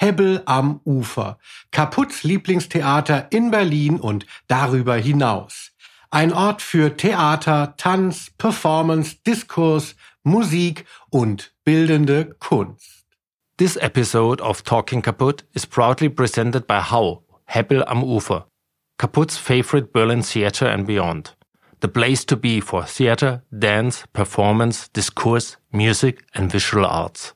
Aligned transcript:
Hebbel 0.00 0.42
am 0.46 0.80
Ufer. 0.84 1.38
Kaputts 1.72 2.22
Lieblingstheater 2.22 3.26
in 3.30 3.50
Berlin 3.50 3.98
und 3.98 4.26
darüber 4.46 4.94
hinaus. 4.94 5.72
Ein 6.10 6.32
Ort 6.32 6.62
für 6.62 6.96
Theater, 6.96 7.74
Tanz, 7.76 8.30
Performance, 8.38 9.16
Diskurs, 9.26 9.96
Musik 10.22 10.84
und 11.10 11.52
bildende 11.64 12.36
Kunst. 12.38 13.06
This 13.56 13.76
episode 13.76 14.40
of 14.40 14.62
Talking 14.62 15.02
Kaputt 15.02 15.44
is 15.52 15.66
proudly 15.66 16.08
presented 16.08 16.68
by 16.68 16.80
Hau, 16.80 17.24
Hebbel 17.46 17.82
am 17.88 18.04
Ufer, 18.04 18.46
Kaputt's 18.98 19.36
favorite 19.36 19.92
Berlin 19.92 20.22
theater 20.22 20.66
and 20.66 20.86
beyond. 20.86 21.34
The 21.80 21.88
place 21.88 22.24
to 22.26 22.36
be 22.36 22.60
for 22.60 22.84
theater, 22.84 23.42
dance, 23.50 24.04
performance, 24.12 24.88
discourse, 24.88 25.56
music 25.72 26.22
and 26.34 26.52
visual 26.52 26.86
arts. 26.86 27.34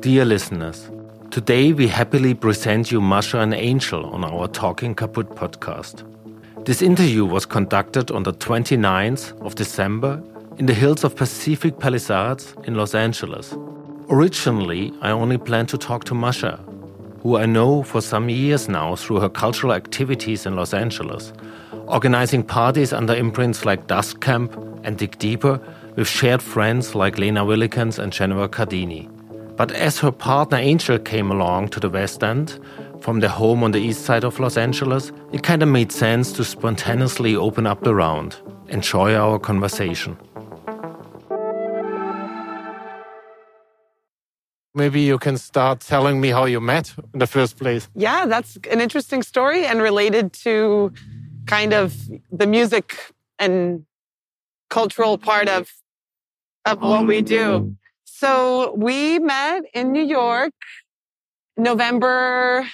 Dear 0.00 0.24
listeners, 0.24 0.88
today 1.32 1.72
we 1.72 1.88
happily 1.88 2.32
present 2.32 2.92
you 2.92 3.00
Masha 3.00 3.40
and 3.40 3.52
Angel 3.52 4.06
on 4.06 4.22
our 4.22 4.46
Talking 4.46 4.94
Kaput 4.94 5.28
podcast. 5.30 6.04
This 6.64 6.82
interview 6.82 7.24
was 7.24 7.44
conducted 7.44 8.12
on 8.12 8.22
the 8.22 8.32
29th 8.32 9.36
of 9.44 9.56
December 9.56 10.22
in 10.56 10.66
the 10.66 10.72
hills 10.72 11.02
of 11.02 11.16
Pacific 11.16 11.80
Palisades 11.80 12.54
in 12.62 12.76
Los 12.76 12.94
Angeles. 12.94 13.56
Originally, 14.08 14.92
I 15.02 15.10
only 15.10 15.36
planned 15.36 15.68
to 15.70 15.78
talk 15.78 16.04
to 16.04 16.14
Masha, 16.14 16.60
who 17.22 17.36
I 17.36 17.46
know 17.46 17.82
for 17.82 18.00
some 18.00 18.28
years 18.28 18.68
now 18.68 18.94
through 18.94 19.18
her 19.18 19.28
cultural 19.28 19.72
activities 19.72 20.46
in 20.46 20.54
Los 20.54 20.74
Angeles, 20.74 21.32
organizing 21.88 22.44
parties 22.44 22.92
under 22.92 23.16
imprints 23.16 23.64
like 23.64 23.88
Dusk 23.88 24.20
Camp 24.20 24.56
and 24.84 24.96
Dig 24.96 25.18
Deeper 25.18 25.60
with 25.96 26.06
shared 26.06 26.40
friends 26.40 26.94
like 26.94 27.18
Lena 27.18 27.44
Willikens 27.44 27.98
and 27.98 28.12
Jennifer 28.12 28.46
Cardini. 28.46 29.08
But 29.58 29.72
as 29.72 29.98
her 29.98 30.12
partner 30.12 30.56
Angel 30.56 31.00
came 31.00 31.32
along 31.32 31.70
to 31.70 31.80
the 31.80 31.90
West 31.90 32.22
End, 32.22 32.60
from 33.00 33.18
their 33.18 33.28
home 33.30 33.64
on 33.64 33.72
the 33.72 33.80
east 33.80 34.04
side 34.04 34.22
of 34.22 34.38
Los 34.38 34.56
Angeles, 34.56 35.10
it 35.32 35.42
kind 35.42 35.64
of 35.64 35.68
made 35.68 35.90
sense 35.90 36.32
to 36.34 36.44
spontaneously 36.44 37.34
open 37.34 37.66
up 37.66 37.82
the 37.82 37.92
round. 37.92 38.36
Enjoy 38.68 39.14
our 39.16 39.36
conversation. 39.36 40.16
Maybe 44.74 45.00
you 45.00 45.18
can 45.18 45.36
start 45.36 45.80
telling 45.80 46.20
me 46.20 46.28
how 46.28 46.44
you 46.44 46.60
met 46.60 46.94
in 47.12 47.18
the 47.18 47.26
first 47.26 47.58
place. 47.58 47.88
Yeah, 47.96 48.26
that's 48.26 48.58
an 48.70 48.80
interesting 48.80 49.24
story 49.24 49.66
and 49.66 49.82
related 49.82 50.32
to 50.44 50.92
kind 51.46 51.72
of 51.72 51.96
the 52.30 52.46
music 52.46 53.12
and 53.40 53.84
cultural 54.70 55.18
part 55.18 55.48
of 55.48 55.68
of 56.64 56.80
what 56.80 57.08
we 57.08 57.22
do. 57.22 57.74
So 58.20 58.74
we 58.74 59.20
met 59.20 59.62
in 59.74 59.92
New 59.92 60.02
York, 60.02 60.52
November 61.56 62.66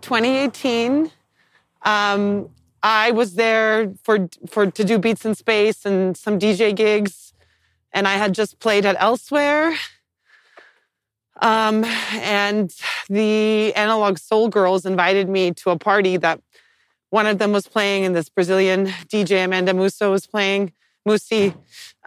2018. 0.00 1.08
Um, 1.82 2.48
I 2.82 3.12
was 3.12 3.34
there 3.34 3.92
for 4.02 4.28
for 4.48 4.68
to 4.68 4.82
do 4.82 4.98
Beats 4.98 5.24
in 5.24 5.36
Space 5.36 5.86
and 5.86 6.16
some 6.16 6.36
DJ 6.40 6.74
gigs, 6.74 7.32
and 7.92 8.08
I 8.08 8.14
had 8.14 8.34
just 8.34 8.58
played 8.58 8.84
at 8.84 8.96
Elsewhere. 8.98 9.76
Um, 11.40 11.84
and 12.14 12.74
the 13.08 13.72
Analog 13.76 14.18
Soul 14.18 14.48
Girls 14.48 14.84
invited 14.84 15.28
me 15.28 15.52
to 15.62 15.70
a 15.70 15.78
party 15.78 16.16
that 16.16 16.40
one 17.10 17.26
of 17.26 17.38
them 17.38 17.52
was 17.52 17.68
playing, 17.68 18.04
and 18.04 18.16
this 18.16 18.28
Brazilian 18.28 18.86
DJ 18.86 19.44
Amanda 19.44 19.74
Mussi 19.74 20.10
was 20.10 20.26
playing. 20.26 20.72
Mussi. 21.06 21.54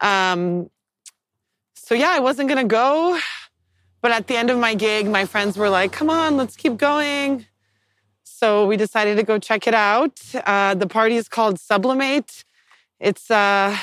Um, 0.01 0.69
so 1.85 1.95
yeah, 1.95 2.11
I 2.11 2.19
wasn't 2.19 2.47
gonna 2.49 2.63
go. 2.83 3.19
But 4.01 4.11
at 4.11 4.27
the 4.27 4.35
end 4.35 4.49
of 4.49 4.57
my 4.57 4.73
gig, 4.75 5.07
my 5.07 5.25
friends 5.25 5.57
were 5.57 5.69
like, 5.69 5.91
come 5.93 6.09
on, 6.09 6.35
let's 6.35 6.55
keep 6.57 6.75
going. 6.77 7.45
So 8.23 8.65
we 8.65 8.75
decided 8.75 9.15
to 9.15 9.23
go 9.23 9.39
check 9.39 9.67
it 9.67 9.73
out. 9.73 10.19
Uh, 10.35 10.73
the 10.75 10.87
party 10.87 11.15
is 11.15 11.29
called 11.29 11.55
Sublimate. 11.57 12.43
It's 12.99 13.31
uh, 13.31 13.77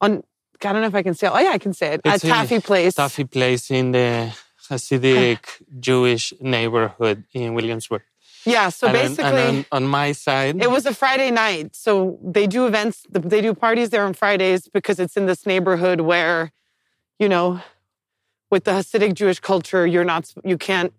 on, 0.00 0.22
I 0.64 0.72
don't 0.72 0.82
know 0.82 0.86
if 0.86 0.94
I 0.94 1.02
can 1.02 1.14
say 1.14 1.26
it. 1.26 1.30
Oh, 1.34 1.38
yeah, 1.40 1.50
I 1.50 1.58
can 1.58 1.72
say 1.72 1.94
it. 1.94 2.00
It's 2.04 2.24
At 2.24 2.30
Taaffe 2.30 2.62
Place. 2.62 2.94
Taaffe 2.94 3.28
Place 3.28 3.70
in 3.72 3.90
the 3.90 4.32
Hasidic 4.68 5.40
Jewish 5.80 6.32
neighborhood 6.40 7.24
in 7.32 7.54
Williamsburg. 7.54 8.02
Yeah, 8.46 8.68
so 8.70 8.86
And 8.86 8.94
basically, 8.94 9.48
on, 9.48 9.66
on 9.72 9.84
my 9.86 10.12
side, 10.12 10.62
it 10.62 10.70
was 10.70 10.86
a 10.86 10.94
Friday 10.94 11.30
night. 11.30 11.74
So 11.74 12.18
they 12.22 12.46
do 12.46 12.66
events, 12.66 13.04
they 13.10 13.40
do 13.40 13.54
parties 13.54 13.90
there 13.90 14.04
on 14.04 14.14
Fridays 14.14 14.68
because 14.68 14.98
it's 14.98 15.16
in 15.16 15.26
this 15.26 15.44
neighborhood 15.44 16.00
where, 16.00 16.52
you 17.20 17.28
know, 17.28 17.60
with 18.50 18.64
the 18.64 18.72
Hasidic 18.72 19.14
Jewish 19.14 19.38
culture, 19.38 19.86
you're 19.86 20.04
not, 20.14 20.32
you 20.42 20.58
can't 20.58 20.92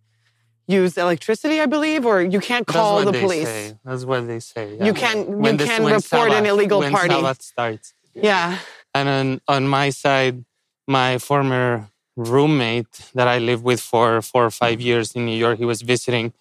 use 0.68 0.98
electricity, 0.98 1.60
I 1.60 1.66
believe, 1.66 2.06
or 2.06 2.22
you 2.22 2.40
can't 2.40 2.66
call 2.66 3.04
the 3.04 3.12
police. 3.24 3.48
Say. 3.48 3.78
That's 3.84 4.06
what 4.06 4.22
they 4.28 4.40
say. 4.40 4.78
You 4.88 4.94
can 4.94 5.40
When 5.44 5.54
you 5.56 5.58
the- 5.58 5.66
can 5.66 5.82
report 5.84 5.96
an 5.96 6.02
Sabbath- 6.32 6.48
illegal 6.48 6.80
when 6.80 6.94
party. 6.94 7.10
Sabbath 7.16 7.42
starts. 7.42 7.94
Yeah. 8.14 8.58
And 8.94 9.10
on, 9.10 9.42
on 9.56 9.68
my 9.68 9.90
side, 9.90 10.46
my 10.88 11.18
former 11.18 11.90
roommate 12.16 12.94
that 13.16 13.28
I 13.28 13.38
lived 13.40 13.64
with 13.64 13.82
for 13.82 14.22
four 14.22 14.46
or 14.46 14.52
five 14.52 14.80
years 14.80 15.08
in 15.16 15.26
New 15.26 15.36
York, 15.46 15.58
he 15.58 15.66
was 15.66 15.82
visiting 15.82 16.34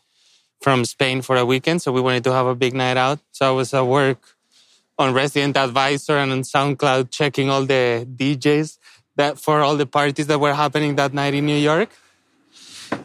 from 0.61 0.85
Spain 0.85 1.23
for 1.23 1.37
a 1.37 1.47
weekend. 1.47 1.81
So 1.83 1.91
we 1.91 2.01
wanted 2.01 2.23
to 2.25 2.33
have 2.33 2.47
a 2.47 2.55
big 2.55 2.75
night 2.75 2.97
out. 2.97 3.19
So 3.33 3.49
I 3.49 3.53
was 3.61 3.73
at 3.73 3.87
work 3.87 4.21
on 4.99 5.15
Resident 5.15 5.57
Advisor 5.57 6.17
and 6.19 6.31
on 6.33 6.43
SoundCloud 6.43 7.11
checking 7.11 7.49
all 7.49 7.65
the 7.65 8.07
DJs 8.19 8.79
that 9.17 9.39
for 9.39 9.61
all 9.61 9.77
the 9.77 9.87
parties 9.87 10.27
that 10.29 10.39
were 10.39 10.55
happening 10.55 10.97
that 10.97 11.13
night 11.13 11.35
in 11.35 11.47
New 11.47 11.57
York. 11.57 11.91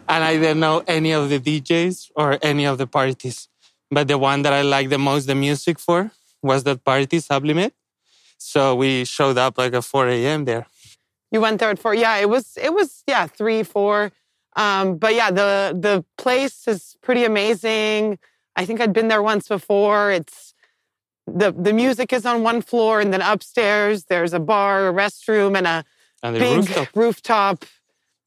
And 0.08 0.24
I 0.24 0.38
didn't 0.38 0.60
know 0.60 0.84
any 0.88 1.12
of 1.12 1.30
the 1.30 1.40
DJs 1.40 2.12
or 2.16 2.38
any 2.42 2.66
of 2.66 2.78
the 2.78 2.88
parties. 2.88 3.48
But 3.92 4.08
the 4.08 4.18
one 4.18 4.42
that 4.44 4.54
I 4.54 4.62
liked 4.62 4.90
the 4.90 4.98
most 4.98 5.26
the 5.28 5.36
music 5.36 5.80
for 5.80 6.12
was 6.42 6.64
that 6.64 6.84
party, 6.84 7.20
Sublimate. 7.20 7.74
So 8.38 8.76
we 8.76 9.06
showed 9.06 9.38
up 9.38 9.58
like 9.58 9.74
at 9.74 9.84
4 9.84 10.08
a.m. 10.10 10.46
there. 10.46 10.68
You 11.32 11.42
went 11.42 11.60
there 11.60 11.70
at 11.70 11.80
four. 11.80 11.94
Yeah, 11.94 12.16
it 12.18 12.30
was 12.30 12.58
it 12.62 12.74
was 12.74 13.04
yeah 13.08 13.28
three 13.28 13.64
four. 13.64 14.12
Um, 14.56 14.98
but 14.98 15.16
yeah, 15.16 15.32
the 15.32 15.78
the 15.78 16.06
place 16.18 16.68
is 16.68 16.96
pretty 17.02 17.26
amazing. 17.26 18.20
I 18.56 18.66
think 18.66 18.80
I'd 18.80 18.94
been 18.94 19.10
there 19.10 19.22
once 19.22 19.48
before. 19.48 20.12
It's 20.12 20.54
the 21.28 21.52
the 21.52 21.74
music 21.74 22.14
is 22.14 22.26
on 22.26 22.44
one 22.44 22.62
floor, 22.62 23.02
and 23.02 23.12
then 23.12 23.22
upstairs 23.22 24.06
there's 24.06 24.34
a 24.34 24.40
bar, 24.40 24.88
a 24.88 24.94
restroom, 24.94 25.58
and 25.58 25.68
a 25.68 25.84
And 26.26 26.36
the 26.36 26.40
big 26.40 26.58
rooftop 26.58 26.88
rooftop. 26.96 27.66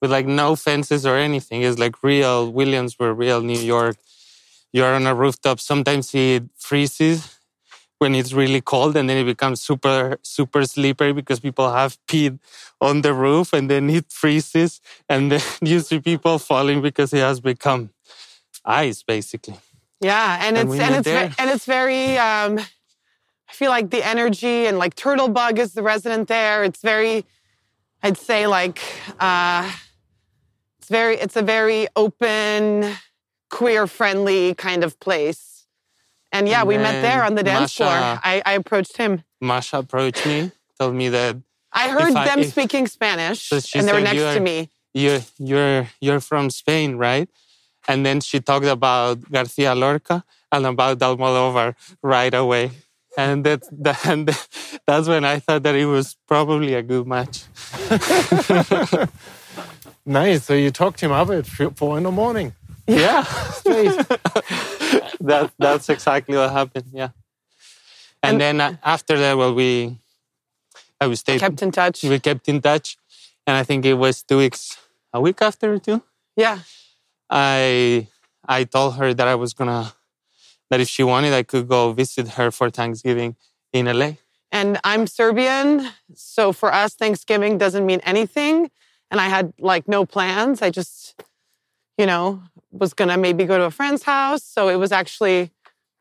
with 0.00 0.10
like 0.12 0.26
no 0.26 0.56
fences 0.56 1.04
or 1.04 1.16
anything. 1.16 1.62
It's 1.62 1.78
like 1.78 2.02
real 2.02 2.50
Williamsburg, 2.52 3.18
real 3.18 3.40
New 3.42 3.58
York. 3.58 3.96
You're 4.72 4.94
on 4.94 5.06
a 5.06 5.14
rooftop. 5.14 5.58
Sometimes 5.60 6.14
it 6.14 6.44
freezes 6.56 7.38
when 7.98 8.14
it's 8.14 8.32
really 8.32 8.60
cold 8.60 8.96
and 8.96 9.08
then 9.08 9.18
it 9.18 9.24
becomes 9.24 9.60
super, 9.60 10.18
super 10.22 10.64
slippery 10.64 11.12
because 11.12 11.40
people 11.40 11.72
have 11.72 11.98
peed 12.06 12.38
on 12.80 13.02
the 13.02 13.12
roof 13.12 13.52
and 13.52 13.68
then 13.68 13.90
it 13.90 14.06
freezes 14.08 14.80
and 15.08 15.32
then 15.32 15.42
you 15.62 15.80
see 15.80 15.98
people 15.98 16.38
falling 16.38 16.80
because 16.80 17.12
it 17.12 17.18
has 17.18 17.40
become 17.40 17.90
ice 18.64 19.02
basically. 19.02 19.58
Yeah, 20.00 20.38
and 20.42 20.56
And 20.56 20.68
it's 20.68 20.80
and 20.80 20.94
it's 20.94 21.08
ve- 21.08 21.42
and 21.42 21.50
it's 21.50 21.64
very. 21.64 22.16
Um, 22.18 22.60
I 23.48 23.52
feel 23.52 23.70
like 23.70 23.90
the 23.90 24.06
energy 24.06 24.66
and 24.66 24.78
like 24.78 24.94
turtle 24.94 25.28
bug 25.28 25.58
is 25.58 25.72
the 25.72 25.82
resident 25.82 26.28
there. 26.28 26.64
It's 26.64 26.82
very, 26.82 27.24
I'd 28.02 28.16
say 28.18 28.46
like, 28.46 28.80
uh, 29.18 29.70
it's 30.78 30.88
very. 30.88 31.16
It's 31.16 31.36
a 31.36 31.42
very 31.42 31.88
open, 31.96 32.94
queer 33.50 33.86
friendly 33.86 34.54
kind 34.54 34.84
of 34.84 34.98
place. 35.00 35.66
And 36.32 36.46
yeah, 36.48 36.60
And 36.60 36.68
we 36.68 36.76
met 36.78 37.00
there 37.02 37.24
on 37.24 37.34
the 37.34 37.42
dance 37.42 37.74
floor. 37.74 37.88
I, 37.90 38.42
I 38.44 38.52
approached 38.52 38.96
him. 38.98 39.22
Masha 39.40 39.78
approached 39.78 40.26
me, 40.26 40.50
told 40.78 40.94
me 40.94 41.08
that 41.08 41.36
I 41.72 41.88
heard 41.88 42.14
I- 42.14 42.24
them 42.24 42.40
if- 42.40 42.50
speaking 42.50 42.86
Spanish, 42.86 43.48
So 43.48 43.58
and 43.74 43.88
they 43.88 43.92
were 43.92 44.00
next 44.00 44.16
"You 44.16 44.34
to 44.34 44.40
me. 44.40 44.70
you're 44.94 45.20
you're 45.38 45.88
you're 46.00 46.20
from 46.20 46.50
Spain, 46.50 46.96
right? 46.96 47.28
And 47.88 48.04
then 48.04 48.20
she 48.20 48.40
talked 48.40 48.66
about 48.66 49.30
Garcia 49.30 49.74
Lorca 49.74 50.22
and 50.52 50.66
about 50.66 50.98
Almodovar 50.98 51.74
right 52.02 52.34
away. 52.34 52.70
And 53.18 53.42
that, 53.44 53.62
that 53.84 54.06
and 54.06 54.30
that's 54.86 55.08
when 55.08 55.24
I 55.24 55.40
thought 55.40 55.64
that 55.64 55.74
it 55.74 55.86
was 55.86 56.16
probably 56.28 56.74
a 56.74 56.82
good 56.82 57.06
match. 57.06 57.42
Nice. 60.06 60.44
So 60.44 60.54
you 60.54 60.70
talked 60.70 61.00
him 61.00 61.12
up 61.12 61.28
at 61.28 61.44
four 61.46 61.98
in 61.98 62.04
the 62.04 62.10
morning. 62.10 62.54
Yeah, 62.86 63.24
that 65.20 65.50
that's 65.58 65.88
exactly 65.90 66.34
what 66.36 66.50
happened. 66.50 66.86
Yeah, 66.92 67.10
and, 68.22 68.40
And- 68.40 68.40
then 68.40 68.60
uh, 68.62 68.76
after 68.82 69.18
that, 69.18 69.36
well, 69.36 69.54
we 69.54 69.98
I 70.98 71.08
we 71.08 71.16
stayed 71.16 71.40
Kept 71.40 71.60
in 71.60 71.70
touch. 71.70 72.02
we 72.04 72.18
kept 72.18 72.48
in 72.48 72.62
touch, 72.62 72.96
and 73.46 73.54
I 73.56 73.64
think 73.64 73.84
it 73.84 73.94
was 73.94 74.22
two 74.22 74.38
weeks, 74.38 74.78
a 75.12 75.20
week 75.20 75.42
after 75.42 75.78
too. 75.78 76.00
Yeah. 76.36 76.60
I 77.28 78.08
I 78.48 78.64
told 78.64 78.94
her 78.96 79.12
that 79.12 79.28
I 79.28 79.34
was 79.34 79.52
gonna 79.52 79.92
that 80.70 80.80
if 80.80 80.88
she 80.88 81.02
wanted, 81.02 81.32
I 81.32 81.42
could 81.42 81.68
go 81.68 81.92
visit 81.92 82.28
her 82.30 82.50
for 82.50 82.70
Thanksgiving 82.70 83.36
in 83.72 83.86
LA. 83.86 84.12
And 84.50 84.78
I'm 84.84 85.06
Serbian. 85.06 85.88
So 86.14 86.52
for 86.52 86.72
us, 86.72 86.94
Thanksgiving 86.94 87.58
doesn't 87.58 87.84
mean 87.84 88.00
anything. 88.04 88.70
And 89.10 89.20
I 89.20 89.28
had 89.28 89.52
like 89.58 89.88
no 89.88 90.04
plans. 90.04 90.62
I 90.62 90.70
just, 90.70 91.22
you 91.96 92.06
know, 92.06 92.42
was 92.70 92.94
going 92.94 93.08
to 93.08 93.16
maybe 93.16 93.44
go 93.44 93.58
to 93.58 93.64
a 93.64 93.70
friend's 93.70 94.02
house. 94.02 94.42
So 94.42 94.68
it 94.68 94.76
was 94.76 94.92
actually, 94.92 95.50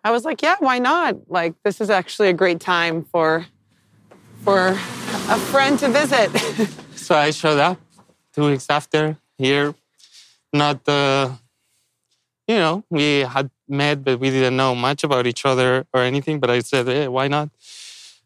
I 0.04 0.12
was 0.12 0.24
like, 0.24 0.42
yeah, 0.42 0.56
why 0.60 0.80
not? 0.80 1.30
Like, 1.30 1.56
this 1.64 1.82
is 1.82 1.90
actually 1.90 2.30
a 2.30 2.34
great 2.34 2.60
time 2.60 3.04
for, 3.04 3.46
for 4.44 4.70
a 4.70 5.40
friend 5.52 5.78
to 5.80 5.90
visit. 5.90 6.30
So 6.98 7.16
I 7.16 7.32
showed 7.32 7.58
up 7.58 7.80
two 8.34 8.50
weeks 8.50 8.66
after 8.70 9.16
here. 9.38 9.74
Not, 10.52 10.86
uh, 10.90 11.30
you 12.50 12.56
know, 12.56 12.84
we 12.90 13.20
had 13.20 13.50
met, 13.70 14.04
but 14.04 14.20
we 14.20 14.30
didn't 14.30 14.56
know 14.58 14.76
much 14.76 15.04
about 15.04 15.28
each 15.28 15.46
other 15.46 15.86
or 15.94 16.02
anything. 16.02 16.40
But 16.40 16.50
I 16.50 16.60
said, 16.60 16.88
hey, 16.88 17.08
why 17.08 17.28
not? 17.28 17.50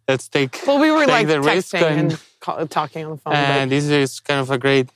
Let's 0.07 0.27
take. 0.27 0.61
well, 0.67 0.79
we 0.79 0.91
were 0.91 1.05
like 1.05 1.27
the 1.27 1.41
risk 1.41 1.75
texting 1.75 1.97
and, 1.99 2.19
and, 2.59 2.69
talking 2.71 3.05
on 3.05 3.11
the 3.11 3.17
phone. 3.17 3.33
but- 3.33 3.37
and 3.37 3.71
this 3.71 3.85
is 3.85 4.19
kind 4.19 4.39
of 4.39 4.49
a 4.49 4.57
great 4.57 4.89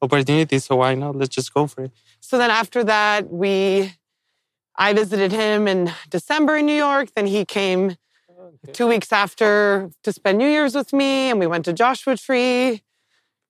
opportunity. 0.00 0.58
So 0.58 0.76
why 0.76 0.94
not? 0.94 1.16
Let's 1.16 1.34
just 1.34 1.52
go 1.52 1.66
for 1.66 1.84
it. 1.84 1.92
So 2.20 2.38
then 2.38 2.50
after 2.50 2.84
that, 2.84 3.30
we, 3.30 3.92
I 4.76 4.92
visited 4.92 5.32
him 5.32 5.66
in 5.68 5.92
December 6.10 6.56
in 6.56 6.66
New 6.66 6.74
York. 6.74 7.10
Then 7.14 7.26
he 7.26 7.44
came 7.44 7.96
two 8.72 8.86
weeks 8.86 9.12
after 9.12 9.90
to 10.02 10.12
spend 10.12 10.38
New 10.38 10.48
Year's 10.48 10.74
with 10.74 10.92
me, 10.92 11.30
and 11.30 11.38
we 11.40 11.46
went 11.46 11.64
to 11.64 11.72
Joshua 11.72 12.16
Tree, 12.16 12.82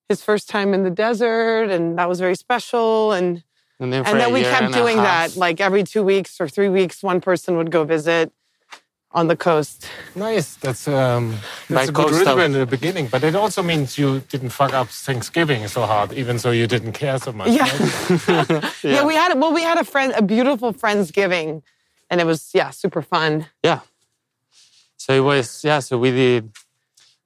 his 0.09 0.23
first 0.23 0.49
time 0.49 0.75
in 0.75 0.83
the 0.85 0.91
desert, 0.91 1.71
and 1.71 1.99
that 1.99 2.09
was 2.09 2.21
very 2.21 2.35
special. 2.37 3.12
And 3.12 3.43
And 3.82 3.93
then, 3.93 4.05
for 4.05 4.11
and 4.11 4.20
then 4.20 4.31
a 4.31 4.32
we 4.32 4.40
year 4.40 4.50
kept 4.50 4.64
and 4.64 4.75
doing 4.75 4.96
that. 4.96 5.37
Like 5.37 5.61
every 5.61 5.82
two 5.82 6.02
weeks 6.02 6.40
or 6.40 6.49
three 6.49 6.69
weeks, 6.69 7.02
one 7.02 7.20
person 7.20 7.56
would 7.56 7.70
go 7.70 7.84
visit 7.84 8.32
on 9.11 9.29
the 9.29 9.37
coast. 9.37 9.87
Nice. 10.14 10.55
That's 10.56 10.88
um, 10.88 11.37
that's 11.69 11.88
a 11.88 11.93
good 11.93 12.12
rhythm 12.12 12.38
in 12.38 12.52
the 12.52 12.67
beginning, 12.67 13.08
but 13.08 13.25
it 13.25 13.34
also 13.34 13.62
means 13.62 13.99
you 13.99 14.20
didn't 14.29 14.50
fuck 14.50 14.73
up 14.73 14.88
Thanksgiving 14.88 15.67
so 15.69 15.84
hard, 15.84 16.12
even 16.12 16.37
though 16.38 16.52
you 16.52 16.67
didn't 16.67 16.93
care 16.93 17.19
so 17.19 17.32
much. 17.32 17.50
Yeah. 17.50 17.69
right? 18.29 18.75
yeah, 18.82 19.05
we 19.05 19.14
had 19.14 19.38
well, 19.38 19.52
we 19.52 19.62
had 19.62 19.79
a 19.79 19.84
friend, 19.84 20.12
a 20.17 20.23
beautiful 20.23 20.73
friendsgiving, 20.73 21.62
and 22.08 22.20
it 22.20 22.26
was 22.26 22.50
yeah, 22.55 22.70
super 22.70 23.02
fun. 23.02 23.46
Yeah. 23.62 23.81
So 24.96 25.12
it 25.14 25.20
was, 25.20 25.64
yeah, 25.64 25.81
so 25.81 25.99
we 25.99 26.12
did 26.12 26.52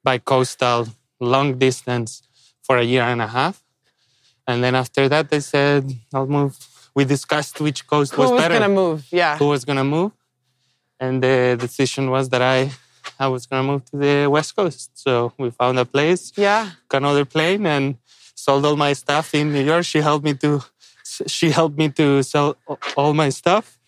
by 0.03 0.17
coastal 0.17 0.89
long 1.21 1.59
distance 1.59 2.23
for 2.63 2.79
a 2.79 2.83
year 2.83 3.03
and 3.03 3.21
a 3.21 3.27
half. 3.27 3.63
And 4.47 4.63
then 4.63 4.75
after 4.75 5.09
that, 5.09 5.29
they 5.31 5.41
said, 5.41 5.93
I'll 6.15 6.27
move. 6.27 6.57
We 6.95 7.05
discussed 7.05 7.61
which 7.61 7.87
coast 7.87 8.15
Who 8.15 8.23
was, 8.23 8.31
was 8.31 8.41
better, 8.41 8.55
gonna 8.55 8.69
move? 8.75 9.07
Yeah. 9.11 9.37
who 9.39 9.49
was 9.49 9.65
going 9.65 9.77
to 9.79 9.85
move. 9.85 10.13
And 10.99 11.23
the 11.23 11.57
decision 11.61 12.11
was 12.11 12.29
that 12.31 12.41
I, 12.41 12.71
I 13.19 13.27
was 13.29 13.45
going 13.47 13.63
to 13.63 13.67
move 13.73 13.85
to 13.91 13.97
the 13.99 14.27
West 14.29 14.57
Coast. 14.57 14.91
So 14.95 15.33
we 15.39 15.51
found 15.51 15.79
a 15.79 15.85
place, 15.85 16.33
Yeah. 16.37 16.71
got 16.89 16.99
another 16.99 17.25
plane, 17.27 17.67
and 17.67 17.97
sold 18.35 18.65
all 18.65 18.77
my 18.77 18.93
stuff 18.95 19.35
in 19.35 19.53
New 19.53 19.63
York. 19.65 19.85
She 19.85 19.99
helped 20.01 20.25
me 20.25 20.35
to, 20.35 20.63
she 21.27 21.51
helped 21.51 21.77
me 21.77 21.89
to 21.91 22.23
sell 22.23 22.57
all 22.97 23.13
my 23.13 23.29
stuff 23.29 23.79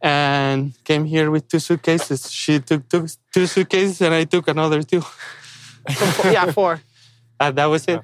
and 0.00 0.72
came 0.84 1.04
here 1.04 1.30
with 1.30 1.48
two 1.48 1.58
suitcases. 1.58 2.30
She 2.30 2.60
took 2.60 2.88
two, 2.88 3.08
two 3.34 3.46
suitcases 3.46 4.00
and 4.00 4.14
I 4.14 4.24
took 4.24 4.48
another 4.48 4.82
two. 4.82 5.02
yeah, 6.24 6.50
four. 6.52 6.80
And 7.38 7.54
that 7.56 7.66
was 7.66 7.84
it. 7.86 8.00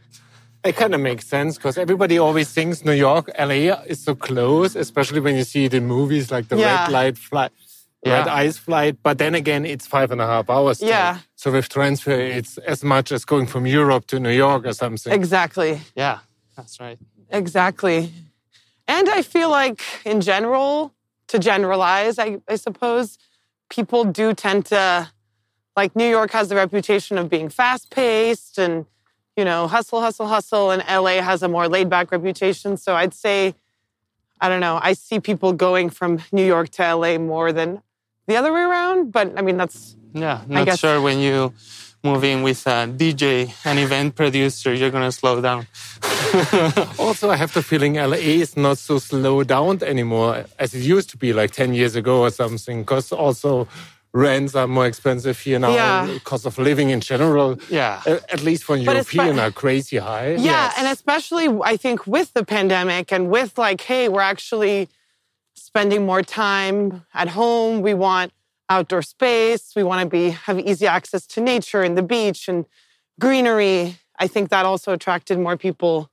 It 0.64 0.76
kind 0.76 0.94
of 0.94 1.00
makes 1.00 1.26
sense 1.26 1.56
because 1.56 1.76
everybody 1.76 2.18
always 2.18 2.48
thinks 2.52 2.84
New 2.84 2.92
York, 2.92 3.28
LA 3.38 3.74
is 3.86 4.02
so 4.04 4.14
close, 4.14 4.76
especially 4.76 5.18
when 5.20 5.34
you 5.36 5.42
see 5.44 5.64
it 5.64 5.74
in 5.74 5.86
movies 5.86 6.30
like 6.30 6.48
the 6.48 6.56
Yeah. 6.56 6.82
red 6.84 6.92
light 6.92 7.18
flight, 7.18 7.50
Yeah. 8.06 8.18
red 8.18 8.28
ice 8.28 8.58
flight. 8.58 8.96
But 9.02 9.18
then 9.18 9.34
again, 9.34 9.64
it's 9.66 9.86
five 9.88 10.12
and 10.12 10.20
a 10.20 10.26
half 10.26 10.48
hours. 10.48 10.76
still. 10.78 10.88
Yeah. 10.90 11.18
So 11.34 11.50
with 11.50 11.68
transfer, 11.68 12.12
it's 12.38 12.58
as 12.58 12.84
much 12.84 13.10
as 13.10 13.24
going 13.24 13.46
from 13.48 13.66
Europe 13.66 14.06
to 14.08 14.20
New 14.20 14.30
York 14.46 14.64
or 14.64 14.72
something. 14.72 15.12
Exactly. 15.12 15.80
Yeah, 15.96 16.18
that's 16.56 16.78
right. 16.78 16.98
Exactly. 17.30 18.12
And 18.86 19.08
I 19.08 19.22
feel 19.22 19.50
like, 19.50 19.80
in 20.04 20.20
general, 20.20 20.92
to 21.28 21.38
generalize, 21.40 22.18
I, 22.20 22.38
I 22.48 22.56
suppose, 22.56 23.18
people 23.68 24.04
do 24.04 24.32
tend 24.34 24.66
to, 24.66 25.08
like, 25.76 25.96
New 25.96 26.08
York 26.08 26.30
has 26.32 26.48
the 26.50 26.56
reputation 26.56 27.18
of 27.18 27.28
being 27.28 27.48
fast 27.48 27.90
paced 27.90 28.58
and, 28.58 28.86
you 29.36 29.44
know, 29.44 29.66
hustle, 29.68 30.00
hustle, 30.00 30.26
hustle. 30.26 30.70
And 30.70 30.82
LA 30.88 31.22
has 31.22 31.42
a 31.42 31.48
more 31.48 31.68
laid 31.68 31.88
back 31.88 32.12
reputation. 32.12 32.76
So 32.76 32.94
I'd 32.94 33.14
say, 33.14 33.54
I 34.40 34.48
don't 34.48 34.60
know, 34.60 34.78
I 34.82 34.92
see 34.94 35.20
people 35.20 35.52
going 35.52 35.90
from 35.90 36.18
New 36.32 36.44
York 36.44 36.68
to 36.70 36.94
LA 36.94 37.18
more 37.18 37.52
than 37.52 37.82
the 38.26 38.36
other 38.36 38.52
way 38.52 38.60
around. 38.62 39.12
But 39.12 39.38
I 39.38 39.42
mean, 39.42 39.56
that's, 39.56 39.96
Yeah, 40.14 40.42
not 40.48 40.66
guess- 40.66 40.78
sure 40.80 41.00
when 41.00 41.18
you 41.20 41.52
move 42.04 42.24
in 42.24 42.42
with 42.42 42.66
uh, 42.66 42.86
a 42.88 42.92
DJ, 42.92 43.54
an 43.64 43.78
event 43.78 44.16
producer, 44.16 44.74
you're 44.74 44.90
going 44.90 45.04
to 45.04 45.12
slow 45.12 45.40
down. 45.40 45.66
Also, 46.98 47.30
I 47.30 47.36
have 47.36 47.52
the 47.52 47.62
feeling 47.62 47.94
LA 47.94 48.16
is 48.16 48.56
not 48.56 48.78
so 48.78 48.98
slowed 48.98 49.48
down 49.48 49.82
anymore 49.82 50.44
as 50.58 50.74
it 50.74 50.80
used 50.80 51.10
to 51.10 51.16
be 51.16 51.32
like 51.32 51.50
10 51.52 51.74
years 51.74 51.94
ago 51.94 52.22
or 52.22 52.30
something. 52.30 52.80
Because 52.82 53.12
also 53.12 53.68
rents 54.12 54.54
are 54.54 54.66
more 54.66 54.86
expensive 54.86 55.38
here 55.40 55.58
now. 55.58 55.74
Yeah. 55.74 56.18
Cost 56.24 56.46
of 56.46 56.58
living 56.58 56.90
in 56.90 57.00
general, 57.00 57.58
Yeah. 57.70 58.02
at 58.06 58.42
least 58.42 58.64
for 58.64 58.76
But 58.76 58.84
European, 58.84 59.38
are 59.38 59.50
crazy 59.50 59.98
high. 59.98 60.34
Yeah, 60.34 60.72
and 60.76 60.86
especially 60.86 61.48
I 61.64 61.76
think 61.76 62.06
with 62.06 62.32
the 62.34 62.44
pandemic 62.44 63.12
and 63.12 63.30
with 63.30 63.56
like, 63.56 63.80
hey, 63.82 64.08
we're 64.08 64.20
actually 64.20 64.88
spending 65.54 66.04
more 66.04 66.22
time 66.22 67.04
at 67.14 67.28
home. 67.28 67.80
We 67.80 67.94
want 67.94 68.32
outdoor 68.68 69.02
space. 69.02 69.72
We 69.74 69.82
want 69.82 70.02
to 70.02 70.08
be 70.08 70.30
have 70.30 70.58
easy 70.58 70.86
access 70.86 71.26
to 71.28 71.40
nature 71.40 71.82
and 71.82 71.96
the 71.96 72.02
beach 72.02 72.48
and 72.48 72.66
greenery. 73.18 73.96
I 74.18 74.26
think 74.26 74.50
that 74.50 74.66
also 74.66 74.92
attracted 74.92 75.38
more 75.38 75.56
people. 75.56 76.10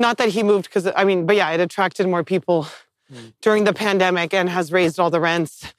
Not 0.00 0.18
that 0.18 0.30
he 0.30 0.42
moved 0.42 0.64
because 0.64 0.90
I 0.96 1.04
mean, 1.04 1.26
but 1.26 1.36
yeah, 1.36 1.50
it 1.50 1.60
attracted 1.60 2.08
more 2.08 2.24
people 2.24 2.66
hmm. 3.08 3.28
during 3.40 3.64
the 3.64 3.72
pandemic 3.72 4.34
and 4.34 4.48
has 4.48 4.72
raised 4.72 4.98
all 4.98 5.10
the 5.10 5.20
rents. 5.20 5.72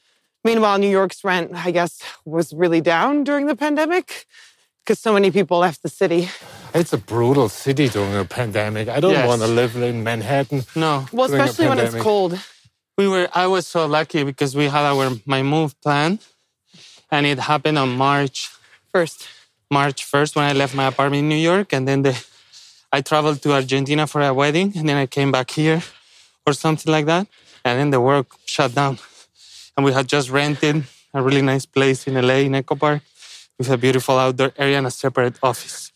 Meanwhile, 0.43 0.77
New 0.79 0.89
York's 0.89 1.23
rent, 1.23 1.51
I 1.53 1.71
guess, 1.71 1.99
was 2.25 2.53
really 2.53 2.81
down 2.81 3.23
during 3.23 3.45
the 3.47 3.55
pandemic 3.55 4.25
because 4.83 4.99
so 4.99 5.13
many 5.13 5.31
people 5.31 5.59
left 5.59 5.81
the 5.83 5.89
city. 5.89 6.29
It's 6.73 6.91
a 6.91 6.97
brutal 6.97 7.47
city 7.49 7.87
during 7.87 8.15
a 8.15 8.25
pandemic. 8.25 8.89
I 8.89 8.99
don't 8.99 9.11
Yes. 9.13 9.27
want 9.27 9.41
to 9.41 9.47
live 9.47 9.75
in 9.77 10.03
Manhattan. 10.03 10.63
No, 10.75 11.05
Well, 11.13 11.27
during 11.27 11.41
a 11.41 11.45
especially 11.45 11.69
when 11.69 11.79
it's 11.79 11.95
cold. 11.95 12.37
we 12.97 13.07
were, 13.07 13.29
I 13.33 13.47
was 13.47 13.67
so 13.67 13.85
lucky 13.85 14.23
because 14.23 14.55
we 14.55 14.65
had 14.67 14.83
our, 14.83 15.11
my 15.25 15.41
move 15.43 15.79
plan 15.81 16.19
and 17.11 17.25
it 17.25 17.39
happened 17.39 17.77
on 17.77 17.89
March 17.95 18.49
First. 18.91 19.27
March 19.71 20.05
1st 20.05 20.35
when 20.35 20.45
I 20.45 20.53
left 20.53 20.75
my 20.75 20.85
apartment 20.85 21.21
in 21.21 21.29
New 21.29 21.35
York. 21.51 21.73
And 21.73 21.87
then 21.87 22.03
the, 22.03 22.13
I 22.91 23.01
traveled 23.01 23.41
to 23.41 23.53
Argentina 23.53 24.05
for 24.05 24.21
a 24.21 24.31
wedding. 24.31 24.73
And 24.77 24.87
then 24.87 24.97
I 24.97 25.07
came 25.07 25.31
back 25.31 25.49
here 25.49 25.81
or 26.45 26.53
something 26.53 26.91
like 26.91 27.07
that. 27.07 27.25
And 27.65 27.79
then 27.79 27.89
the 27.89 27.99
work 27.99 28.27
shut 28.45 28.75
down. 28.75 28.99
And 29.75 29.85
we 29.85 29.91
had 29.91 30.07
just 30.07 30.29
rented 30.29 30.83
a 31.13 31.21
really 31.21 31.41
nice 31.41 31.65
place 31.65 32.07
in 32.07 32.13
LA, 32.15 32.45
in 32.47 32.55
Echo 32.55 32.75
Park, 32.75 33.01
with 33.57 33.69
a 33.69 33.77
beautiful 33.77 34.17
outdoor 34.17 34.51
area 34.57 34.77
and 34.77 34.87
a 34.87 34.91
separate 34.91 35.35
office. 35.41 35.91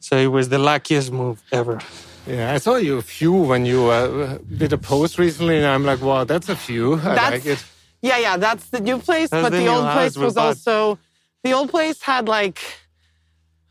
So 0.00 0.16
it 0.16 0.28
was 0.28 0.48
the 0.48 0.58
luckiest 0.58 1.10
move 1.12 1.42
ever. 1.52 1.80
Yeah, 2.26 2.52
I 2.52 2.58
saw 2.58 2.76
you 2.76 2.98
a 2.98 3.02
few 3.02 3.32
when 3.32 3.64
you 3.66 3.86
uh, 3.86 4.38
did 4.56 4.72
a 4.72 4.78
post 4.78 5.18
recently, 5.18 5.56
and 5.58 5.66
I'm 5.66 5.84
like, 5.84 6.00
wow, 6.00 6.24
that's 6.24 6.48
a 6.48 6.56
few. 6.56 6.94
I 6.94 6.98
That's- 7.14 7.32
like 7.32 7.46
it. 7.46 7.64
Yeah, 8.02 8.18
yeah, 8.18 8.36
that's 8.36 8.66
the 8.70 8.80
new 8.80 8.98
place. 8.98 9.30
That's 9.30 9.42
but 9.44 9.50
the 9.52 9.64
the, 9.64 9.68
old 9.68 9.90
place 9.90 10.16
we 10.16 10.24
was 10.24 10.34
bought. 10.34 10.46
also 10.48 10.98
the 11.42 11.52
old 11.52 11.70
place 11.70 12.02
had 12.02 12.28
like 12.28 12.60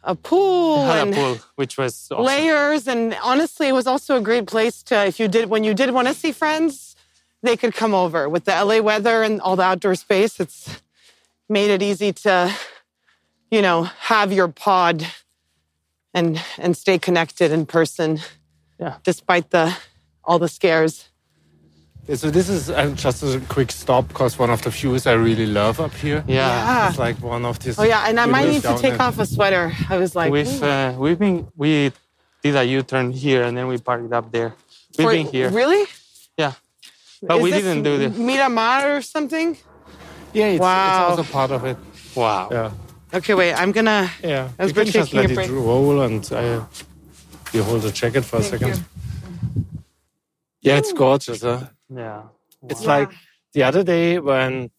a 0.03 0.15
pool 0.15 0.83
Had 0.85 1.07
and 1.07 1.13
a 1.13 1.15
pool, 1.17 1.37
which 1.55 1.77
was 1.77 2.07
awesome. 2.11 2.25
layers, 2.25 2.87
and 2.87 3.15
honestly, 3.23 3.67
it 3.67 3.73
was 3.73 3.87
also 3.87 4.17
a 4.17 4.21
great 4.21 4.47
place 4.47 4.83
to 4.83 5.05
if 5.05 5.19
you 5.19 5.27
did 5.27 5.49
when 5.49 5.63
you 5.63 5.73
did 5.73 5.91
want 5.91 6.07
to 6.07 6.13
see 6.13 6.31
friends, 6.31 6.94
they 7.45 7.57
could 7.57 7.73
come 7.73 7.93
over 7.93 8.27
with 8.29 8.45
the 8.45 8.51
LA 8.51 8.79
weather 8.79 9.23
and 9.23 9.39
all 9.41 9.55
the 9.55 9.63
outdoor 9.63 9.95
space. 9.95 10.39
It's 10.39 10.81
made 11.47 11.69
it 11.71 11.81
easy 11.81 12.11
to, 12.13 12.51
you 13.51 13.61
know, 13.61 13.83
have 13.83 14.33
your 14.33 14.47
pod 14.49 15.05
and 16.13 16.41
and 16.57 16.75
stay 16.77 16.97
connected 16.99 17.51
in 17.51 17.65
person. 17.65 18.19
Yeah. 18.77 18.97
despite 19.03 19.51
the 19.51 19.73
all 20.25 20.37
the 20.37 20.49
scares. 20.49 21.07
So 22.13 22.29
this 22.29 22.49
is 22.49 22.69
uh, 22.69 22.91
just 22.95 23.23
a 23.23 23.39
quick 23.47 23.71
stop 23.71 24.07
because 24.09 24.37
one 24.37 24.49
of 24.51 24.61
the 24.61 24.69
views 24.69 25.07
I 25.07 25.13
really 25.13 25.45
love 25.47 25.79
up 25.79 25.93
here. 25.93 26.23
Yeah. 26.27 26.35
Yeah. 26.47 26.89
It's 26.89 26.99
like 26.99 27.17
one 27.21 27.45
of 27.45 27.57
these. 27.59 27.79
Oh 27.79 27.83
yeah, 27.83 28.03
and 28.09 28.19
I 28.19 28.25
might 28.25 28.47
need 28.49 28.61
to 28.63 28.77
take 28.77 28.99
off 28.99 29.17
a 29.17 29.25
sweater. 29.25 29.71
I 29.89 29.97
was 29.97 30.13
like, 30.13 30.29
We've 30.31 30.61
uh, 30.63 30.93
we've 30.97 31.17
been 31.17 31.47
we 31.55 31.91
did 32.43 32.55
a 32.55 32.63
U-turn 32.63 33.11
here, 33.13 33.43
and 33.43 33.55
then 33.57 33.67
we 33.67 33.77
parked 33.79 34.11
up 34.13 34.29
there. 34.31 34.53
We've 34.97 35.07
For- 35.07 35.13
been 35.13 35.27
here, 35.27 35.49
Really? 35.49 35.85
yeah, 36.37 36.53
but 37.27 37.37
Is 37.37 37.43
we 37.43 37.51
this 37.51 37.63
didn't 37.63 37.83
do 37.83 37.97
this. 37.97 38.17
Miramar 38.17 38.97
or 38.97 39.01
something? 39.01 39.57
Yeah, 40.33 40.47
it's, 40.47 40.59
Wow. 40.61 41.09
it's 41.09 41.19
also 41.19 41.31
part 41.31 41.51
of 41.51 41.65
it. 41.65 41.77
Wow. 42.15 42.49
Yeah. 42.51 42.71
Okay, 43.13 43.33
wait. 43.33 43.53
I'm 43.53 43.71
gonna. 43.71 44.09
Yeah. 44.23 44.49
As 44.59 44.69
you 44.69 44.75
we're 44.75 44.83
can 44.83 44.91
just 44.93 45.11
taking 45.11 45.19
let 45.21 45.29
a 45.29 45.33
it 45.33 45.35
break. 45.35 45.51
roll 45.51 46.01
and 46.01 46.27
I, 46.33 46.65
you 47.53 47.63
hold 47.63 47.81
the 47.83 47.91
jacket 47.91 48.23
for 48.25 48.37
a 48.39 48.43
second. 48.43 48.75
you. 48.77 49.65
Yeah, 50.61 50.77
it's 50.77 50.93
gorgeous. 50.93 51.41
Huh? 51.41 51.67
Yeah. 51.89 52.23
It's 52.69 52.81
Wow. 52.81 52.99
like 52.99 53.11
the 53.53 53.63
other 53.63 53.83
day 53.83 54.19
when 54.19 54.71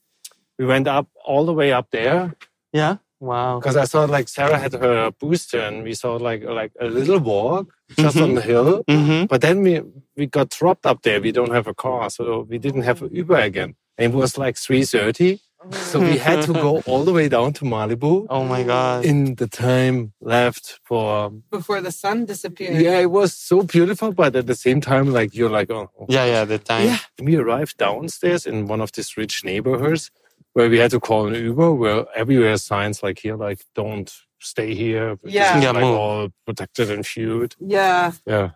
we 0.58 0.66
went 0.66 0.86
up 0.88 1.06
all 1.24 1.44
the 1.46 1.52
way 1.54 1.72
up 1.72 1.90
there 1.90 2.34
Yeah. 2.72 2.96
Wow. 3.20 3.58
because 3.60 3.76
I 3.76 3.84
saw 3.84 4.04
like 4.04 4.28
Sarah 4.28 4.58
had 4.58 4.74
her 4.74 5.10
booster 5.10 5.60
and 5.60 5.82
we 5.82 5.94
saw 5.94 6.16
like 6.16 6.42
like 6.44 6.72
a 6.80 6.86
little 6.86 7.18
walk 7.18 7.72
just 7.98 8.16
on 8.18 8.34
the 8.34 8.42
hill. 8.42 8.84
Mm-hmm. 8.84 9.26
But 9.26 9.40
then 9.40 9.62
we 9.62 9.82
we 10.16 10.26
got 10.26 10.50
dropped 10.50 10.86
up 10.86 11.02
there. 11.02 11.20
We 11.20 11.32
don't 11.32 11.52
have 11.52 11.66
a 11.66 11.74
car, 11.74 12.10
so 12.10 12.46
we 12.48 12.58
didn't 12.58 12.82
have 12.82 13.02
an 13.02 13.14
Uber 13.14 13.36
again. 13.36 13.74
And 13.98 14.12
it 14.12 14.16
was 14.16 14.36
like 14.36 14.56
three 14.56 14.84
thirty, 14.84 15.40
so 15.72 16.00
we 16.00 16.18
had 16.18 16.42
to 16.44 16.52
go 16.52 16.82
all 16.86 17.04
the 17.04 17.12
way 17.12 17.28
down 17.28 17.52
to 17.54 17.64
Malibu 17.64 18.26
Oh 18.30 18.44
my 18.44 18.62
God. 18.62 19.04
in 19.04 19.34
the 19.36 19.46
time 19.46 20.12
left 20.20 20.80
for. 20.84 21.30
Before 21.50 21.80
the 21.80 21.90
sun 21.90 22.26
disappeared. 22.26 22.80
Yeah, 22.80 22.98
it 23.00 23.10
was 23.10 23.32
so 23.34 23.62
beautiful, 23.62 24.12
but 24.12 24.36
at 24.36 24.46
the 24.46 24.54
same 24.54 24.80
time, 24.80 25.12
like 25.12 25.34
you're 25.34 25.50
like, 25.50 25.70
oh. 25.70 25.90
oh. 25.98 26.06
Yeah, 26.08 26.26
yeah. 26.26 26.44
The 26.44 26.58
time. 26.58 26.86
Yeah. 26.86 26.98
We 27.20 27.36
arrived 27.36 27.78
downstairs 27.78 28.46
in 28.46 28.66
one 28.66 28.80
of 28.80 28.92
these 28.92 29.16
rich 29.16 29.44
neighborhoods 29.44 30.10
where 30.56 30.70
we 30.70 30.78
had 30.82 30.90
to 30.96 31.00
call 31.08 31.22
an 31.28 31.34
Uber. 31.34 31.70
Where 31.80 32.00
everywhere 32.22 32.56
signs 32.56 33.02
like 33.06 33.18
here, 33.24 33.36
like 33.48 33.60
don't 33.74 34.10
stay 34.52 34.70
here. 34.74 35.08
Yeah. 35.24 35.58
is, 35.58 35.62
Yeah, 35.64 35.72
like 35.76 35.84
move. 35.84 35.98
all 36.02 36.28
protected 36.46 36.90
and 36.94 37.04
viewed. 37.06 37.52
Yeah. 37.60 38.12
Yeah. 38.26 38.48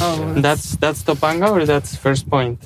Oh. 0.00 0.34
That's 0.46 0.76
that's 0.82 1.00
Topanga 1.08 1.48
or 1.56 1.64
that's 1.72 1.90
First 2.06 2.24
Point. 2.34 2.60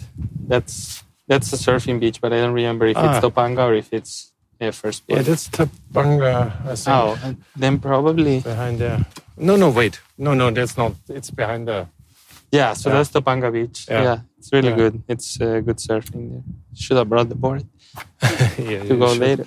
That's 0.53 1.05
that's 1.31 1.49
a 1.53 1.59
surfing 1.67 1.99
beach, 2.01 2.19
but 2.23 2.33
I 2.33 2.39
don't 2.43 2.55
remember 2.63 2.87
if 2.87 2.97
Ah. 2.97 3.03
it's 3.11 3.21
Topanga 3.25 3.63
or 3.71 3.75
if 3.83 3.89
it's 3.99 4.13
yeah, 4.61 4.73
First 4.73 5.01
Yeah, 5.09 5.17
Point. 5.17 5.27
that's 5.29 5.47
Topanga, 5.57 6.35
I 6.73 6.75
think. 6.75 6.97
oh, 6.97 7.35
then 7.63 7.79
probably 7.79 8.41
Behind 8.41 8.79
there. 8.79 9.01
No, 9.37 9.55
no, 9.57 9.69
wait. 9.71 9.95
No, 10.19 10.35
no, 10.35 10.51
that's 10.51 10.77
not. 10.77 10.93
It's 11.09 11.31
behind 11.31 11.63
there. 11.69 11.87
yeah. 12.53 12.75
So 12.75 12.85
Yeah. 12.91 12.97
that's 12.97 13.11
Topanga 13.15 13.49
Beach. 13.57 13.79
Yeah. 13.89 14.03
Yeah, 14.07 14.19
it's 14.39 14.51
really 14.53 14.69
Yeah. 14.73 14.81
good. 14.83 14.95
It's 15.13 15.29
uh, 15.41 15.61
good 15.69 15.79
surfing 15.87 16.25
there. 16.33 16.45
Should 16.83 16.99
have 17.01 17.09
brought 17.09 17.29
the 17.29 17.41
board 17.45 17.63
yeah, 18.59 18.85
to 18.85 18.95
you 18.95 18.99
go 18.99 19.15
should. 19.15 19.21
later. 19.21 19.47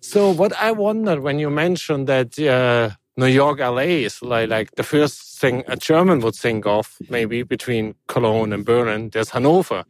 So, 0.00 0.30
what 0.30 0.52
I 0.60 0.72
wondered 0.72 1.20
when 1.20 1.38
you 1.38 1.48
mentioned 1.50 2.06
that 2.08 2.38
uh, 2.38 2.94
New 3.16 3.26
York, 3.26 3.60
LA 3.60 4.02
is 4.06 4.22
like, 4.22 4.48
like 4.50 4.74
the 4.74 4.82
first 4.82 5.38
thing 5.38 5.62
a 5.68 5.76
German 5.76 6.20
would 6.20 6.34
think 6.34 6.66
of, 6.66 6.96
maybe 7.08 7.42
between 7.42 7.94
Cologne 8.08 8.52
and 8.52 8.64
Berlin, 8.64 9.10
there's 9.10 9.30
Hanover. 9.30 9.84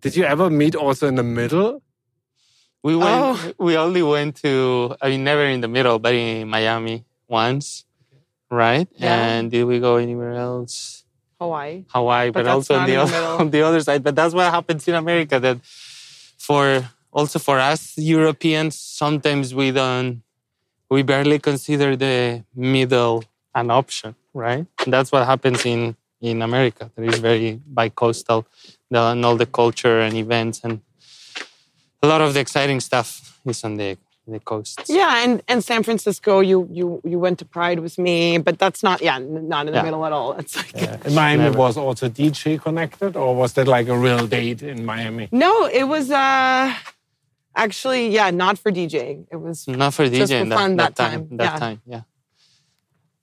Did 0.00 0.16
you 0.16 0.24
ever 0.24 0.50
meet 0.50 0.74
also 0.74 1.08
in 1.08 1.16
the 1.16 1.22
middle? 1.22 1.82
We 2.82 2.94
went. 2.94 3.10
Oh. 3.10 3.52
We 3.58 3.76
only 3.76 4.02
went 4.02 4.36
to. 4.42 4.94
I 5.02 5.08
mean, 5.08 5.24
never 5.24 5.44
in 5.44 5.60
the 5.60 5.68
middle, 5.68 5.98
but 5.98 6.14
in 6.14 6.48
Miami 6.48 7.04
once, 7.26 7.84
right? 8.50 8.86
Yeah. 8.94 9.26
And 9.26 9.50
did 9.50 9.64
we 9.64 9.80
go 9.80 9.96
anywhere 9.96 10.34
else? 10.34 11.04
Hawaii. 11.40 11.84
Hawaii, 11.88 12.30
But 12.30 12.44
but, 12.44 12.52
also 12.52 12.76
on 12.78 12.86
the, 12.86 12.92
the 12.92 13.00
other, 13.02 13.16
on 13.42 13.50
the 13.50 13.62
other 13.62 13.80
side. 13.80 14.02
But 14.04 14.14
that's 14.14 14.34
what 14.34 14.50
happens 14.52 14.86
in 14.86 14.94
America. 14.94 15.40
That 15.40 15.58
for 16.38 16.88
also 17.16 17.38
for 17.38 17.58
us 17.58 17.80
Europeans, 17.96 18.74
sometimes 19.02 19.54
we 19.54 19.70
don't, 19.72 20.22
we 20.90 21.02
barely 21.02 21.38
consider 21.38 21.96
the 21.96 22.44
middle 22.54 23.24
an 23.54 23.70
option, 23.70 24.14
right? 24.34 24.66
And 24.84 24.92
that's 24.94 25.10
what 25.12 25.22
happens 25.26 25.64
in 25.64 25.96
in 26.20 26.42
America. 26.42 26.90
That 26.94 27.04
is 27.12 27.18
very 27.30 27.60
bi-coastal, 27.78 28.40
the, 28.90 29.00
and 29.12 29.24
all 29.26 29.36
the 29.36 29.46
culture 29.60 29.98
and 30.06 30.14
events 30.14 30.60
and 30.64 30.80
a 32.02 32.06
lot 32.06 32.20
of 32.20 32.34
the 32.34 32.40
exciting 32.40 32.80
stuff 32.80 33.08
is 33.46 33.64
on 33.64 33.76
the 33.76 33.96
the 34.28 34.40
coast. 34.40 34.80
Yeah, 34.88 35.22
and 35.24 35.42
and 35.48 35.62
San 35.64 35.82
Francisco, 35.84 36.40
you 36.40 36.58
you 36.78 36.86
you 37.04 37.18
went 37.24 37.38
to 37.38 37.44
Pride 37.44 37.78
with 37.86 37.96
me, 38.06 38.38
but 38.46 38.58
that's 38.58 38.82
not 38.82 39.00
yeah, 39.00 39.18
not 39.18 39.66
in 39.68 39.72
the 39.72 39.78
Yeah. 39.78 39.82
middle 39.88 40.04
at 40.04 40.12
all. 40.12 40.32
It's 40.40 40.54
like 40.56 40.74
In 41.06 41.14
Miami 41.14 41.44
Never. 41.44 41.58
was 41.58 41.76
also 41.76 42.08
DJ 42.08 42.58
connected, 42.60 43.16
or 43.16 43.34
was 43.42 43.52
that 43.54 43.66
like 43.76 43.88
a 43.88 43.96
real 44.06 44.26
date 44.26 44.62
in 44.62 44.84
Miami? 44.84 45.28
no, 45.32 45.52
it 45.80 45.84
was 45.94 46.10
uh 46.10 46.74
actually 47.56 48.10
yeah, 48.10 48.30
not 48.30 48.58
for 48.58 48.70
DJing. 48.70 49.26
It 49.32 49.36
was 49.36 49.66
Not 49.66 49.94
for 49.94 50.04
DJing 50.04 50.16
Just 50.18 50.32
DJing 50.32 50.42
for 50.44 50.48
that, 50.50 50.58
fun 50.58 50.76
that, 50.76 50.96
that 50.96 51.10
time. 51.10 51.28
time, 51.28 51.36
That 51.38 51.52
yeah. 51.52 51.58
time, 51.58 51.80
yeah. 51.86 52.02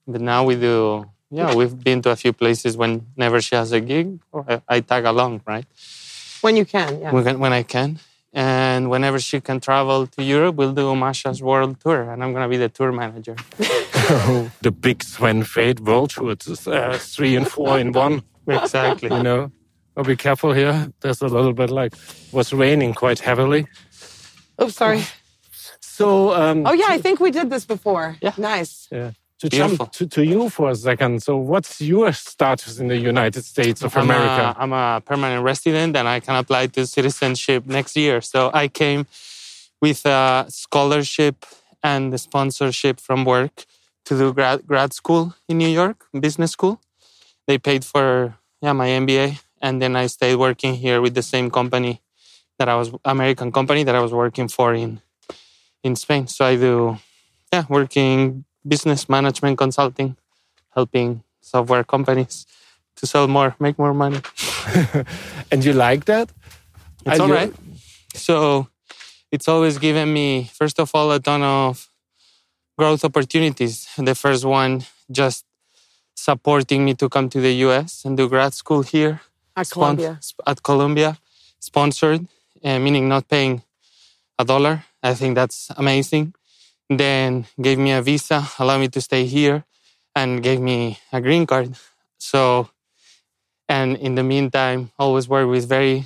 But 0.06 0.20
now 0.20 0.44
we 0.44 0.56
do. 0.56 1.06
Yeah, 1.30 1.54
we've 1.54 1.76
been 1.82 2.00
to 2.02 2.10
a 2.10 2.16
few 2.16 2.32
places 2.32 2.76
whenever 2.76 3.40
she 3.40 3.56
has 3.56 3.72
a 3.72 3.80
gig, 3.80 4.20
I, 4.32 4.62
I 4.68 4.80
tag 4.80 5.04
along, 5.04 5.40
right? 5.46 5.64
when 6.44 6.56
you 6.56 6.64
can. 6.66 7.00
Yeah. 7.00 7.10
When, 7.10 7.38
when 7.38 7.52
I 7.52 7.62
can, 7.62 7.98
and 8.32 8.90
whenever 8.90 9.18
she 9.18 9.40
can 9.40 9.58
travel 9.60 10.06
to 10.06 10.22
Europe, 10.22 10.54
we'll 10.56 10.74
do 10.74 10.94
Masha's 10.94 11.42
world 11.42 11.80
tour, 11.80 12.02
and 12.10 12.22
I'm 12.22 12.32
gonna 12.34 12.48
be 12.48 12.58
the 12.58 12.68
tour 12.68 12.92
manager. 12.92 13.36
the 14.66 14.70
big 14.70 15.02
Sven 15.02 15.42
Fade 15.44 15.80
World 15.80 16.10
Tour, 16.10 16.32
it's 16.32 16.68
uh, 16.68 16.98
three 17.00 17.34
and 17.36 17.48
four 17.50 17.78
in 17.78 17.92
one. 17.92 18.22
exactly. 18.46 19.08
You 19.16 19.22
know, 19.22 19.52
oh, 19.96 20.04
be 20.04 20.16
careful 20.16 20.52
here. 20.52 20.92
There's 21.00 21.22
a 21.22 21.28
little 21.28 21.54
bit 21.54 21.70
like 21.70 21.94
was 22.32 22.52
raining 22.52 22.92
quite 22.92 23.20
heavily. 23.20 23.66
Oh, 24.58 24.68
sorry. 24.68 25.02
So, 25.80 26.32
um, 26.34 26.66
Oh 26.66 26.72
yeah, 26.72 26.86
I 26.88 26.98
think 26.98 27.20
we 27.20 27.30
did 27.30 27.50
this 27.50 27.64
before. 27.64 28.16
Yeah. 28.20 28.34
Nice. 28.36 28.88
yeah. 28.90 29.12
to 29.40 29.48
Beautiful. 29.48 29.76
jump 29.76 29.92
to, 29.92 30.06
to 30.06 30.24
you 30.24 30.48
for 30.48 30.70
a 30.70 30.74
second. 30.74 31.22
So, 31.22 31.36
what's 31.36 31.80
your 31.80 32.12
status 32.12 32.78
in 32.78 32.88
the 32.88 32.96
United 32.96 33.44
States 33.44 33.82
of 33.82 33.96
I'm 33.96 34.04
America? 34.04 34.54
A, 34.56 34.62
I'm 34.62 34.72
a 34.72 35.00
permanent 35.04 35.42
resident 35.44 35.96
and 35.96 36.08
I 36.08 36.20
can 36.20 36.36
apply 36.36 36.66
to 36.68 36.86
citizenship 36.86 37.66
next 37.66 37.96
year. 37.96 38.20
So 38.20 38.50
I 38.52 38.68
came 38.68 39.06
with 39.80 40.04
a 40.06 40.46
scholarship 40.48 41.46
and 41.82 42.12
the 42.12 42.18
sponsorship 42.18 42.98
from 43.00 43.24
work 43.24 43.66
to 44.06 44.16
do 44.18 44.32
grad, 44.32 44.66
grad 44.66 44.92
school 44.92 45.34
in 45.48 45.58
New 45.58 45.68
York, 45.68 46.06
business 46.18 46.52
school. 46.52 46.80
They 47.46 47.58
paid 47.58 47.84
for 47.84 48.36
yeah, 48.62 48.72
my 48.72 48.88
MBA. 48.88 49.40
And 49.60 49.80
then 49.80 49.96
I 49.96 50.06
stayed 50.06 50.36
working 50.36 50.74
here 50.74 51.00
with 51.00 51.14
the 51.14 51.22
same 51.22 51.50
company 51.50 52.00
that 52.64 52.72
I 52.72 52.76
was, 52.76 52.90
American 53.04 53.52
company 53.52 53.84
that 53.84 53.94
I 53.94 54.00
was 54.00 54.12
working 54.12 54.48
for 54.48 54.72
in, 54.74 55.00
in 55.82 55.96
Spain. 55.96 56.26
So 56.28 56.44
I 56.46 56.56
do, 56.56 56.98
yeah, 57.52 57.64
working 57.68 58.44
business 58.66 59.08
management 59.08 59.58
consulting, 59.58 60.16
helping 60.74 61.22
software 61.42 61.84
companies 61.84 62.46
to 62.96 63.06
sell 63.06 63.28
more, 63.28 63.54
make 63.60 63.78
more 63.78 63.92
money. 63.92 64.20
and 65.50 65.62
you 65.64 65.72
like 65.74 66.06
that? 66.06 66.30
It's 67.04 67.18
Are 67.20 67.22
all 67.22 67.28
you- 67.28 67.34
right. 67.34 67.54
So 68.14 68.68
it's 69.30 69.48
always 69.48 69.76
given 69.78 70.10
me, 70.12 70.50
first 70.60 70.78
of 70.80 70.90
all, 70.94 71.12
a 71.12 71.20
ton 71.20 71.42
of 71.42 71.88
growth 72.78 73.04
opportunities. 73.04 73.86
The 73.98 74.14
first 74.14 74.44
one, 74.44 74.84
just 75.10 75.44
supporting 76.14 76.84
me 76.86 76.94
to 76.94 77.08
come 77.10 77.28
to 77.28 77.40
the 77.40 77.52
US 77.66 78.04
and 78.06 78.16
do 78.16 78.28
grad 78.28 78.54
school 78.54 78.82
here 78.82 79.20
At 79.56 79.68
Columbia. 79.68 80.16
sp- 80.24 80.46
at 80.46 80.62
Columbia, 80.62 81.18
sponsored, 81.58 82.26
uh, 82.64 82.78
meaning 82.78 83.08
not 83.08 83.28
paying 83.28 83.62
a 84.38 84.44
dollar. 84.44 84.84
I 85.02 85.14
think 85.14 85.34
that's 85.34 85.70
amazing. 85.76 86.34
Then 86.88 87.46
gave 87.60 87.78
me 87.78 87.92
a 87.92 88.02
visa, 88.02 88.46
allowed 88.58 88.78
me 88.80 88.88
to 88.88 89.00
stay 89.00 89.24
here, 89.26 89.64
and 90.14 90.42
gave 90.42 90.60
me 90.60 90.98
a 91.12 91.20
green 91.20 91.46
card. 91.46 91.74
So, 92.18 92.68
and 93.68 93.96
in 93.96 94.14
the 94.14 94.22
meantime, 94.22 94.90
always 94.98 95.28
work 95.28 95.48
with 95.48 95.68
very 95.68 96.04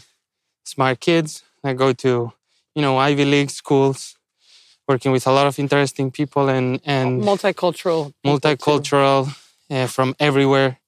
smart 0.65 1.00
kids. 1.00 1.43
I 1.65 1.73
go 1.75 1.93
to, 1.93 2.33
you 2.75 2.83
know, 2.83 2.97
Ivy 2.99 3.25
League 3.25 3.50
schools, 3.50 4.17
working 4.87 5.12
with 5.12 5.27
a 5.27 5.33
lot 5.33 5.47
of 5.47 5.59
interesting 5.59 6.11
people 6.11 6.49
and 6.49 6.81
and 6.85 7.23
Multicultural. 7.23 8.12
multicultural 8.25 9.29
uh, 9.71 9.87
from 9.87 10.15
everywhere 10.19 10.79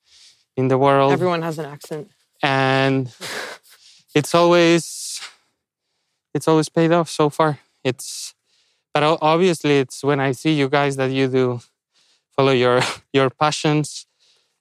in 0.57 0.69
the 0.69 0.79
world 0.79 1.13
Everyone 1.13 1.43
has 1.43 1.59
an 1.59 1.67
accent. 1.67 2.11
and 2.43 3.13
it's 4.15 4.35
always 4.35 4.85
it's 6.35 6.49
always 6.49 6.69
paid 6.69 6.93
off 6.93 7.09
so 7.09 7.31
far. 7.31 7.59
It's 7.85 8.35
but 8.93 9.03
obviously 9.23 9.79
it's 9.79 10.03
when 10.03 10.21
i 10.21 10.33
see 10.33 10.53
you 10.53 10.69
guys 10.69 10.97
that 10.97 11.11
you 11.11 11.29
do 11.29 11.61
follow 12.37 12.53
your 12.53 12.81
your 13.13 13.31
passions 13.31 14.07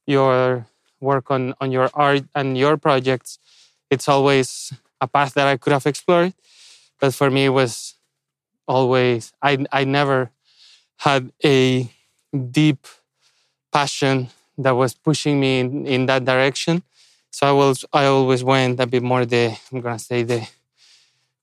your 0.08 0.66
work 1.00 1.32
on 1.32 1.54
on 1.62 1.72
your 1.72 1.90
art 1.94 2.24
and 2.36 2.58
your 2.58 2.78
projects 2.78 3.40
it's 3.90 4.08
always 4.08 4.74
a 5.02 5.08
path 5.08 5.34
that 5.34 5.48
i 5.48 5.58
could 5.58 5.74
have 5.74 5.86
explored. 5.88 6.34
But 7.00 7.14
for 7.14 7.30
me 7.32 7.46
it 7.46 7.50
was 7.50 7.96
always 8.68 9.34
i 9.42 9.66
i 9.72 9.84
never 9.84 10.32
had 10.98 11.32
a 11.46 11.90
deep 12.52 12.88
passion 13.72 14.30
that 14.58 14.72
was 14.72 14.94
pushing 14.94 15.40
me 15.40 15.60
in, 15.60 15.88
in 15.88 16.06
that 16.08 16.26
direction. 16.26 16.84
So 17.32 17.48
I 17.48 17.52
was 17.52 17.86
I 17.94 18.06
always 18.06 18.44
went 18.44 18.80
a 18.80 18.88
bit 18.88 19.04
more 19.04 19.26
the 19.26 19.58
I'm 19.72 19.82
gonna 19.82 20.00
say 20.00 20.24
the 20.24 20.48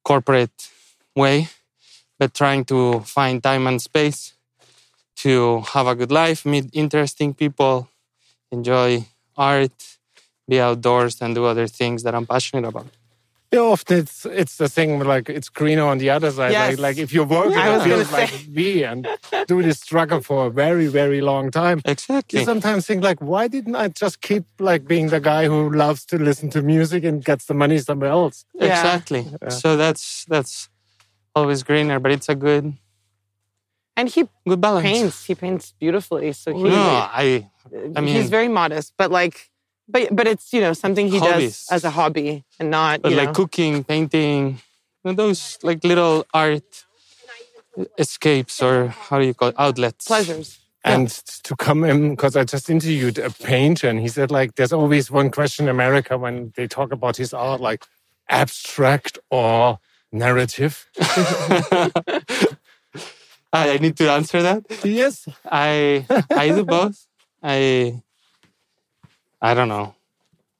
corporate 0.06 0.70
way, 1.16 1.48
but 2.18 2.32
trying 2.32 2.64
to 2.64 3.00
find 3.00 3.42
time 3.42 3.66
and 3.66 3.82
space 3.82 4.34
to 5.16 5.62
have 5.74 5.86
a 5.88 5.96
good 5.96 6.12
life, 6.12 6.46
meet 6.46 6.66
interesting 6.72 7.34
people, 7.34 7.88
enjoy 8.52 9.04
art, 9.36 9.98
be 10.48 10.60
outdoors, 10.60 11.20
and 11.20 11.34
do 11.34 11.44
other 11.44 11.66
things 11.66 12.04
that 12.04 12.14
I'm 12.14 12.26
passionate 12.26 12.66
about. 12.68 12.86
Yeah, 13.56 13.72
often 13.72 13.98
it's 13.98 14.26
it's 14.42 14.56
the 14.56 14.68
thing 14.68 14.98
like 15.12 15.26
it's 15.38 15.48
greener 15.58 15.84
on 15.92 15.98
the 15.98 16.10
other 16.16 16.30
side. 16.30 16.52
Yes. 16.52 16.70
Like, 16.70 16.78
like 16.86 16.98
if 17.04 17.12
you're 17.14 17.30
working, 17.38 17.58
I 17.66 17.68
was 17.76 17.82
it 17.82 17.88
feels 17.88 18.12
like 18.12 18.28
say. 18.30 18.46
me 18.60 18.84
and 18.90 19.06
do 19.48 19.62
this 19.62 19.78
struggle 19.80 20.20
for 20.20 20.46
a 20.46 20.50
very 20.50 20.86
very 20.88 21.20
long 21.20 21.50
time. 21.50 21.78
Exactly. 21.84 22.40
You 22.40 22.44
sometimes 22.46 22.86
think 22.86 23.02
like, 23.10 23.20
why 23.20 23.48
didn't 23.48 23.76
I 23.76 23.88
just 24.02 24.20
keep 24.20 24.44
like 24.58 24.82
being 24.86 25.08
the 25.08 25.20
guy 25.20 25.46
who 25.46 25.70
loves 25.70 26.04
to 26.06 26.16
listen 26.18 26.50
to 26.50 26.60
music 26.62 27.04
and 27.04 27.24
gets 27.24 27.44
the 27.46 27.54
money 27.54 27.78
somewhere 27.78 28.10
else? 28.10 28.44
Yeah. 28.54 28.66
Exactly. 28.68 29.22
So 29.48 29.76
that's 29.76 30.24
that's 30.28 30.68
always 31.34 31.62
greener, 31.62 31.98
but 32.00 32.10
it's 32.12 32.28
a 32.28 32.34
good 32.34 32.74
And 33.96 34.08
he 34.08 34.24
good 34.46 34.60
balance. 34.60 34.84
paints. 34.84 35.24
He 35.24 35.34
paints 35.34 35.72
beautifully. 35.80 36.32
So 36.32 36.52
he, 36.52 36.62
No, 36.62 36.76
I 37.22 37.48
I 37.96 38.00
mean- 38.00 38.14
he's 38.16 38.28
very 38.30 38.48
modest, 38.48 38.92
but 38.98 39.10
like, 39.10 39.50
but 39.88 40.14
but 40.14 40.26
it's 40.26 40.52
you 40.52 40.60
know 40.60 40.72
something 40.72 41.08
he 41.08 41.18
Hobbies. 41.18 41.66
does 41.66 41.68
as 41.70 41.84
a 41.84 41.90
hobby 41.90 42.44
and 42.58 42.70
not 42.70 43.02
but 43.02 43.10
you 43.10 43.16
like 43.16 43.28
know. 43.28 43.34
cooking, 43.34 43.84
painting, 43.84 44.60
you 45.04 45.10
know, 45.10 45.12
those 45.12 45.58
like 45.62 45.84
little 45.84 46.26
art 46.34 46.84
escapes 47.98 48.62
or 48.62 48.88
how 48.88 49.18
do 49.18 49.26
you 49.26 49.34
call 49.34 49.48
it? 49.48 49.54
outlets. 49.58 50.06
pleasures. 50.06 50.58
And 50.84 51.08
to 51.42 51.56
come 51.56 51.82
in, 51.82 52.10
because 52.10 52.36
I 52.36 52.44
just 52.44 52.70
interviewed 52.70 53.18
a 53.18 53.30
painter, 53.30 53.88
and 53.88 53.98
he 53.98 54.06
said 54.06 54.30
like, 54.30 54.54
there's 54.54 54.72
always 54.72 55.10
one 55.10 55.32
question 55.32 55.64
in 55.64 55.68
America 55.68 56.16
when 56.16 56.52
they 56.54 56.68
talk 56.68 56.92
about 56.92 57.16
his 57.16 57.34
art, 57.34 57.60
like 57.60 57.84
abstract 58.28 59.18
or 59.28 59.80
narrative. 60.12 60.86
I, 61.00 61.96
I 63.52 63.78
need 63.78 63.96
to 63.96 64.10
answer 64.10 64.42
that. 64.42 64.64
Yes. 64.84 65.28
I 65.50 66.06
I 66.30 66.48
do 66.50 66.64
both. 66.64 67.04
I 67.42 68.02
I 69.46 69.54
don't 69.54 69.68
know. 69.68 69.94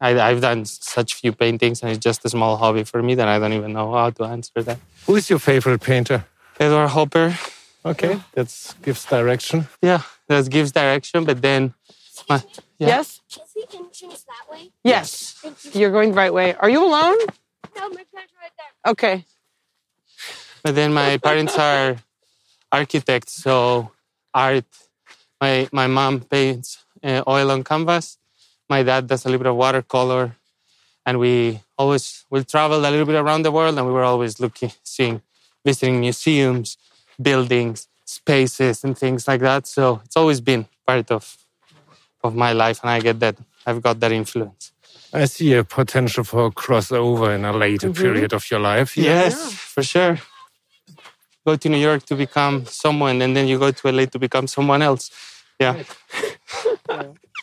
I, 0.00 0.10
I've 0.28 0.40
done 0.40 0.64
such 0.66 1.14
few 1.14 1.32
paintings, 1.32 1.82
and 1.82 1.90
it's 1.90 2.04
just 2.08 2.24
a 2.24 2.28
small 2.28 2.56
hobby 2.56 2.84
for 2.84 3.02
me 3.02 3.14
that 3.16 3.26
I 3.26 3.36
don't 3.40 3.52
even 3.60 3.72
know 3.72 3.92
how 3.92 4.10
to 4.10 4.24
answer 4.24 4.62
that. 4.62 4.78
Who 5.06 5.16
is 5.16 5.28
your 5.28 5.40
favorite 5.40 5.80
painter? 5.80 6.24
Edward 6.60 6.88
Hopper, 6.88 7.34
Okay, 7.84 8.20
that 8.34 8.48
gives 8.82 9.04
direction. 9.04 9.66
yeah, 9.82 10.02
that 10.28 10.48
gives 10.50 10.70
direction. 10.72 11.24
But 11.24 11.42
then, 11.42 11.74
my, 12.28 12.42
yeah. 12.78 12.88
Yes. 12.94 13.20
Is 13.30 13.52
the 13.54 13.78
entrance 13.78 14.24
that 14.32 14.44
way? 14.52 14.70
Yes. 14.84 15.10
Thank 15.42 15.74
you. 15.74 15.80
You're 15.80 15.90
going 15.92 16.10
the 16.10 16.16
right 16.16 16.32
way. 16.32 16.54
Are 16.54 16.70
you 16.70 16.82
alone? 16.84 17.18
No, 17.76 17.88
my 17.90 18.04
parents 18.12 18.32
are 18.36 18.42
right 18.44 18.56
there. 18.60 18.92
Okay. 18.92 19.24
But 20.62 20.74
then 20.74 20.92
my 20.92 21.18
parents 21.18 21.56
are 21.58 21.96
architects, 22.70 23.32
so 23.34 23.90
art. 24.32 24.64
My 25.40 25.68
my 25.72 25.86
mom 25.86 26.20
paints 26.20 26.84
uh, 27.02 27.22
oil 27.26 27.50
on 27.50 27.62
canvas. 27.64 28.18
My 28.68 28.82
dad 28.82 29.06
does 29.06 29.24
a 29.24 29.28
little 29.28 29.38
bit 29.38 29.50
of 29.50 29.56
watercolor, 29.56 30.36
and 31.04 31.18
we 31.18 31.60
always 31.78 32.24
we 32.30 32.42
traveled 32.44 32.84
a 32.84 32.90
little 32.90 33.06
bit 33.06 33.16
around 33.16 33.42
the 33.42 33.52
world, 33.52 33.76
and 33.78 33.86
we 33.86 33.92
were 33.92 34.04
always 34.04 34.40
looking, 34.40 34.72
seeing, 34.82 35.22
visiting 35.64 36.00
museums, 36.00 36.76
buildings, 37.20 37.88
spaces, 38.04 38.84
and 38.84 38.98
things 38.98 39.28
like 39.28 39.40
that. 39.40 39.66
So 39.66 40.00
it's 40.04 40.16
always 40.16 40.40
been 40.40 40.66
part 40.86 41.10
of 41.10 41.36
of 42.24 42.34
my 42.34 42.52
life, 42.52 42.80
and 42.82 42.90
I 42.90 43.00
get 43.00 43.20
that 43.20 43.36
I've 43.66 43.82
got 43.82 44.00
that 44.00 44.12
influence. 44.12 44.72
I 45.12 45.24
see 45.26 45.54
a 45.54 45.64
potential 45.64 46.24
for 46.24 46.46
a 46.46 46.50
crossover 46.50 47.34
in 47.34 47.44
a 47.44 47.52
later 47.52 47.90
mm-hmm. 47.90 48.02
period 48.02 48.32
of 48.32 48.50
your 48.50 48.60
life. 48.60 48.96
Yes, 48.96 49.52
for 49.52 49.82
sure. 49.82 50.18
Go 51.46 51.56
to 51.56 51.68
New 51.68 51.78
York 51.78 52.04
to 52.06 52.16
become 52.16 52.66
someone, 52.66 53.22
and 53.22 53.36
then 53.36 53.46
you 53.46 53.58
go 53.58 53.70
to 53.70 53.92
LA 53.92 54.06
to 54.06 54.18
become 54.18 54.46
someone 54.46 54.82
else. 54.82 55.10
Yeah. 55.60 55.84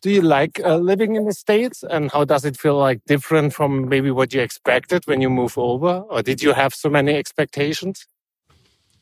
Do 0.00 0.10
you 0.10 0.22
like 0.22 0.60
uh, 0.64 0.76
living 0.76 1.16
in 1.16 1.24
the 1.24 1.32
States 1.32 1.82
and 1.82 2.10
how 2.10 2.24
does 2.24 2.44
it 2.44 2.56
feel 2.56 2.78
like 2.78 3.00
different 3.06 3.52
from 3.52 3.88
maybe 3.88 4.10
what 4.10 4.32
you 4.32 4.40
expected 4.40 5.06
when 5.06 5.20
you 5.20 5.30
move 5.30 5.58
over? 5.58 6.04
Or 6.08 6.22
did 6.22 6.42
you 6.42 6.52
have 6.52 6.74
so 6.74 6.88
many 6.88 7.14
expectations? 7.16 8.06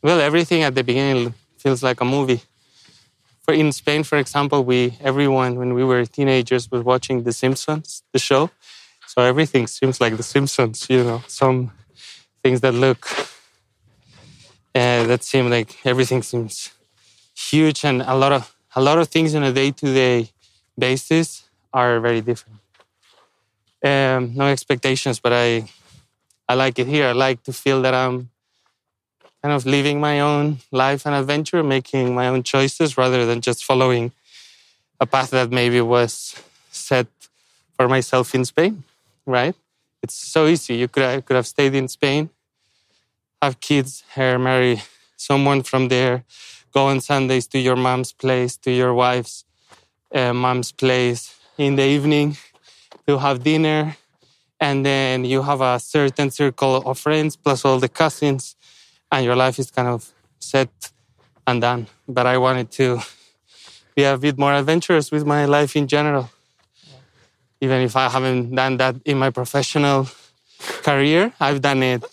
Well, 0.02 0.20
everything 0.20 0.62
at 0.62 0.74
the 0.74 0.84
beginning 0.84 1.34
feels 1.58 1.82
like 1.82 2.00
a 2.00 2.04
movie. 2.04 2.40
For 3.42 3.52
in 3.54 3.72
Spain, 3.72 4.02
for 4.02 4.18
example, 4.18 4.64
we 4.64 4.96
everyone 5.00 5.56
when 5.56 5.74
we 5.74 5.84
were 5.84 6.04
teenagers 6.04 6.70
was 6.70 6.82
watching 6.82 7.22
The 7.22 7.32
Simpsons, 7.32 8.02
the 8.12 8.18
show. 8.18 8.50
So 9.06 9.22
everything 9.22 9.66
seems 9.66 10.00
like 10.00 10.16
The 10.16 10.22
Simpsons. 10.22 10.86
You 10.90 11.04
know, 11.04 11.22
some 11.28 11.72
things 12.42 12.60
that 12.62 12.72
look 12.72 13.08
uh, 14.74 15.04
that 15.04 15.22
seem 15.22 15.48
like 15.48 15.76
everything 15.86 16.22
seems 16.22 16.70
huge, 17.34 17.84
and 17.84 18.02
a 18.02 18.14
lot 18.14 18.32
of 18.32 18.54
a 18.74 18.82
lot 18.82 18.98
of 18.98 19.08
things 19.08 19.34
in 19.34 19.42
a 19.42 19.52
day-to-day 19.52 20.30
basis 20.78 21.48
are 21.72 22.00
very 22.00 22.20
different. 22.20 22.60
Um, 23.84 24.34
no 24.34 24.46
expectations, 24.46 25.20
but 25.20 25.32
I 25.32 25.68
I 26.48 26.54
like 26.54 26.78
it 26.78 26.86
here. 26.86 27.08
I 27.08 27.12
like 27.12 27.42
to 27.44 27.52
feel 27.52 27.82
that 27.82 27.94
I'm 27.94 28.30
kind 29.42 29.54
of 29.54 29.66
living 29.66 30.00
my 30.00 30.20
own 30.20 30.58
life 30.72 31.06
and 31.06 31.14
adventure, 31.14 31.62
making 31.62 32.14
my 32.14 32.28
own 32.28 32.42
choices 32.42 32.96
rather 32.98 33.26
than 33.26 33.40
just 33.40 33.64
following 33.64 34.12
a 35.00 35.06
path 35.06 35.30
that 35.30 35.50
maybe 35.50 35.80
was 35.80 36.36
set 36.70 37.06
for 37.76 37.88
myself 37.88 38.34
in 38.34 38.44
Spain, 38.44 38.84
right? 39.26 39.54
It's 40.02 40.14
so 40.14 40.46
easy. 40.46 40.76
You 40.76 40.88
could 40.88 41.04
I 41.04 41.20
could 41.20 41.36
have 41.36 41.46
stayed 41.46 41.74
in 41.74 41.88
Spain, 41.88 42.30
have 43.42 43.60
kids 43.60 44.04
here, 44.14 44.38
marry 44.38 44.82
someone 45.16 45.62
from 45.62 45.88
there, 45.88 46.24
go 46.72 46.86
on 46.86 47.00
Sundays 47.00 47.46
to 47.48 47.58
your 47.58 47.76
mom's 47.76 48.12
place, 48.12 48.56
to 48.58 48.70
your 48.70 48.94
wife's 48.94 49.44
uh, 50.14 50.32
mom's 50.32 50.72
place 50.72 51.34
in 51.58 51.76
the 51.76 51.84
evening 51.84 52.36
to 53.06 53.18
have 53.18 53.42
dinner, 53.42 53.96
and 54.60 54.84
then 54.84 55.24
you 55.24 55.42
have 55.42 55.60
a 55.60 55.78
certain 55.78 56.30
circle 56.30 56.76
of 56.76 56.98
friends 56.98 57.36
plus 57.36 57.64
all 57.64 57.78
the 57.78 57.88
cousins 57.88 58.56
and 59.12 59.24
your 59.24 59.36
life 59.36 59.58
is 59.58 59.70
kind 59.70 59.88
of 59.88 60.12
set 60.38 60.68
and 61.46 61.60
done. 61.60 61.86
But 62.08 62.26
I 62.26 62.38
wanted 62.38 62.70
to 62.72 63.00
be 63.94 64.04
a 64.04 64.16
bit 64.18 64.38
more 64.38 64.52
adventurous 64.52 65.10
with 65.10 65.24
my 65.24 65.44
life 65.44 65.76
in 65.76 65.86
general. 65.86 66.30
Even 67.60 67.80
if 67.82 67.96
I 67.96 68.08
haven't 68.08 68.54
done 68.54 68.76
that 68.76 68.96
in 69.04 69.18
my 69.18 69.30
professional 69.30 70.08
career, 70.82 71.32
I've 71.40 71.62
done 71.62 71.82
it 71.82 72.04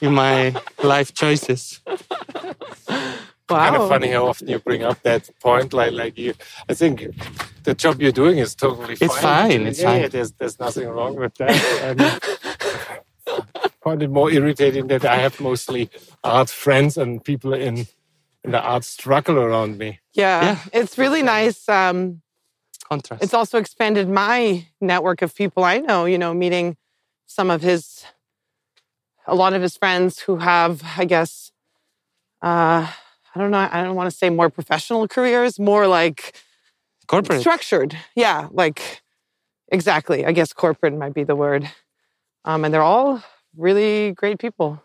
in 0.00 0.14
my 0.14 0.54
life 0.82 1.12
choices. 1.12 1.80
Kind 3.58 3.76
of 3.76 3.88
funny 3.88 4.08
how 4.08 4.26
often 4.26 4.48
you 4.48 4.58
bring 4.58 4.82
up 4.82 5.02
that 5.02 5.28
point. 5.40 5.72
Like, 5.72 5.92
like 5.92 6.18
you, 6.18 6.34
I 6.68 6.74
think 6.74 7.08
the 7.64 7.74
job 7.74 8.00
you're 8.00 8.12
doing 8.12 8.38
is 8.38 8.54
totally 8.54 8.96
fine. 8.96 9.08
It's 9.08 9.18
fine, 9.18 9.66
it's 9.66 9.80
yeah, 9.80 9.86
fine. 9.86 10.00
yeah, 10.02 10.08
there's, 10.08 10.32
there's 10.32 10.58
nothing 10.58 10.88
wrong 10.88 11.16
with 11.16 11.34
that. 11.36 12.20
I 13.26 13.68
find 13.82 14.02
it 14.02 14.10
more 14.10 14.30
irritating 14.30 14.88
that 14.88 15.04
I 15.04 15.16
have 15.16 15.40
mostly 15.40 15.90
art 16.22 16.50
friends 16.50 16.96
and 16.96 17.22
people 17.24 17.52
in, 17.54 17.86
in 18.44 18.50
the 18.50 18.60
art 18.60 18.84
struggle 18.84 19.38
around 19.38 19.78
me. 19.78 20.00
Yeah. 20.12 20.42
Yeah. 20.42 20.58
It's 20.72 20.98
really 20.98 21.22
nice. 21.22 21.68
Um, 21.68 22.22
Contrast. 22.88 23.22
it's 23.22 23.34
also 23.34 23.58
expanded 23.58 24.08
my 24.08 24.66
network 24.80 25.22
of 25.22 25.34
people 25.34 25.64
I 25.64 25.78
know, 25.78 26.04
you 26.04 26.18
know, 26.18 26.34
meeting 26.34 26.76
some 27.26 27.50
of 27.50 27.62
his, 27.62 28.04
a 29.26 29.34
lot 29.34 29.54
of 29.54 29.62
his 29.62 29.76
friends 29.76 30.20
who 30.20 30.36
have, 30.38 30.82
I 30.96 31.04
guess, 31.04 31.52
uh, 32.42 32.90
I 33.34 33.40
don't 33.40 33.50
know, 33.50 33.68
I 33.70 33.82
don't 33.82 33.96
want 33.96 34.10
to 34.10 34.16
say 34.16 34.30
more 34.30 34.50
professional 34.50 35.08
careers, 35.08 35.58
more 35.58 35.86
like 35.86 36.34
corporate. 37.06 37.40
structured. 37.40 37.96
Yeah, 38.14 38.48
like 38.50 39.02
exactly. 39.68 40.26
I 40.26 40.32
guess 40.32 40.52
corporate 40.52 40.94
might 40.94 41.14
be 41.14 41.24
the 41.24 41.36
word. 41.36 41.70
Um, 42.44 42.64
and 42.64 42.74
they're 42.74 42.82
all 42.82 43.22
really 43.56 44.12
great 44.12 44.38
people 44.38 44.82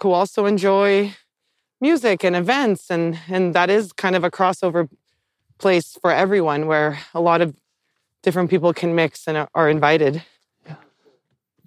who 0.00 0.10
also 0.10 0.46
enjoy 0.46 1.14
music 1.80 2.24
and 2.24 2.34
events, 2.34 2.90
and 2.90 3.18
and 3.28 3.54
that 3.54 3.70
is 3.70 3.92
kind 3.92 4.16
of 4.16 4.24
a 4.24 4.30
crossover 4.30 4.88
place 5.58 5.96
for 6.00 6.10
everyone, 6.10 6.66
where 6.66 6.98
a 7.14 7.20
lot 7.20 7.40
of 7.40 7.54
different 8.22 8.50
people 8.50 8.72
can 8.72 8.94
mix 8.94 9.26
and 9.28 9.46
are- 9.54 9.68
invited. 9.68 10.22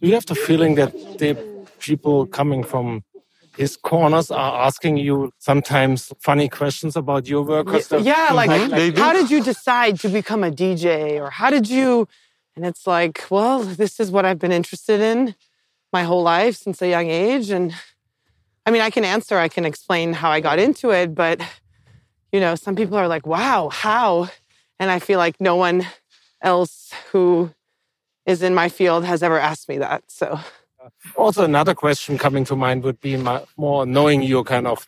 Do 0.01 0.07
you 0.07 0.13
have 0.13 0.25
the 0.25 0.35
feeling 0.35 0.75
that 0.75 0.91
the 1.19 1.37
people 1.79 2.25
coming 2.25 2.63
from 2.63 3.03
his 3.57 3.77
corners 3.77 4.31
are 4.31 4.65
asking 4.65 4.97
you 4.97 5.31
sometimes 5.39 6.11
funny 6.21 6.49
questions 6.49 6.95
about 6.95 7.27
your 7.27 7.43
work? 7.43 7.67
'Cause 7.67 7.87
the- 7.87 8.01
Yeah, 8.01 8.31
like, 8.33 8.49
Mhm, 8.49 8.75
they 8.75 8.91
do. 8.91 9.01
how 9.01 9.13
did 9.13 9.29
you 9.31 9.41
decide 9.41 9.99
to 10.01 10.09
become 10.09 10.43
a 10.43 10.51
DJ, 10.51 11.19
or 11.19 11.29
how 11.29 11.49
did 11.49 11.69
you? 11.69 12.07
And 12.55 12.65
it's 12.65 12.85
like, 12.87 13.25
well, 13.29 13.59
this 13.63 13.99
is 13.99 14.11
what 14.11 14.25
I've 14.25 14.39
been 14.39 14.51
interested 14.51 15.01
in 15.01 15.35
my 15.91 16.03
whole 16.03 16.23
life 16.23 16.55
since 16.57 16.81
a 16.81 16.87
young 16.87 17.09
age, 17.09 17.49
and 17.49 17.73
I 18.65 18.71
mean, 18.71 18.81
I 18.81 18.89
can 18.89 19.05
answer, 19.05 19.37
I 19.37 19.47
can 19.47 19.65
explain 19.65 20.13
how 20.13 20.29
I 20.31 20.39
got 20.39 20.57
into 20.59 20.89
it, 20.91 21.13
but 21.13 21.39
you 22.31 22.39
know, 22.41 22.55
some 22.55 22.75
people 22.75 22.97
are 22.97 23.07
like, 23.07 23.25
wow, 23.25 23.69
how? 23.69 24.27
And 24.79 24.91
I 24.91 24.99
feel 24.99 25.19
like 25.19 25.39
no 25.39 25.55
one 25.55 25.87
else 26.41 26.91
who 27.11 27.51
is 28.25 28.41
in 28.41 28.53
my 28.53 28.67
field 28.67 29.05
has 29.05 29.23
ever 29.23 29.39
asked 29.39 29.69
me 29.69 29.77
that. 29.77 30.03
So, 30.09 30.39
Also, 31.15 31.43
another 31.43 31.73
question 31.73 32.17
coming 32.17 32.45
to 32.45 32.55
mind 32.55 32.83
would 32.83 32.99
be 33.01 33.17
my, 33.17 33.43
more 33.57 33.85
knowing 33.85 34.21
your 34.21 34.43
kind 34.43 34.67
of 34.67 34.87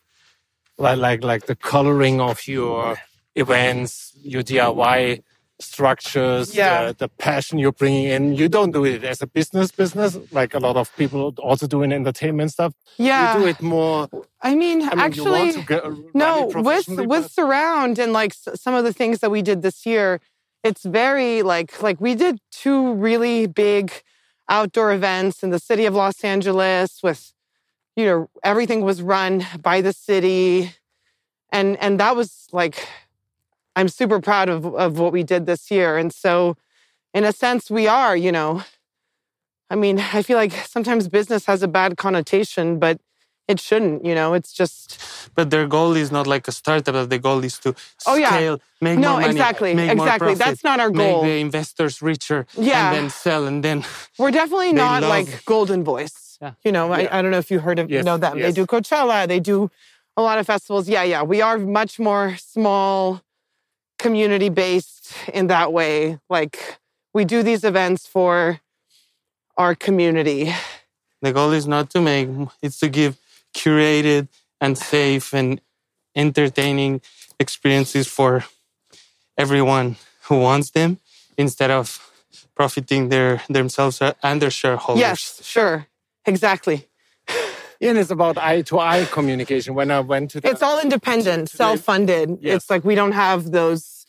like, 0.78 0.98
like 1.00 1.24
like 1.24 1.46
the 1.48 1.56
coloring 1.56 2.22
of 2.22 2.48
your 2.48 2.98
events, 3.36 4.14
your 4.22 4.44
DIY 4.44 5.24
structures, 5.60 6.56
Yeah. 6.56 6.88
the, 6.88 6.94
the 6.94 7.10
passion 7.10 7.58
you're 7.58 7.72
bringing 7.72 8.06
in. 8.06 8.36
You 8.36 8.48
don't 8.48 8.72
do 8.72 8.86
it 8.86 9.04
as 9.04 9.22
a 9.22 9.28
business 9.28 9.72
business 9.72 10.18
like 10.32 10.54
a 10.54 10.60
lot 10.60 10.76
of 10.78 10.96
people 10.98 11.34
also 11.40 11.66
do 11.68 11.82
in 11.82 11.92
entertainment 11.92 12.52
stuff. 12.52 12.74
Yeah. 12.98 13.34
You 13.34 13.42
do 13.42 13.48
it 13.48 13.62
more. 13.62 14.08
I 14.42 14.54
mean, 14.54 14.84
I 14.84 14.90
mean, 14.90 15.00
actually, 15.00 15.24
you 15.50 15.54
want 15.54 15.54
to 15.54 15.62
get, 15.66 15.84
no, 16.14 16.52
with 16.54 16.88
with 16.88 17.32
surround 17.32 17.98
and 17.98 18.14
like 18.14 18.34
some 18.36 18.76
of 18.76 18.84
the 18.84 18.94
things 18.94 19.20
that 19.20 19.32
we 19.32 19.42
did 19.42 19.62
this 19.64 19.86
year, 19.86 20.20
it's 20.64 20.84
very 20.84 21.42
like 21.42 21.82
like 21.82 22.00
we 22.00 22.14
did 22.14 22.40
two 22.52 22.94
really 22.94 23.48
big 23.48 23.92
outdoor 24.50 24.94
events 24.94 25.44
in 25.44 25.50
the 25.50 25.60
city 25.60 25.86
of 25.86 25.94
Los 25.94 26.24
Angeles 26.24 27.02
with 27.04 27.34
you 27.96 28.06
know 28.06 28.30
everything 28.44 28.82
was 28.82 29.02
run 29.02 29.46
by 29.62 29.82
the 29.82 29.94
city. 29.94 30.74
And 31.52 31.78
and 31.78 32.00
that 32.00 32.16
was 32.16 32.48
like 32.52 32.88
I'm 33.76 33.90
super 33.90 34.20
proud 34.20 34.50
of 34.50 34.66
of 34.66 35.00
what 35.00 35.14
we 35.14 35.24
did 35.24 35.46
this 35.46 35.72
year. 35.72 35.98
And 35.98 36.14
so 36.14 36.56
in 37.14 37.24
a 37.24 37.34
sense 37.34 37.70
we 37.70 37.88
are 37.88 38.16
you 38.16 38.32
know. 38.32 38.64
I 39.70 39.76
mean 39.76 40.00
I 40.00 40.22
feel 40.22 40.38
like 40.38 40.54
sometimes 40.54 41.10
business 41.10 41.46
has 41.46 41.62
a 41.64 41.68
bad 41.68 41.98
connotation 41.98 42.80
but 42.80 43.00
it 43.48 43.60
shouldn't 43.60 44.04
you 44.06 44.16
know 44.16 44.34
it's 44.38 44.52
just 44.62 44.88
But 45.36 45.50
their 45.54 45.68
goal 45.68 45.96
is 46.04 46.10
not 46.12 46.26
like 46.28 46.48
a 46.48 46.52
startup. 46.52 46.94
But 46.96 47.10
the 47.10 47.20
goal 47.20 47.44
is 47.44 47.56
to 47.60 47.70
Oh, 48.10 48.16
yeah. 48.16 48.30
scale, 48.32 48.58
make 48.82 48.98
No, 49.00 49.12
more 49.12 49.22
money, 49.22 49.32
exactly, 49.34 49.72
make 49.74 49.96
more 49.98 50.06
exactly. 50.08 50.36
profit, 50.36 50.46
That's 50.46 50.64
not 50.70 50.78
our 50.84 50.90
goal 51.02 51.22
make 51.22 51.30
the 51.32 51.40
investors 51.48 51.96
richer, 52.02 52.40
Yeah. 52.56 52.76
and 52.88 52.96
then 52.96 53.08
sell, 53.10 53.44
and 53.50 53.60
then 53.64 53.78
We're 54.20 54.32
definitely 54.42 54.74
not 54.74 55.02
love- 55.02 55.16
like 55.16 55.30
Goldenvoice. 55.52 56.18
Yeah. 56.42 56.54
You 56.66 56.72
know, 56.76 56.86
Yeah. 56.88 57.00
I, 57.12 57.18
I 57.18 57.22
don't 57.22 57.32
know 57.36 57.40
if 57.46 57.50
you 57.54 57.60
heard 57.68 57.80
of 57.80 57.86
Yes, 57.90 58.06
know 58.06 58.18
them. 58.18 58.34
They 58.38 58.52
yes. 58.54 58.60
do 58.60 58.66
Coachella. 58.74 59.28
They 59.28 59.40
do 59.54 59.58
a 60.16 60.22
lot 60.28 60.38
of 60.40 60.46
festivals. 60.54 60.86
Yeah, 60.90 61.04
yeah. 61.14 61.22
We 61.34 61.42
are 61.48 61.58
much 61.82 61.94
more 62.00 62.36
small, 62.56 63.22
community 64.06 64.50
based 64.50 65.04
in 65.34 65.48
that 65.48 65.70
way. 65.74 66.20
Like 66.30 66.56
we 67.14 67.26
do 67.26 67.42
these 67.50 67.64
events 67.64 68.06
for 68.16 68.60
our 69.58 69.74
community. 69.76 70.54
the 71.22 71.32
goal 71.34 71.52
is 71.60 71.66
not 71.68 71.90
to 71.94 72.00
make; 72.02 72.28
it's 72.62 72.80
to 72.80 72.90
give 72.90 73.18
curated 73.62 74.28
and 74.62 74.78
safe 74.78 75.34
and 75.34 75.60
entertaining 76.16 77.02
experiences 77.40 78.08
for 78.08 78.44
everyone 79.38 79.96
who 80.28 80.36
wants 80.50 80.72
them, 80.72 81.00
instead 81.38 81.72
of 81.72 81.86
profiting 82.56 83.10
their 83.10 83.42
themselves 83.50 84.02
and 84.24 84.42
their 84.42 84.50
shareholders. 84.62 85.02
Yes, 85.02 85.22
sure. 85.44 85.88
Exactly. 86.26 86.88
Yeah, 87.80 87.92
and 87.92 88.00
it's 88.00 88.10
about 88.10 88.38
eye 88.38 88.64
to 88.64 88.80
eye 88.80 89.06
communication. 89.06 89.76
When 89.76 89.92
I 89.92 90.00
went 90.00 90.32
to 90.32 90.42
the, 90.42 90.50
It's 90.50 90.64
all 90.64 90.80
independent, 90.80 91.50
self 91.50 91.82
funded. 91.82 92.40
Yes. 92.42 92.56
It's 92.56 92.70
like 92.72 92.84
we 92.84 92.96
don't 92.96 93.14
have 93.14 93.52
those, 93.52 94.08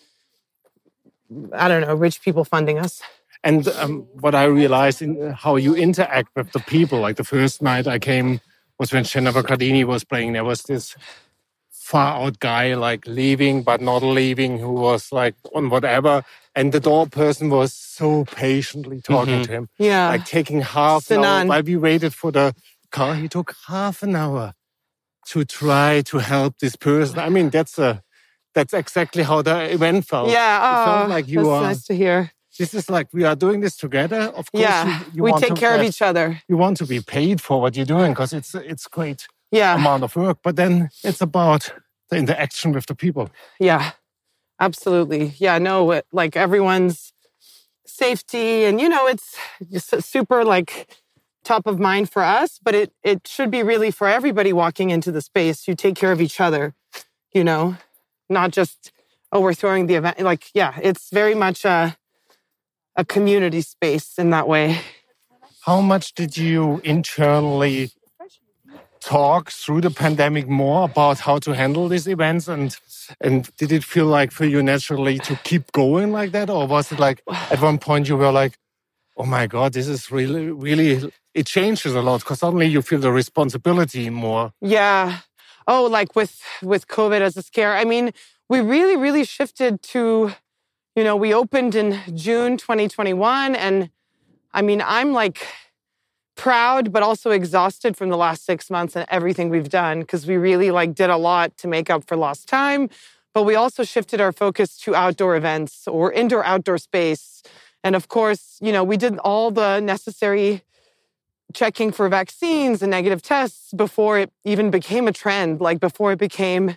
I 1.53 1.69
don't 1.69 1.83
know, 1.83 1.95
rich 1.95 2.23
people 2.23 2.45
funding 2.45 2.79
us. 2.79 3.03
And 3.45 3.69
um, 3.69 4.09
what 4.25 4.35
I 4.35 4.45
realized 4.45 5.03
in 5.03 5.33
how 5.45 5.57
you 5.57 5.75
interact 5.75 6.31
with 6.35 6.51
the 6.53 6.61
people, 6.61 6.99
like 7.07 7.17
the 7.17 7.29
first 7.37 7.61
night 7.61 7.87
I 7.87 7.99
came 7.99 8.41
was 8.79 8.93
when 8.93 9.05
Jennifer 9.05 9.43
Cardini 9.43 9.85
was 9.85 10.05
playing. 10.05 10.33
There 10.33 10.45
was 10.45 10.63
this 10.63 10.95
far 11.71 12.23
out 12.23 12.39
guy 12.39 12.75
like 12.75 13.07
leaving 13.07 13.63
but 13.63 13.81
not 13.81 14.03
leaving, 14.03 14.59
who 14.59 14.73
was 14.73 15.11
like 15.11 15.35
on 15.55 15.71
whatever, 15.71 16.23
and 16.55 16.73
the 16.73 16.81
door 16.81 17.07
person 17.07 17.49
was 17.51 17.73
so 17.73 18.25
patiently 18.27 18.99
mm-hmm. 18.99 19.13
talking 19.13 19.43
to 19.45 19.51
him, 19.51 19.69
Yeah. 19.79 20.09
like 20.09 20.27
taking 20.27 20.61
half 20.61 21.11
an 21.11 21.25
hour 21.25 21.47
while 21.47 21.63
we 21.63 21.77
waited 21.77 22.15
for 22.15 22.31
the 22.31 22.55
car. 22.93 23.15
He 23.15 23.29
took 23.29 23.55
half 23.69 24.03
an 24.03 24.15
hour 24.17 24.53
to 25.31 25.45
try 25.45 26.03
to 26.03 26.19
help 26.19 26.59
this 26.59 26.77
person. 26.77 27.19
I 27.19 27.29
mean, 27.31 27.51
that's 27.51 27.79
a 27.79 28.03
that's 28.55 28.73
exactly 28.75 29.23
how 29.23 29.43
the 29.43 29.73
event 29.73 30.05
felt. 30.07 30.31
yeah. 30.31 30.57
It 30.59 30.83
Oh, 30.83 30.85
felt 30.85 31.11
like 31.11 31.29
you 31.29 31.49
are 31.51 31.63
nice 31.63 31.85
to 31.87 31.95
hear. 31.95 32.33
This 32.59 32.75
is 32.75 32.91
like 32.91 33.09
we 33.13 33.25
are 33.25 33.37
doing 33.37 33.61
this 33.61 33.77
together. 33.77 34.21
Of 34.37 34.51
course, 34.53 34.63
Yeah. 34.63 35.01
you, 35.01 35.05
you 35.15 35.23
we 35.23 35.33
take 35.35 35.55
care 35.57 35.75
of 35.75 35.83
each 35.83 36.03
other. 36.03 36.41
You 36.49 36.57
want 36.59 36.77
to 36.79 36.87
be 36.87 37.01
paid 37.01 37.41
for 37.41 37.61
what 37.61 37.77
you're 37.77 37.87
doing 37.97 38.13
because 38.13 38.33
it's 38.33 38.55
it's 38.55 38.87
great 38.89 39.27
Yeah. 39.51 39.75
amount 39.77 40.03
of 40.05 40.15
work. 40.17 40.39
But 40.43 40.57
then 40.57 40.91
it's 41.05 41.21
about 41.21 41.73
the 42.11 42.17
interaction 42.17 42.73
with 42.73 42.87
the 42.87 42.95
people. 42.95 43.29
Yeah, 43.61 43.91
absolutely. 44.61 45.35
Yeah, 45.39 45.59
no, 45.59 45.91
it, 45.93 46.07
like 46.13 46.37
everyone's 46.37 47.13
safety, 47.87 48.65
and 48.65 48.81
you 48.81 48.89
know, 48.89 49.07
it's 49.07 49.37
just 49.71 49.91
super 50.03 50.45
like 50.45 50.89
top 51.45 51.67
of 51.67 51.79
mind 51.79 52.11
for 52.11 52.23
us, 52.23 52.59
but 52.63 52.75
it 52.75 52.93
it 53.03 53.27
should 53.27 53.51
be 53.51 53.63
really 53.63 53.91
for 53.91 54.09
everybody 54.09 54.53
walking 54.53 54.91
into 54.91 55.11
the 55.13 55.21
space. 55.21 55.67
You 55.69 55.75
take 55.75 55.97
care 55.97 56.13
of 56.13 56.21
each 56.21 56.41
other, 56.41 56.75
you 57.33 57.45
know, 57.45 57.77
not 58.29 58.51
just 58.51 58.93
oh 59.33 59.41
we're 59.41 59.55
throwing 59.55 59.87
the 59.87 59.95
event. 59.95 60.21
Like 60.21 60.45
yeah, 60.55 60.75
it's 60.83 61.11
very 61.11 61.35
much 61.35 61.65
a 61.65 61.97
a 62.99 63.05
community 63.05 63.63
space 63.63 64.19
in 64.19 64.31
that 64.31 64.47
way. 64.47 64.81
How 65.65 65.81
much 65.81 66.13
did 66.15 66.37
you 66.37 66.81
internally 66.85 67.91
talk 69.01 69.51
through 69.51 69.81
the 69.81 69.91
pandemic 69.91 70.49
more 70.49 70.85
about 70.85 71.21
how 71.21 71.39
to 71.39 71.55
handle 71.55 71.89
these 71.89 72.09
events 72.09 72.49
and 72.49 72.77
and 73.21 73.49
did 73.57 73.71
it 73.71 73.85
feel 73.85 74.07
like 74.07 74.33
for 74.33 74.45
you 74.45 74.61
naturally 74.61 75.19
to 75.21 75.37
keep 75.45 75.71
going 75.71 76.11
like 76.11 76.33
that 76.33 76.51
or 76.51 76.67
was 76.67 76.91
it 76.91 76.99
like 76.99 77.23
at 77.53 77.63
one 77.63 77.79
point 77.79 78.09
you 78.09 78.17
were 78.17 78.33
like 78.33 78.59
oh 79.17 79.25
my 79.25 79.47
god 79.47 79.73
this 79.73 79.87
is 79.87 80.11
really 80.11 80.51
really 80.51 81.13
it 81.33 81.47
changes 81.47 81.95
a 81.95 82.03
lot 82.03 82.19
because 82.21 82.41
suddenly 82.41 82.67
you 82.67 82.83
feel 82.83 82.99
the 82.99 83.13
responsibility 83.13 84.11
more 84.11 84.53
Yeah. 84.61 85.21
Oh, 85.69 85.85
like 85.85 86.17
with 86.17 86.43
with 86.63 86.89
COVID 86.89 87.21
as 87.21 87.37
a 87.37 87.43
scare. 87.43 87.77
I 87.77 87.85
mean, 87.85 88.13
we 88.49 88.61
really, 88.61 88.97
really 88.97 89.25
shifted 89.25 89.83
to, 89.93 90.33
you 90.99 91.05
know, 91.05 91.15
we 91.15 91.33
opened 91.33 91.77
in 91.77 91.97
June 92.17 92.57
2021. 92.57 93.55
And 93.55 93.89
I 94.53 94.63
mean, 94.63 94.83
I'm 94.85 95.13
like 95.13 95.47
proud, 96.35 96.93
but 96.93 97.05
also 97.05 97.31
exhausted 97.31 97.97
from 97.97 98.09
the 98.09 98.17
last 98.17 98.45
six 98.45 98.69
months 98.69 98.97
and 98.97 99.07
everything 99.09 99.49
we've 99.49 99.69
done 99.69 100.01
because 100.01 100.27
we 100.27 100.37
really 100.37 100.73
like 100.73 100.97
did 100.97 101.09
a 101.09 101.17
lot 101.17 101.57
to 101.59 101.69
make 101.69 101.89
up 101.89 102.03
for 102.09 102.17
lost 102.17 102.49
time. 102.49 102.91
But 103.33 103.45
we 103.45 103.55
also 103.55 103.85
shifted 103.85 104.21
our 104.21 104.33
focus 104.33 104.77
to 104.79 104.97
outdoor 104.97 105.37
events 105.37 105.87
or 105.87 106.11
indoor 106.11 106.45
outdoor 106.45 106.79
space. 106.79 107.45
And 107.85 107.95
of 107.95 108.09
course, 108.09 108.59
you 108.61 108.73
know, 108.73 108.83
we 108.83 108.97
did 108.97 109.19
all 109.19 109.53
the 109.53 109.79
necessary 109.79 110.63
checking 111.55 111.93
for 111.93 112.09
vaccines 112.09 112.83
and 112.83 112.91
negative 112.91 113.23
tests 113.23 113.73
before 113.73 114.19
it 114.19 114.33
even 114.43 114.73
became 114.73 115.07
a 115.07 115.13
trend, 115.13 115.61
like 115.61 115.79
before 115.79 116.11
it 116.11 116.19
became 116.19 116.77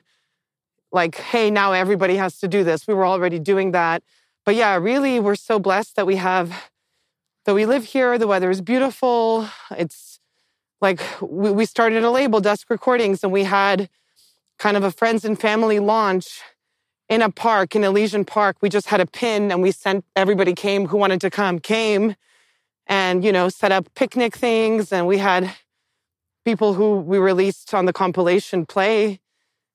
like, 0.92 1.16
hey, 1.16 1.50
now 1.50 1.74
everybody 1.74 2.16
has 2.18 2.40
to 2.40 2.48
do 2.48 2.64
this. 2.64 2.88
We 2.88 2.94
were 2.94 3.06
already 3.06 3.40
doing 3.40 3.72
that. 3.72 4.04
But 4.46 4.56
yeah, 4.56 4.76
really, 4.76 5.20
we're 5.20 5.36
so 5.36 5.60
blessed 5.60 5.96
that 5.96 6.08
we 6.08 6.18
have, 6.18 6.70
that 7.46 7.54
we 7.54 7.66
live 7.66 7.86
here. 7.86 8.18
The 8.18 8.28
weather 8.28 8.50
is 8.50 8.62
beautiful. 8.62 9.48
It's 9.78 10.20
like 10.82 11.02
we, 11.22 11.52
we 11.52 11.66
started 11.66 12.04
a 12.04 12.12
label, 12.12 12.40
Dusk 12.42 12.70
Recordings, 12.70 13.24
and 13.24 13.32
we 13.32 13.44
had 13.44 13.90
kind 14.58 14.76
of 14.76 14.84
a 14.84 14.92
friends 14.92 15.24
and 15.24 15.40
family 15.40 15.80
launch 15.80 16.42
in 17.08 17.22
a 17.22 17.30
park, 17.30 17.76
in 17.76 17.84
Elysian 17.84 18.26
Park. 18.26 18.58
We 18.62 18.70
just 18.70 18.88
had 18.88 19.00
a 19.02 19.06
pin 19.06 19.52
and 19.52 19.62
we 19.62 19.72
sent 19.72 20.06
everybody 20.16 20.54
came 20.54 20.88
who 20.88 20.98
wanted 20.98 21.22
to 21.22 21.30
come, 21.30 21.60
came 21.60 22.16
and 22.88 23.24
you 23.24 23.32
know 23.32 23.50
set 23.50 23.72
up 23.72 23.94
picnic 23.96 24.36
things 24.36 24.92
and 24.92 25.08
we 25.08 25.18
had 25.18 25.54
people 26.44 26.74
who 26.74 26.98
we 26.98 27.18
released 27.18 27.74
on 27.74 27.86
the 27.86 27.94
compilation 27.94 28.66
play 28.66 29.20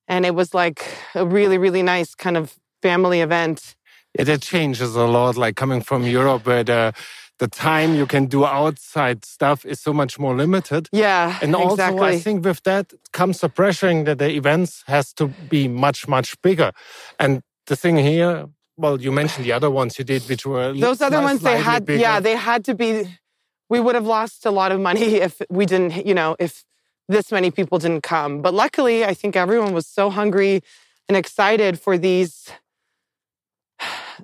and 0.09 0.25
it 0.27 0.35
was 0.35 0.55
like 0.55 0.81
a 1.15 1.25
really 1.25 1.59
really 1.59 1.83
nice 1.83 2.15
kind 2.15 2.37
of 2.37 2.55
family 2.83 3.21
event 3.21 3.77
It, 4.19 4.25
that 4.27 4.43
changes 4.43 4.97
a 4.97 5.05
lot. 5.07 5.37
Like 5.37 5.55
coming 5.57 5.83
from 5.85 6.03
Europe, 6.05 6.47
where 6.47 6.65
the 6.65 6.93
the 7.39 7.49
time 7.49 7.95
you 7.95 8.07
can 8.07 8.27
do 8.27 8.45
outside 8.47 9.25
stuff 9.25 9.65
is 9.67 9.81
so 9.83 9.93
much 9.93 10.19
more 10.19 10.35
limited. 10.37 10.89
yeah 10.93 11.39
And 11.43 11.55
also, 11.55 11.73
exactly 11.75 12.17
I 12.17 12.21
think 12.21 12.45
with 12.45 12.63
that 12.63 12.93
comes 13.13 13.39
the 13.41 13.49
pressuring 13.49 14.05
that 14.07 14.19
the 14.19 14.31
events 14.31 14.83
has 14.87 15.13
to 15.15 15.29
be 15.51 15.69
much 15.69 16.09
much 16.09 16.29
bigger. 16.43 16.71
And 17.19 17.43
the 17.67 17.77
thing 17.77 17.97
here, 17.99 18.47
well, 18.77 19.01
you 19.01 19.13
mentioned 19.13 19.45
the 19.45 19.53
other 19.53 19.71
ones 19.71 19.99
you 19.99 20.05
did, 20.05 20.23
which 20.29 20.47
were 20.47 20.73
those 20.73 21.03
other 21.05 21.21
ones 21.21 21.41
they 21.43 21.59
had 21.59 21.85
bigger. 21.85 22.01
yeah 22.01 22.21
they 22.21 22.37
had 22.37 22.65
to 22.65 22.75
be 22.75 22.89
we 23.69 23.81
would 23.81 23.95
have 23.95 24.07
lost 24.07 24.47
a 24.47 24.51
lot 24.51 24.73
of 24.73 24.81
money 24.81 25.17
if 25.27 25.35
we 25.51 25.67
didn't 25.67 26.07
you 26.07 26.15
know 26.15 26.37
if 26.39 26.65
this 27.09 27.31
many 27.31 27.51
people 27.51 27.79
didn't 27.79 28.03
come. 28.03 28.43
But 28.43 28.55
luckily 28.55 29.05
i 29.05 29.15
think 29.15 29.37
everyone 29.37 29.73
was 29.73 29.87
so 29.87 30.11
hungry 30.11 30.63
and 31.09 31.17
excited 31.17 31.81
for 31.81 31.97
these 31.99 32.51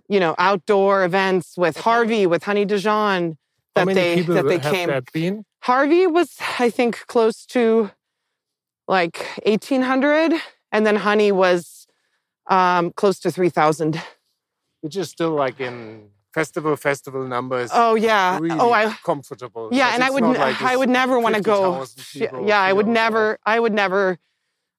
you 0.08 0.20
know 0.20 0.34
outdoor 0.38 1.04
events 1.04 1.56
with 1.56 1.76
harvey 1.76 2.26
with 2.26 2.44
honey 2.44 2.64
dijon 2.64 3.36
that 3.74 3.86
they 3.86 4.22
that 4.22 4.46
they 4.46 4.58
came. 4.58 4.88
that 4.88 5.04
harvey 5.62 6.06
was 6.06 6.36
i 6.58 6.70
think 6.70 7.06
close 7.06 7.44
to 7.46 7.90
like 8.88 9.18
1800 9.44 10.34
and 10.72 10.86
then 10.86 10.96
honey 10.96 11.32
was 11.32 11.86
um, 12.48 12.90
close 12.92 13.20
to 13.20 13.30
3000 13.30 14.02
Which 14.80 14.96
is 14.96 15.10
still 15.10 15.30
like 15.30 15.60
in 15.60 16.08
festival 16.32 16.76
festival 16.76 17.26
numbers. 17.26 17.70
oh 17.72 17.94
yeah 17.94 18.36
oh, 18.38 18.42
really 18.42 18.58
oh 18.58 18.72
i 18.72 18.96
comfortable. 19.04 19.68
Yeah, 19.72 19.94
and 19.94 20.02
I 20.02 20.10
would, 20.10 20.22
like 20.24 20.62
I 20.62 20.76
would 20.76 20.88
never 20.88 21.18
want 21.18 21.34
to 21.36 21.42
go. 21.42 21.84
people 22.12 22.46
Yeah, 22.46 22.60
I 22.60 22.72
would 22.72 22.86
feel, 22.86 22.94
never. 22.94 23.38
I 23.44 23.60
would 23.60 23.72
never. 23.74 24.18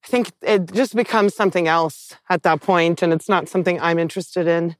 I 0.04 0.08
think 0.08 0.32
it 0.42 0.72
just 0.72 0.94
becomes 0.94 1.34
something 1.34 1.66
else 1.66 2.14
at 2.28 2.42
that 2.42 2.60
point, 2.60 3.02
and 3.02 3.12
it's 3.12 3.28
not 3.28 3.48
something 3.48 3.80
I'm 3.80 3.98
interested 3.98 4.46
in. 4.46 4.76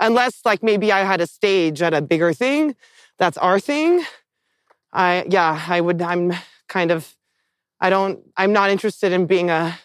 unless 0.00 0.44
like 0.44 0.62
maybe 0.62 0.92
I 0.92 1.00
had 1.04 1.20
a 1.20 1.26
stage 1.26 1.82
at 1.82 1.92
a 1.92 2.00
bigger 2.00 2.32
thing, 2.32 2.76
that's 3.18 3.36
our 3.38 3.60
thing. 3.60 4.04
I 4.92 5.26
yeah, 5.28 5.64
I 5.68 5.80
would. 5.80 6.00
I'm 6.00 6.32
kind 6.68 6.90
of. 6.90 7.14
I 7.80 7.90
don't. 7.90 8.20
I'm 8.36 8.52
not 8.52 8.70
interested 8.70 9.12
in 9.12 9.26
being 9.26 9.50
a 9.50 9.78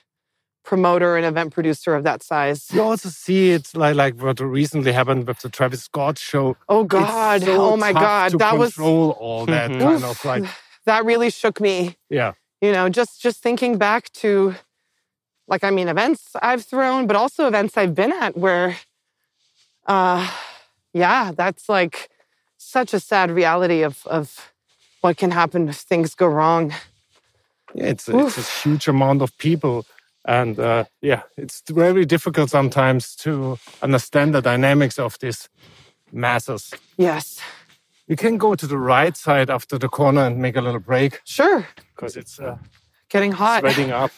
promoter 0.63 1.17
and 1.17 1.25
event 1.25 1.53
producer 1.53 1.93
of 1.95 2.03
that 2.03 2.23
size. 2.23 2.67
You 2.73 2.81
also 2.81 3.09
see 3.09 3.51
it 3.51 3.75
like 3.75 3.95
like 3.95 4.21
what 4.21 4.39
recently 4.39 4.91
happened 4.93 5.27
with 5.27 5.39
the 5.39 5.49
Travis 5.49 5.83
Scott 5.83 6.17
show. 6.17 6.55
Oh 6.69 6.83
God! 6.83 7.41
So 7.43 7.61
oh 7.73 7.77
my 7.77 7.93
God! 7.93 8.31
That 8.39 8.57
was 8.57 8.73
control 8.73 9.11
all 9.19 9.45
that 9.45 9.69
kind 9.79 10.03
of 10.03 10.23
like 10.25 10.45
that 10.85 11.05
really 11.05 11.29
shook 11.29 11.59
me. 11.61 11.95
yeah. 12.09 12.33
you 12.61 12.71
know 12.71 12.87
just 12.89 13.21
just 13.21 13.41
thinking 13.43 13.77
back 13.77 14.09
to 14.21 14.55
like 15.47 15.63
i 15.67 15.69
mean 15.77 15.87
events 15.89 16.21
i've 16.41 16.63
thrown 16.71 17.07
but 17.07 17.15
also 17.15 17.47
events 17.47 17.77
i've 17.77 17.93
been 17.93 18.11
at 18.25 18.37
where 18.37 18.77
uh 19.87 20.23
yeah 20.93 21.31
that's 21.35 21.67
like 21.67 22.09
such 22.57 22.93
a 22.93 22.99
sad 22.99 23.29
reality 23.31 23.83
of 23.83 23.95
of 24.07 24.53
what 25.01 25.17
can 25.17 25.31
happen 25.31 25.67
if 25.69 25.77
things 25.77 26.15
go 26.15 26.27
wrong 26.27 26.71
Yeah, 27.75 27.89
it's 27.93 28.07
it's 28.07 28.37
a 28.37 28.47
huge 28.61 28.87
amount 28.87 29.21
of 29.21 29.29
people, 29.37 29.85
and 30.25 30.59
uh, 30.59 30.85
yeah, 31.01 31.21
it's 31.37 31.61
very 31.69 32.05
difficult 32.05 32.49
sometimes 32.49 33.15
to 33.17 33.57
understand 33.81 34.33
the 34.33 34.41
dynamics 34.41 34.97
of 34.99 35.17
these 35.19 35.49
masses. 36.11 36.73
yes 36.97 37.39
We 38.07 38.15
can 38.15 38.37
go 38.37 38.55
to 38.55 38.67
the 38.67 38.77
right 38.77 39.17
side 39.17 39.49
after 39.49 39.77
the 39.79 39.89
corner 39.89 40.25
and 40.25 40.37
make 40.37 40.55
a 40.57 40.61
little 40.61 40.79
break 40.81 41.21
sure 41.25 41.65
because 41.95 42.15
it's 42.19 42.39
uh, 42.39 42.57
getting 43.09 43.31
hot 43.33 43.59
sweating 43.61 43.91
up. 43.91 44.11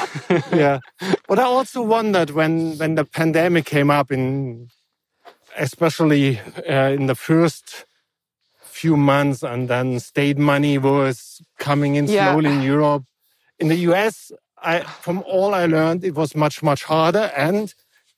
yeah, 0.52 0.78
but 1.28 1.38
I 1.38 1.44
also 1.44 1.82
wondered 1.82 2.30
when 2.30 2.76
when 2.78 2.94
the 2.96 3.04
pandemic 3.04 3.64
came 3.64 3.90
up 3.90 4.10
in, 4.10 4.68
especially 5.56 6.40
uh, 6.68 6.90
in 6.98 7.06
the 7.06 7.14
first 7.14 7.84
few 8.62 8.96
months, 8.96 9.42
and 9.42 9.68
then 9.68 10.00
state 10.00 10.38
money 10.38 10.78
was 10.78 11.40
coming 11.58 11.96
in 11.96 12.06
Yeah. 12.06 12.30
slowly 12.32 12.50
in 12.50 12.62
Europe. 12.62 13.04
In 13.58 13.68
the 13.68 13.76
US, 13.88 14.32
I 14.62 14.80
from 14.80 15.22
all 15.26 15.54
I 15.54 15.66
learned, 15.66 16.04
it 16.04 16.14
was 16.14 16.34
much 16.34 16.62
much 16.62 16.84
harder 16.84 17.30
and. 17.36 17.74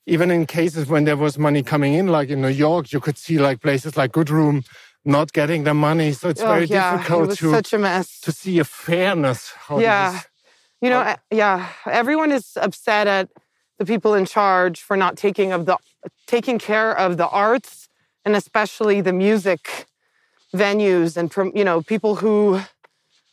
Even 0.07 0.31
in 0.31 0.47
cases 0.47 0.87
when 0.87 1.03
there 1.05 1.15
was 1.15 1.37
money 1.37 1.61
coming 1.61 1.93
in, 1.93 2.07
like 2.07 2.29
in 2.29 2.41
New 2.41 2.47
York, 2.47 2.91
you 2.91 2.99
could 2.99 3.19
see 3.19 3.37
like 3.37 3.61
places 3.61 3.95
like 3.95 4.11
Good 4.11 4.31
Room 4.31 4.63
not 5.05 5.31
getting 5.31 5.63
the 5.63 5.75
money. 5.75 6.11
So 6.11 6.29
it's 6.29 6.41
oh 6.41 6.47
very 6.47 6.65
yeah 6.65 6.97
difficult 6.97 7.27
was 7.29 7.37
to 7.37 7.51
such 7.51 7.71
a 7.73 7.77
mess 7.77 8.19
to 8.21 8.31
see 8.31 8.57
a 8.59 8.63
fairness. 8.63 9.53
How 9.67 9.77
Yeah. 9.79 10.15
is- 10.15 10.25
You 10.81 10.89
know, 10.89 11.01
uh, 11.01 11.17
yeah, 11.29 11.67
everyone 11.85 12.31
is 12.31 12.57
upset 12.57 13.05
at 13.07 13.29
the 13.77 13.85
people 13.85 14.15
in 14.15 14.25
charge 14.25 14.81
for 14.81 14.97
not 14.97 15.17
taking 15.17 15.51
of 15.53 15.65
the 15.67 15.77
taking 16.25 16.57
care 16.57 16.91
of 16.97 17.17
the 17.17 17.27
arts 17.29 17.87
and 18.25 18.35
especially 18.35 19.01
the 19.01 19.13
music 19.13 19.85
venues 20.55 21.15
and 21.15 21.29
prom- 21.29 21.53
you 21.55 21.63
know 21.63 21.81
people 21.81 22.15
who 22.15 22.61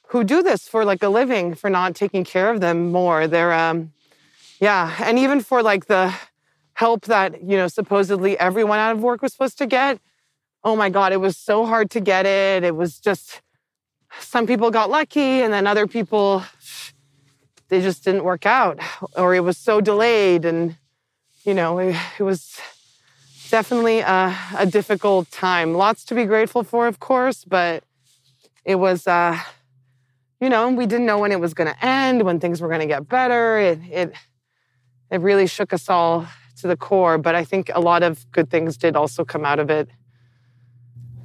who 0.09 0.25
do 0.25 0.43
this 0.43 0.67
for 0.67 0.85
like 0.85 1.03
a 1.03 1.09
living 1.09 1.55
for 1.55 1.69
not 1.71 1.95
taking 1.95 2.25
care 2.25 2.51
of 2.51 2.61
them 2.61 2.91
more. 2.91 3.27
They're 3.27 3.53
um 3.53 3.93
yeah, 4.61 4.95
and 5.01 5.19
even 5.19 5.41
for 5.41 5.63
like 5.63 5.87
the 5.87 6.15
help 6.75 7.07
that 7.07 7.43
you 7.43 7.57
know 7.57 7.69
supposedly 7.69 8.39
everyone 8.39 8.79
out 8.79 8.93
of 8.93 9.03
work 9.03 9.23
was 9.23 9.33
supposed 9.33 9.59
to 9.59 9.67
get. 9.67 10.01
Oh 10.65 10.77
my 10.77 10.91
God, 10.91 11.13
it 11.13 11.19
was 11.19 11.37
so 11.37 11.67
hard 11.67 11.91
to 11.91 12.01
get 12.01 12.27
it. 12.27 12.65
It 12.65 12.75
was 12.75 12.99
just 12.99 13.41
some 14.21 14.47
people 14.47 14.71
got 14.71 14.91
lucky 14.91 15.43
and 15.43 15.53
then 15.53 15.67
other 15.67 15.87
people 15.87 16.43
they 17.69 17.81
just 17.81 18.05
didn't 18.05 18.25
work 18.25 18.47
out 18.47 18.79
or 19.17 19.35
it 19.35 19.41
was 19.41 19.59
so 19.59 19.81
delayed 19.81 20.45
and 20.45 20.77
you 21.45 21.55
know 21.55 21.79
it, 21.79 21.95
it 22.19 22.23
was 22.23 22.59
definitely 23.51 24.01
a, 24.01 24.37
a 24.57 24.67
difficult 24.67 25.31
time 25.31 25.75
lots 25.75 26.05
to 26.05 26.15
be 26.15 26.25
grateful 26.25 26.63
for 26.63 26.87
of 26.87 26.99
course 26.99 27.45
but 27.45 27.85
it 28.65 28.77
was 28.77 29.07
uh 29.07 29.39
you 30.41 30.49
know 30.49 30.69
we 30.71 30.87
didn't 30.87 31.07
know 31.07 31.19
when 31.19 31.33
it 31.33 31.41
was 31.41 31.55
going 31.55 31.69
to 31.75 31.85
end 31.85 32.23
when 32.23 32.39
things 32.41 32.61
were 32.61 32.69
going 32.69 32.81
to 32.81 32.87
get 32.87 33.09
better 33.09 33.59
it 33.59 33.79
it 33.91 34.13
it 35.11 35.21
really 35.21 35.47
shook 35.47 35.73
us 35.73 35.89
all 35.89 36.27
to 36.57 36.69
the 36.69 36.77
core 36.77 37.19
but 37.19 37.35
i 37.35 37.45
think 37.45 37.71
a 37.75 37.81
lot 37.81 38.03
of 38.03 38.31
good 38.33 38.49
things 38.51 38.77
did 38.77 38.95
also 38.97 39.25
come 39.25 39.45
out 39.45 39.59
of 39.59 39.71
it 39.71 39.89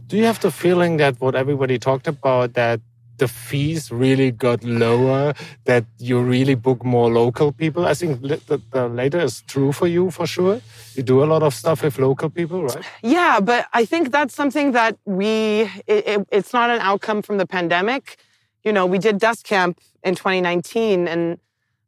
Do 0.08 0.18
you 0.18 0.26
have 0.26 0.40
the 0.42 0.52
feeling 0.52 0.98
that 0.98 1.14
what 1.24 1.34
everybody 1.34 1.80
talked 1.80 2.08
about 2.08 2.54
that 2.54 2.80
the 3.18 3.28
fees 3.28 3.92
really 3.92 4.32
got 4.32 4.64
lower, 4.64 5.34
that 5.66 5.86
you 5.98 6.20
really 6.20 6.56
book 6.56 6.84
more 6.84 7.10
local 7.12 7.52
people? 7.52 7.86
I 7.86 7.94
think 7.94 8.22
the, 8.22 8.62
the 8.72 8.88
later 8.90 9.20
is 9.20 9.42
true 9.48 9.72
for 9.72 9.88
you 9.88 10.12
for 10.12 10.28
sure. 10.28 10.62
You 10.96 11.04
do 11.04 11.24
a 11.24 11.28
lot 11.34 11.42
of 11.44 11.54
stuff 11.54 11.84
with 11.84 11.98
local 12.00 12.30
people, 12.30 12.64
right? 12.64 12.86
Yeah, 13.02 13.40
but 13.40 13.68
I 13.74 13.86
think 13.86 14.12
that's 14.12 14.36
something 14.36 14.74
that 14.74 14.98
we, 15.06 15.70
it, 15.88 16.08
it, 16.08 16.28
it's 16.32 16.54
not 16.54 16.70
an 16.70 16.80
outcome 16.82 17.22
from 17.22 17.38
the 17.38 17.46
pandemic. 17.48 18.18
You 18.64 18.74
know, 18.74 18.86
we 18.86 18.98
did 18.98 19.20
Dusk 19.20 19.46
Camp 19.46 19.80
in 20.04 20.16
2019 20.16 21.08
and 21.08 21.38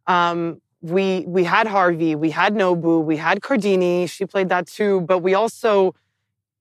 um, 0.08 0.62
we, 0.82 1.24
we 1.28 1.44
had 1.44 1.68
Harvey, 1.68 2.16
we 2.16 2.32
had 2.32 2.54
Nobu, 2.54 3.04
we 3.04 3.18
had 3.18 3.42
Cardini, 3.42 4.08
she 4.08 4.26
played 4.26 4.50
that 4.50 4.68
too, 4.68 5.02
but 5.02 5.20
we 5.20 5.34
also, 5.34 5.96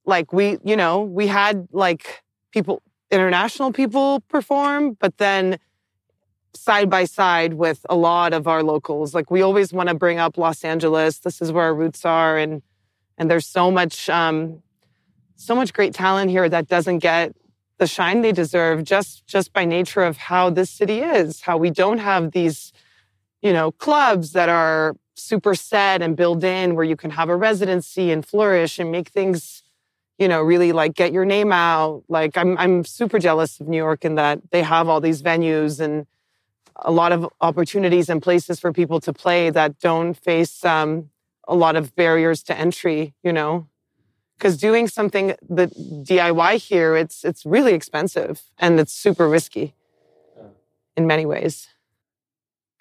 like, 0.06 0.32
we, 0.32 0.58
you 0.64 0.76
know, 0.76 1.02
we 1.02 1.26
had 1.26 1.68
like 1.72 2.22
people, 2.50 2.82
international 3.10 3.72
people 3.72 4.20
perform, 4.28 4.96
but 5.00 5.18
then 5.18 5.58
side 6.54 6.88
by 6.88 7.04
side 7.04 7.54
with 7.54 7.84
a 7.90 7.96
lot 7.96 8.32
of 8.32 8.46
our 8.46 8.62
locals. 8.62 9.14
Like, 9.14 9.30
we 9.30 9.42
always 9.42 9.72
want 9.72 9.88
to 9.88 9.94
bring 9.94 10.18
up 10.18 10.38
Los 10.38 10.64
Angeles. 10.64 11.18
This 11.18 11.42
is 11.42 11.50
where 11.52 11.64
our 11.64 11.74
roots 11.74 12.04
are. 12.04 12.38
And, 12.38 12.62
and 13.18 13.30
there's 13.30 13.46
so 13.46 13.70
much 13.70 14.08
um, 14.08 14.62
so 15.36 15.54
much 15.54 15.72
great 15.72 15.94
talent 15.94 16.30
here 16.30 16.48
that 16.48 16.68
doesn't 16.68 16.98
get 16.98 17.34
the 17.78 17.86
shine 17.86 18.22
they 18.22 18.32
deserve 18.32 18.84
just 18.84 19.26
just 19.26 19.52
by 19.52 19.64
nature 19.64 20.02
of 20.02 20.16
how 20.16 20.50
this 20.50 20.70
city 20.70 21.00
is 21.00 21.42
how 21.42 21.56
we 21.56 21.70
don't 21.70 21.98
have 21.98 22.32
these 22.32 22.72
you 23.42 23.52
know 23.52 23.72
clubs 23.72 24.32
that 24.32 24.48
are 24.48 24.96
super 25.16 25.54
set 25.54 26.02
and 26.02 26.16
built 26.16 26.42
in 26.42 26.74
where 26.74 26.84
you 26.84 26.96
can 26.96 27.10
have 27.10 27.28
a 27.28 27.36
residency 27.36 28.10
and 28.10 28.26
flourish 28.26 28.78
and 28.78 28.90
make 28.90 29.08
things 29.08 29.62
you 30.18 30.28
know 30.28 30.40
really 30.42 30.72
like 30.72 30.94
get 30.94 31.12
your 31.12 31.24
name 31.24 31.52
out. 31.52 32.04
Like 32.08 32.36
i'm 32.36 32.56
i'm 32.58 32.84
super 32.84 33.18
jealous 33.18 33.60
of 33.60 33.68
new 33.68 33.76
york 33.76 34.04
in 34.04 34.14
that 34.16 34.50
they 34.50 34.62
have 34.62 34.88
all 34.88 35.00
these 35.00 35.22
venues 35.22 35.80
and 35.80 36.06
a 36.76 36.90
lot 36.90 37.12
of 37.12 37.28
opportunities 37.40 38.08
and 38.08 38.20
places 38.20 38.58
for 38.58 38.72
people 38.72 38.98
to 39.00 39.12
play 39.12 39.48
that 39.50 39.78
don't 39.78 40.14
face 40.14 40.64
um, 40.64 41.08
a 41.46 41.54
lot 41.54 41.76
of 41.76 41.94
barriers 41.94 42.42
to 42.44 42.58
entry 42.58 43.14
you 43.22 43.32
know 43.32 43.66
because 44.44 44.58
doing 44.58 44.88
something 44.88 45.34
the 45.48 45.68
DIY 46.08 46.56
here, 46.56 46.96
it's 46.96 47.24
it's 47.24 47.46
really 47.46 47.72
expensive 47.72 48.42
and 48.58 48.78
it's 48.78 48.92
super 48.92 49.26
risky 49.26 49.74
in 50.96 51.06
many 51.06 51.24
ways. 51.24 51.68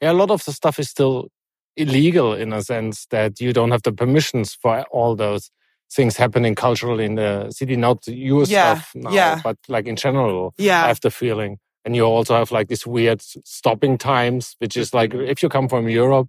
Yeah, 0.01 0.11
a 0.11 0.17
lot 0.21 0.29
of 0.29 0.43
the 0.43 0.51
stuff 0.51 0.77
is 0.77 0.89
still 0.89 1.29
illegal 1.77 2.33
in 2.33 2.51
a 2.51 2.61
sense 2.61 3.05
that 3.11 3.39
you 3.39 3.53
don't 3.53 3.71
have 3.71 3.83
the 3.83 3.93
permissions 3.93 4.53
for 4.53 4.83
all 4.91 5.15
those 5.15 5.51
things 5.89 6.17
happening 6.17 6.53
culturally 6.55 7.05
in 7.05 7.15
the 7.15 7.49
city. 7.51 7.77
Not 7.77 8.05
your 8.07 8.43
Yeah, 8.43 8.75
stuff 8.75 8.91
now, 8.95 9.11
yeah. 9.15 9.39
but 9.43 9.57
like 9.69 9.87
in 9.87 9.95
general. 9.95 10.53
I 10.83 10.87
have 10.89 10.99
the 10.99 11.11
feeling. 11.11 11.59
And 11.85 11.95
you 11.95 12.03
also 12.03 12.35
have 12.35 12.51
like 12.51 12.67
these 12.67 12.85
weird 12.85 13.21
stopping 13.45 13.97
times, 13.97 14.55
which 14.59 14.75
is 14.75 14.93
like 14.93 15.13
if 15.13 15.41
you 15.41 15.49
come 15.49 15.69
from 15.69 15.87
Europe, 15.87 16.27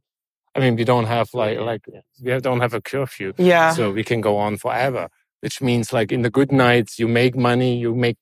I 0.54 0.60
mean, 0.60 0.76
we 0.76 0.84
don't 0.84 1.06
have 1.06 1.28
like 1.34 1.58
like 1.58 1.82
we 2.22 2.40
don't 2.40 2.60
have 2.60 2.74
a 2.74 2.80
curfew, 2.80 3.32
yeah, 3.38 3.70
so 3.74 3.90
we 3.90 4.04
can 4.04 4.20
go 4.20 4.36
on 4.36 4.56
forever. 4.56 5.08
Which 5.44 5.60
means 5.60 5.92
like 5.92 6.10
in 6.10 6.22
the 6.22 6.30
good 6.30 6.50
nights, 6.52 6.98
you 6.98 7.06
make 7.06 7.36
money, 7.36 7.76
you 7.84 7.94
make 7.94 8.16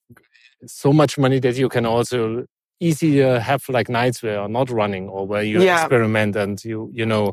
so 0.67 0.93
much 0.93 1.17
money 1.25 1.39
that 1.47 1.57
you 1.57 1.69
can 1.69 1.87
also 1.87 2.47
easier 2.81 3.39
have 3.39 3.63
like 3.69 3.89
nights 3.89 4.23
where 4.23 4.35
you're 4.35 4.49
not 4.61 4.69
running 4.71 5.09
or 5.09 5.23
where 5.31 5.45
you 5.51 5.61
Yeah. 5.61 5.75
experiment 5.77 6.35
and 6.37 6.55
you 6.65 6.91
you 6.93 7.07
know 7.07 7.25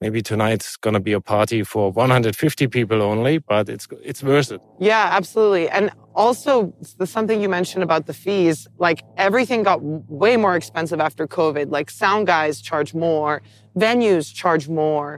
maybe 0.00 0.20
tonight's 0.22 0.76
gonna 0.84 0.98
be 1.10 1.12
a 1.12 1.20
party 1.20 1.62
for 1.62 1.92
150 1.92 2.66
people 2.76 3.00
only, 3.02 3.38
but 3.38 3.68
it's 3.68 3.86
it's 4.02 4.22
worth 4.22 4.50
it. 4.56 4.60
yeah, 4.80 5.06
absolutely. 5.18 5.68
And 5.68 5.90
also, 6.14 6.74
the 6.98 7.06
something 7.06 7.40
you 7.44 7.48
mentioned 7.48 7.84
about 7.88 8.02
the 8.06 8.14
fees, 8.24 8.66
like 8.78 9.00
everything 9.16 9.62
got 9.62 9.78
way 10.22 10.36
more 10.44 10.56
expensive 10.56 11.00
after 11.08 11.24
COVID. 11.28 11.66
Like 11.70 11.88
sound 11.90 12.26
guys 12.26 12.60
charge 12.60 12.94
more, 12.94 13.42
venues 13.76 14.26
charge 14.34 14.68
more. 14.68 15.10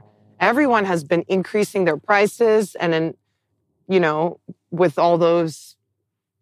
Everyone 0.51 0.85
has 0.93 1.03
been 1.13 1.25
increasing 1.29 1.83
their 1.87 1.97
prices, 2.11 2.75
and 2.83 2.93
then, 2.93 3.07
you 3.93 4.01
know, 4.01 4.41
with 4.71 4.99
all 4.99 5.17
those 5.19 5.77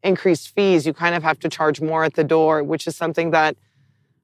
increased 0.03 0.47
fees, 0.55 0.87
you 0.87 0.93
kind 1.05 1.15
of 1.15 1.23
have 1.23 1.39
to 1.41 1.49
charge 1.49 1.81
more 1.81 2.03
at 2.05 2.15
the 2.15 2.25
door, 2.25 2.63
which 2.73 2.87
is 2.87 2.95
something 2.97 3.33
that 3.33 3.57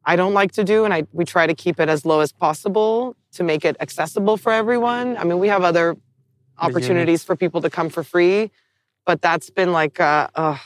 I 0.04 0.14
don't 0.20 0.34
like 0.40 0.52
to 0.52 0.64
do, 0.64 0.84
and 0.84 0.94
I 0.94 1.00
we 1.12 1.24
try 1.24 1.46
to 1.52 1.54
keep 1.54 1.76
it 1.80 1.88
as 1.88 2.00
low 2.10 2.20
as 2.20 2.30
possible 2.32 3.16
to 3.36 3.42
make 3.42 3.64
it 3.64 3.76
accessible 3.80 4.36
for 4.36 4.52
everyone. 4.52 5.16
I 5.20 5.24
mean, 5.24 5.38
we 5.40 5.48
have 5.48 5.62
other 5.64 5.96
opportunities 6.58 7.24
for 7.24 7.34
people 7.36 7.60
to 7.62 7.70
come 7.70 7.88
for 7.90 8.02
free, 8.04 8.50
but 9.04 9.20
that's 9.20 9.50
been 9.50 9.72
like 9.72 9.98
a, 9.98 10.30
a 10.34 10.60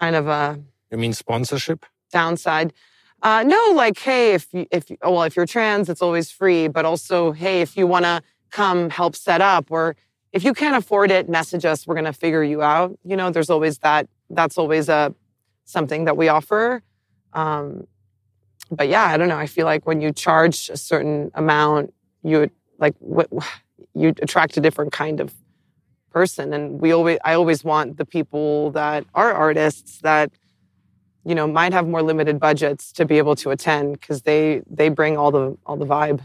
kind 0.00 0.16
of 0.16 0.26
a 0.26 0.58
You 0.90 0.98
mean 0.98 1.12
sponsorship? 1.14 1.86
downside. 2.10 2.72
Uh, 3.22 3.42
no, 3.46 3.60
like 3.74 3.98
hey, 3.98 4.34
if 4.34 4.52
you, 4.52 4.66
if 4.70 4.90
you, 4.90 4.96
well, 5.02 5.22
if 5.22 5.36
you're 5.36 5.46
trans, 5.46 5.88
it's 5.88 6.02
always 6.02 6.30
free, 6.30 6.68
but 6.68 6.84
also 6.84 7.32
hey, 7.32 7.60
if 7.60 7.76
you 7.76 7.86
want 7.86 8.04
to 8.04 8.22
come 8.50 8.90
help 8.90 9.14
set 9.14 9.40
up, 9.40 9.70
or 9.70 9.94
if 10.32 10.44
you 10.44 10.52
can't 10.52 10.76
afford 10.76 11.10
it, 11.10 11.28
message 11.28 11.64
us. 11.64 11.86
We're 11.86 11.94
going 11.94 12.04
to 12.04 12.12
figure 12.12 12.42
you 12.42 12.62
out. 12.62 12.98
You 13.04 13.16
know, 13.16 13.30
there's 13.30 13.50
always 13.50 13.78
that. 13.78 14.08
That's 14.30 14.58
always 14.58 14.88
a 14.88 15.14
something 15.64 16.04
that 16.04 16.16
we 16.16 16.28
offer. 16.28 16.82
Um, 17.32 17.86
but 18.70 18.88
yeah, 18.88 19.04
I 19.04 19.16
don't 19.16 19.28
know. 19.28 19.38
I 19.38 19.46
feel 19.46 19.66
like 19.66 19.86
when 19.86 20.00
you 20.00 20.12
charge 20.12 20.68
a 20.70 20.76
certain 20.76 21.30
amount, 21.34 21.94
you 22.22 22.50
like 22.78 22.94
what 22.98 23.28
you 23.94 24.08
attract 24.22 24.56
a 24.56 24.60
different 24.60 24.92
kind 24.92 25.20
of 25.20 25.34
person. 26.10 26.52
And 26.52 26.80
we 26.80 26.92
always, 26.92 27.18
I 27.24 27.34
always 27.34 27.64
want 27.64 27.96
the 27.96 28.04
people 28.04 28.70
that 28.72 29.04
are 29.14 29.32
artists 29.32 30.00
that 30.00 30.30
you 31.24 31.34
know 31.34 31.46
might 31.46 31.72
have 31.72 31.86
more 31.86 32.02
limited 32.02 32.38
budgets 32.40 32.92
to 32.92 33.04
be 33.04 33.18
able 33.18 33.36
to 33.36 33.50
attend 33.50 34.00
because 34.00 34.22
they 34.22 34.62
they 34.70 34.88
bring 34.88 35.16
all 35.16 35.30
the 35.30 35.56
all 35.66 35.76
the 35.76 35.86
vibe 35.86 36.20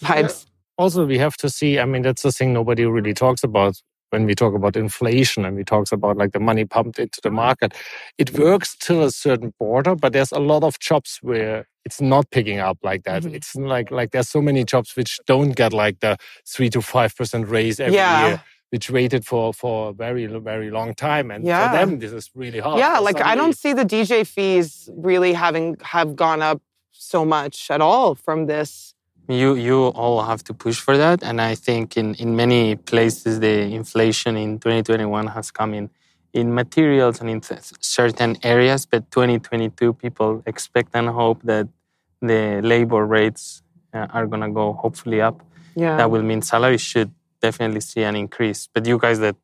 vibes. 0.00 0.46
Also, 0.76 1.06
we 1.06 1.18
have 1.18 1.36
to 1.38 1.48
see. 1.48 1.78
I 1.78 1.84
mean, 1.84 2.02
that's 2.02 2.22
the 2.22 2.32
thing 2.32 2.52
nobody 2.52 2.84
really 2.84 3.14
talks 3.14 3.44
about 3.44 3.80
when 4.10 4.26
we 4.26 4.34
talk 4.34 4.54
about 4.54 4.76
inflation 4.76 5.44
and 5.44 5.56
we 5.56 5.64
talk 5.64 5.90
about 5.90 6.16
like 6.16 6.32
the 6.32 6.40
money 6.40 6.64
pumped 6.64 6.98
into 6.98 7.20
the 7.22 7.30
market. 7.30 7.74
It 8.16 8.38
works 8.38 8.76
till 8.78 9.02
a 9.02 9.10
certain 9.10 9.52
border, 9.58 9.94
but 9.96 10.12
there's 10.12 10.32
a 10.32 10.38
lot 10.38 10.62
of 10.62 10.78
jobs 10.78 11.18
where 11.20 11.66
it's 11.84 12.00
not 12.00 12.30
picking 12.30 12.60
up 12.60 12.78
like 12.82 13.02
that. 13.04 13.22
Mm-hmm. 13.22 13.34
It's 13.34 13.54
like 13.56 13.90
like 13.90 14.12
there's 14.12 14.28
so 14.28 14.40
many 14.40 14.64
jobs 14.64 14.96
which 14.96 15.18
don't 15.26 15.52
get 15.52 15.72
like 15.72 16.00
the 16.00 16.16
three 16.46 16.70
to 16.70 16.80
five 16.80 17.14
percent 17.16 17.48
raise 17.48 17.80
every 17.80 17.96
yeah. 17.96 18.28
year 18.28 18.42
which 18.70 18.90
waited 18.90 19.24
for 19.24 19.52
for 19.52 19.90
a 19.90 19.92
very 19.92 20.26
very 20.26 20.70
long 20.70 20.94
time 20.94 21.30
and 21.30 21.44
yeah. 21.44 21.70
for 21.70 21.76
them 21.76 21.98
this 22.00 22.12
is 22.12 22.30
really 22.34 22.58
hard 22.58 22.78
yeah 22.78 22.98
like 22.98 23.20
i 23.20 23.36
don't 23.36 23.56
see 23.56 23.72
the 23.72 23.84
dj 23.84 24.26
fees 24.26 24.88
really 24.96 25.32
having 25.32 25.76
have 25.82 26.16
gone 26.16 26.42
up 26.42 26.60
so 26.90 27.24
much 27.24 27.70
at 27.70 27.80
all 27.80 28.16
from 28.16 28.46
this 28.46 28.93
you 29.28 29.54
you 29.54 29.86
all 29.88 30.22
have 30.22 30.42
to 30.44 30.52
push 30.52 30.78
for 30.78 30.96
that 30.96 31.22
and 31.22 31.40
i 31.40 31.54
think 31.54 31.96
in 31.96 32.14
in 32.14 32.36
many 32.36 32.76
places 32.76 33.40
the 33.40 33.74
inflation 33.74 34.36
in 34.36 34.58
2021 34.58 35.26
has 35.28 35.50
come 35.50 35.72
in 35.74 35.88
in 36.32 36.52
materials 36.52 37.20
and 37.20 37.30
in 37.30 37.40
certain 37.80 38.36
areas 38.42 38.84
but 38.86 39.10
2022 39.10 39.92
people 39.94 40.42
expect 40.46 40.90
and 40.94 41.08
hope 41.08 41.40
that 41.42 41.66
the 42.20 42.60
labor 42.62 43.06
rates 43.06 43.62
uh, 43.94 44.06
are 44.10 44.26
going 44.26 44.42
to 44.42 44.50
go 44.50 44.72
hopefully 44.72 45.20
up 45.20 45.42
yeah 45.74 45.96
that 45.96 46.10
will 46.10 46.22
mean 46.22 46.42
salaries 46.42 46.82
should 46.82 47.10
definitely 47.46 47.82
see 47.90 48.02
an 48.10 48.16
increase. 48.24 48.60
But 48.72 48.80
you 48.90 48.96
guys 49.04 49.18
that 49.26 49.36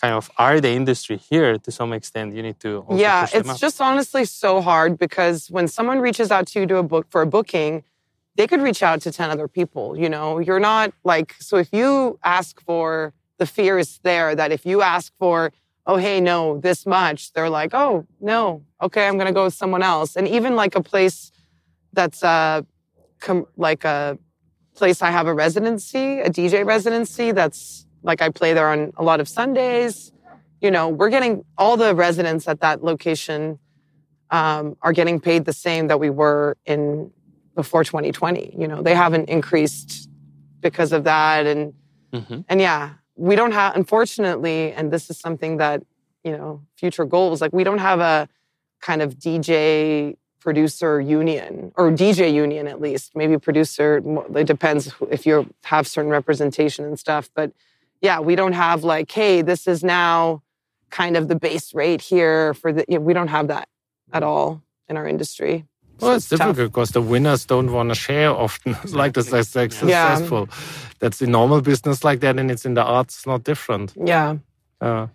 kind 0.00 0.14
of 0.20 0.24
are 0.46 0.58
the 0.66 0.72
industry 0.80 1.16
here 1.30 1.52
to 1.64 1.70
some 1.78 1.90
extent, 1.98 2.26
you 2.36 2.42
need 2.48 2.58
to 2.66 2.70
yeah. 3.06 3.26
it's 3.36 3.54
just 3.66 3.78
honestly 3.88 4.24
so 4.42 4.52
hard 4.70 4.90
because 5.04 5.38
when 5.56 5.66
someone 5.76 5.98
reaches 6.08 6.28
out 6.36 6.44
to 6.50 6.54
you 6.58 6.66
to 6.72 6.76
a 6.84 6.86
book 6.92 7.04
for 7.12 7.20
a 7.26 7.30
booking, 7.36 7.72
they 8.36 8.46
could 8.46 8.62
reach 8.62 8.82
out 8.82 9.00
to 9.02 9.12
ten 9.12 9.30
other 9.30 9.48
people. 9.48 9.98
You 9.98 10.08
know, 10.08 10.38
you're 10.38 10.60
not 10.60 10.92
like 11.04 11.34
so. 11.38 11.56
If 11.56 11.72
you 11.72 12.18
ask 12.22 12.60
for 12.62 13.12
the 13.38 13.46
fear 13.46 13.78
is 13.78 13.98
there 14.02 14.34
that 14.34 14.52
if 14.52 14.66
you 14.66 14.82
ask 14.82 15.12
for 15.18 15.52
oh 15.86 15.96
hey 15.96 16.20
no 16.20 16.58
this 16.58 16.84
much 16.84 17.32
they're 17.32 17.48
like 17.48 17.72
oh 17.72 18.06
no 18.20 18.62
okay 18.82 19.08
i'm 19.08 19.16
gonna 19.16 19.32
go 19.32 19.44
with 19.44 19.54
someone 19.54 19.82
else 19.82 20.14
and 20.14 20.28
even 20.28 20.54
like 20.54 20.74
a 20.74 20.82
place 20.82 21.32
that's 21.94 22.22
uh 22.22 22.60
com- 23.20 23.46
like 23.56 23.84
a 23.84 24.18
place 24.74 25.02
I 25.02 25.10
have 25.10 25.26
a 25.26 25.34
residency, 25.34 26.20
a 26.20 26.30
DJ 26.30 26.64
residency 26.64 27.32
that's 27.32 27.86
like 28.02 28.22
I 28.22 28.30
play 28.30 28.54
there 28.54 28.68
on 28.68 28.92
a 28.96 29.04
lot 29.04 29.20
of 29.20 29.28
Sundays. 29.28 30.10
You 30.60 30.70
know, 30.70 30.88
we're 30.88 31.10
getting 31.10 31.44
all 31.58 31.76
the 31.76 31.94
residents 31.94 32.48
at 32.48 32.60
that 32.60 32.82
location 32.82 33.58
um, 34.30 34.76
are 34.82 34.92
getting 34.92 35.20
paid 35.20 35.44
the 35.44 35.52
same 35.52 35.88
that 35.88 36.00
we 36.00 36.08
were 36.08 36.56
in 36.64 37.10
before 37.62 37.84
2020. 37.84 38.54
You 38.58 38.68
know, 38.68 38.82
they 38.82 38.94
haven't 38.94 39.28
increased 39.28 40.08
because 40.60 40.92
of 40.92 41.04
that, 41.04 41.46
and 41.46 41.74
mm-hmm. 42.12 42.40
and 42.48 42.60
yeah, 42.60 42.82
we 43.16 43.36
don't 43.36 43.52
have. 43.52 43.76
Unfortunately, 43.76 44.72
and 44.72 44.92
this 44.92 45.10
is 45.10 45.18
something 45.18 45.58
that 45.58 45.82
you 46.24 46.32
know, 46.32 46.62
future 46.76 47.04
goals 47.04 47.40
like 47.40 47.52
we 47.52 47.64
don't 47.64 47.78
have 47.78 48.00
a 48.00 48.28
kind 48.80 49.02
of 49.02 49.16
DJ 49.16 50.16
producer 50.40 51.00
union 51.00 51.72
or 51.76 51.90
DJ 51.90 52.32
union 52.32 52.66
at 52.66 52.80
least. 52.80 53.14
Maybe 53.14 53.38
producer, 53.38 54.02
it 54.34 54.46
depends 54.46 54.92
if 55.10 55.26
you 55.26 55.52
have 55.64 55.86
certain 55.86 56.10
representation 56.10 56.84
and 56.84 56.98
stuff. 56.98 57.30
But 57.34 57.52
yeah, 58.00 58.20
we 58.20 58.36
don't 58.36 58.54
have 58.54 58.82
like, 58.84 59.10
hey, 59.10 59.42
this 59.42 59.66
is 59.66 59.84
now 59.84 60.42
kind 60.90 61.16
of 61.16 61.28
the 61.28 61.36
base 61.36 61.74
rate 61.74 62.00
here 62.00 62.54
for 62.54 62.72
the, 62.72 62.84
you 62.88 62.98
know, 62.98 63.04
we 63.04 63.12
don't 63.12 63.28
have 63.28 63.48
that 63.48 63.68
at 64.12 64.22
all 64.22 64.62
in 64.88 64.96
our 64.96 65.06
industry. 65.06 65.66
Well, 66.00 66.16
it's, 66.16 66.30
it's 66.32 66.40
difficult 66.40 66.72
because 66.72 66.90
the 66.90 67.02
winners 67.02 67.44
don't 67.44 67.72
want 67.72 67.90
to 67.90 67.94
share 67.94 68.30
often, 68.30 68.76
like 68.92 69.14
the 69.14 69.22
successful. 69.22 69.88
Yeah. 69.88 70.46
That's 70.98 71.22
in 71.22 71.30
normal 71.30 71.60
business 71.62 72.04
like 72.04 72.20
that, 72.20 72.38
and 72.38 72.50
it's 72.50 72.66
in 72.66 72.74
the 72.74 72.84
arts 72.84 73.26
not 73.26 73.44
different. 73.44 73.94
Yeah. 73.96 74.36
Uh, 74.80 75.06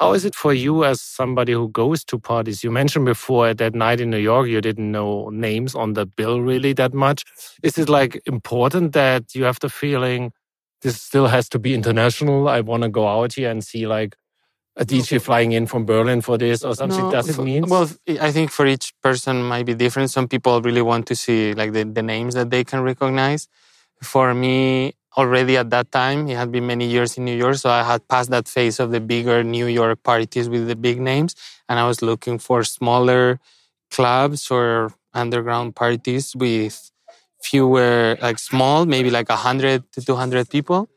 how 0.00 0.14
is 0.14 0.24
it 0.24 0.34
for 0.34 0.54
you 0.54 0.84
as 0.86 0.98
somebody 0.98 1.52
who 1.52 1.68
goes 1.68 2.04
to 2.04 2.18
parties? 2.18 2.64
You 2.64 2.70
mentioned 2.70 3.04
before 3.04 3.52
that 3.52 3.74
night 3.74 4.00
in 4.00 4.08
New 4.08 4.16
York, 4.16 4.48
you 4.48 4.62
didn't 4.62 4.90
know 4.90 5.28
names 5.28 5.74
on 5.74 5.92
the 5.92 6.06
bill 6.06 6.40
really 6.40 6.72
that 6.72 6.94
much. 6.94 7.24
Is 7.62 7.76
it 7.76 7.90
like 7.90 8.18
important 8.24 8.94
that 8.94 9.34
you 9.34 9.44
have 9.44 9.60
the 9.60 9.68
feeling 9.68 10.32
this 10.80 11.00
still 11.02 11.26
has 11.26 11.50
to 11.50 11.58
be 11.58 11.74
international? 11.74 12.48
I 12.48 12.62
want 12.62 12.82
to 12.82 12.88
go 12.88 13.06
out 13.06 13.34
here 13.34 13.50
and 13.50 13.62
see 13.62 13.86
like 13.86 14.16
a 14.76 14.84
DJ 14.84 15.20
flying 15.20 15.52
in 15.52 15.66
from 15.66 15.84
Berlin 15.84 16.20
for 16.20 16.38
this 16.38 16.64
or 16.64 16.74
something? 16.74 17.04
No. 17.04 17.10
Does 17.10 17.38
it 17.38 17.42
mean? 17.42 17.66
Well, 17.66 17.90
I 18.20 18.32
think 18.32 18.50
for 18.50 18.66
each 18.66 18.92
person 19.02 19.42
might 19.42 19.66
be 19.66 19.74
different. 19.74 20.10
Some 20.10 20.28
people 20.28 20.60
really 20.62 20.82
want 20.82 21.06
to 21.08 21.16
see 21.16 21.54
like 21.54 21.72
the, 21.72 21.84
the 21.84 22.02
names 22.02 22.34
that 22.34 22.50
they 22.50 22.64
can 22.64 22.82
recognize. 22.82 23.48
For 24.02 24.32
me, 24.32 24.94
already 25.16 25.56
at 25.56 25.70
that 25.70 25.90
time. 25.90 26.28
It 26.28 26.36
had 26.36 26.52
been 26.52 26.66
many 26.66 26.86
years 26.86 27.16
in 27.16 27.24
New 27.24 27.36
York, 27.36 27.56
so 27.56 27.70
I 27.70 27.82
had 27.82 28.06
passed 28.08 28.30
that 28.30 28.48
phase 28.48 28.78
of 28.80 28.90
the 28.90 29.00
bigger 29.00 29.42
New 29.42 29.66
York 29.66 30.02
parties 30.02 30.48
with 30.48 30.68
the 30.68 30.76
big 30.76 31.00
names, 31.00 31.34
and 31.68 31.78
I 31.78 31.86
was 31.86 32.02
looking 32.02 32.38
for 32.38 32.64
smaller 32.64 33.40
clubs 33.90 34.50
or 34.50 34.92
underground 35.12 35.74
parties 35.74 36.36
with 36.36 36.90
fewer, 37.42 38.16
like 38.20 38.38
small, 38.38 38.86
maybe 38.86 39.10
like 39.10 39.28
100 39.28 39.92
to 39.92 40.00
200 40.04 40.48
people, 40.48 40.88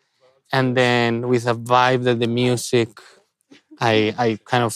and 0.52 0.78
then 0.78 1.28
with 1.28 1.48
a 1.48 1.56
vibe 1.56 2.04
that 2.04 2.20
the 2.20 2.28
music, 2.28 2.90
I, 3.84 4.16
I 4.18 4.40
kind 4.46 4.64
of 4.64 4.74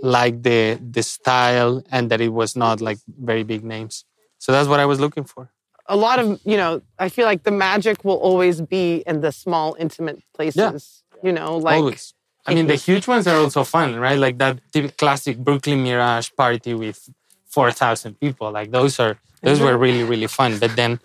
liked 0.00 0.42
the, 0.42 0.78
the 0.96 1.02
style 1.02 1.82
and 1.90 2.10
that 2.10 2.20
it 2.20 2.32
was 2.40 2.54
not 2.56 2.80
like 2.80 2.98
very 3.06 3.44
big 3.44 3.64
names. 3.64 4.04
So 4.38 4.52
that's 4.52 4.68
what 4.68 4.80
I 4.80 4.86
was 4.86 5.00
looking 5.00 5.24
for 5.24 5.50
a 5.86 5.96
lot 5.96 6.18
of 6.18 6.40
you 6.44 6.56
know 6.56 6.80
i 6.98 7.08
feel 7.08 7.26
like 7.26 7.42
the 7.42 7.50
magic 7.50 8.04
will 8.04 8.16
always 8.16 8.60
be 8.60 9.02
in 9.06 9.20
the 9.20 9.32
small 9.32 9.76
intimate 9.78 10.22
places 10.34 11.02
yeah. 11.12 11.26
you 11.26 11.32
know 11.32 11.56
like 11.56 11.76
always. 11.76 12.14
i 12.46 12.54
mean 12.54 12.66
the 12.66 12.74
huge 12.74 13.06
ones 13.08 13.26
are 13.26 13.36
also 13.36 13.64
fun 13.64 13.96
right 13.96 14.18
like 14.18 14.38
that 14.38 14.60
classic 14.96 15.38
brooklyn 15.38 15.82
mirage 15.82 16.30
party 16.36 16.74
with 16.74 17.10
4000 17.46 18.18
people 18.20 18.50
like 18.50 18.70
those 18.70 18.98
are 19.00 19.18
those 19.42 19.60
were 19.60 19.76
really 19.84 20.04
really 20.04 20.26
fun 20.26 20.58
but 20.58 20.74
then 20.76 21.00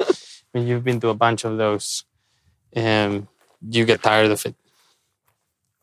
when 0.52 0.68
you've 0.68 0.84
been 0.84 1.00
to 1.00 1.10
a 1.10 1.16
bunch 1.16 1.44
of 1.44 1.58
those 1.58 2.04
um, 2.76 3.28
you 3.70 3.86
get 3.86 4.04
tired 4.04 4.30
of 4.30 4.46
it 4.46 4.56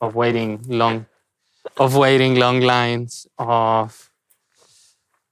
of 0.00 0.14
waiting 0.14 0.62
long 0.68 1.07
of 1.77 1.96
waiting 1.96 2.37
long 2.37 2.61
lines 2.61 3.27
of 3.38 4.11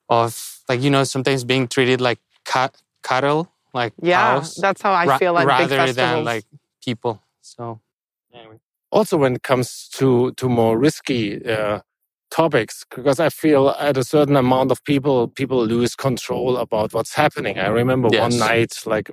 of 0.08 0.60
like 0.68 0.80
you 0.82 0.90
know 0.90 1.04
sometimes 1.04 1.44
being 1.44 1.68
treated 1.68 2.00
like 2.00 2.18
cat, 2.44 2.80
cattle 3.02 3.52
like 3.74 3.92
yeah, 4.02 4.34
house, 4.34 4.54
that's 4.54 4.82
how 4.82 4.92
I 4.92 5.06
ra- 5.06 5.18
feel 5.18 5.32
like 5.32 5.46
rather 5.46 5.92
than 5.92 6.24
like 6.24 6.44
people. 6.84 7.22
So 7.40 7.80
anyway. 8.34 8.58
also 8.90 9.16
when 9.16 9.36
it 9.36 9.42
comes 9.42 9.88
to 9.94 10.32
to 10.32 10.48
more 10.48 10.78
risky 10.78 11.44
uh, 11.44 11.80
topics, 12.30 12.84
because 12.90 13.18
I 13.18 13.30
feel 13.30 13.70
at 13.70 13.96
a 13.96 14.04
certain 14.04 14.36
amount 14.36 14.70
of 14.72 14.84
people, 14.84 15.28
people 15.28 15.64
lose 15.64 15.94
control 15.94 16.56
about 16.58 16.92
what's 16.92 17.14
happening. 17.14 17.58
I 17.58 17.68
remember 17.68 18.08
yes. 18.12 18.20
one 18.20 18.38
night, 18.38 18.82
like 18.84 19.10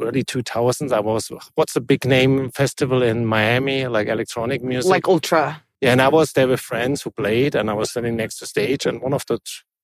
early 0.00 0.22
2000s, 0.22 0.92
I 0.92 1.00
was 1.00 1.30
what's 1.54 1.72
the 1.72 1.80
big 1.80 2.04
name 2.04 2.50
festival 2.50 3.02
in 3.02 3.24
Miami, 3.24 3.86
like 3.86 4.08
electronic 4.08 4.62
music, 4.62 4.90
like 4.90 5.08
Ultra. 5.08 5.62
Yeah, 5.82 5.92
and 5.92 6.02
I 6.02 6.08
was 6.10 6.32
there 6.34 6.48
with 6.48 6.60
friends 6.60 7.02
who 7.02 7.12
played, 7.12 7.56
and 7.56 7.70
I 7.70 7.74
was 7.74 7.92
sitting 7.92 8.16
next 8.16 8.38
to 8.38 8.46
stage, 8.46 8.86
and 8.86 9.02
one 9.02 9.14
of 9.14 9.26
the 9.26 9.40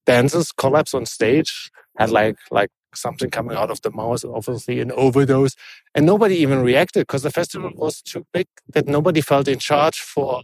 dancers 0.07 0.53
collapsed 0.53 0.95
on 0.97 1.07
stage, 1.07 1.73
had 1.99 2.11
like 2.11 2.39
like 2.53 2.71
something 2.95 3.31
coming 3.31 3.57
out 3.59 3.71
of 3.73 3.83
the 3.83 3.93
mouth, 3.93 4.25
obviously 4.25 4.81
an 4.81 4.93
overdose. 4.93 5.57
And 5.95 6.07
nobody 6.07 6.37
even 6.37 6.61
reacted 6.63 7.03
because 7.09 7.25
the 7.25 7.33
festival 7.33 7.73
was 7.77 8.03
too 8.03 8.27
big 8.33 8.49
that 8.75 8.89
nobody 8.89 9.23
felt 9.23 9.49
in 9.49 9.61
charge 9.61 9.99
for 10.01 10.43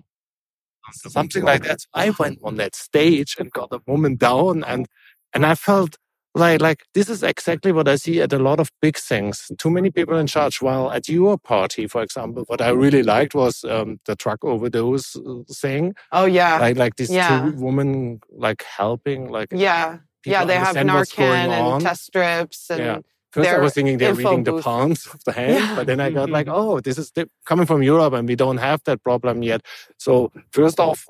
something 0.93 1.45
like 1.45 1.65
that. 1.65 1.83
So 1.83 1.89
I 1.95 2.11
went 2.11 2.41
on 2.45 2.57
that 2.57 2.77
stage 2.77 3.37
and 3.39 3.53
got 3.53 3.71
a 3.73 3.81
woman 3.87 4.17
down 4.17 4.65
and 4.65 4.89
and 5.35 5.47
I 5.47 5.57
felt 5.57 5.97
like 6.35 6.61
like 6.61 6.83
this 6.95 7.09
is 7.09 7.23
exactly 7.23 7.73
what 7.73 7.89
I 7.89 7.97
see 7.97 8.21
at 8.21 8.33
a 8.33 8.39
lot 8.39 8.61
of 8.61 8.71
big 8.83 8.97
things. 8.97 9.51
Too 9.59 9.71
many 9.71 9.91
people 9.91 10.19
in 10.19 10.27
charge. 10.27 10.61
While 10.61 10.91
at 10.93 11.09
your 11.09 11.39
party, 11.39 11.87
for 11.87 12.03
example, 12.03 12.45
what 12.49 12.61
I 12.61 12.71
really 12.71 13.03
liked 13.03 13.35
was 13.35 13.65
um, 13.65 13.99
the 14.07 14.17
truck 14.17 14.45
overdose 14.45 15.17
uh, 15.17 15.43
thing. 15.53 15.95
Oh 16.13 16.25
yeah, 16.27 16.59
like 16.59 16.77
like 16.77 16.97
these 16.97 17.11
yeah. 17.11 17.51
two 17.51 17.57
women 17.57 18.21
like 18.31 18.63
helping 18.65 19.29
like 19.29 19.49
yeah 19.53 19.99
yeah, 20.27 20.45
they 20.45 20.57
have 20.57 20.75
Narcan 20.77 21.49
and 21.51 21.83
test 21.83 22.05
strips 22.07 22.71
and 22.71 22.81
yeah. 22.81 22.99
First, 23.33 23.51
I 23.51 23.59
was 23.59 23.75
thinking 23.75 23.99
they're 23.99 24.15
reading 24.15 24.45
the 24.45 24.63
palms 24.63 25.07
of 25.13 25.25
the 25.25 25.33
hand, 25.33 25.55
Yeah. 25.59 25.75
but 25.75 25.89
then 25.89 25.99
I 25.99 26.11
got 26.11 26.31
like, 26.31 26.47
oh, 26.49 26.79
this 26.79 26.99
is 26.99 27.11
coming 27.45 27.67
from 27.67 27.83
Europe, 27.83 28.13
and 28.15 28.29
we 28.29 28.37
don't 28.37 28.59
have 28.59 28.81
that 28.85 29.03
problem 29.03 29.43
yet. 29.43 29.61
So 29.99 30.31
first 30.53 30.79
off, 30.79 31.07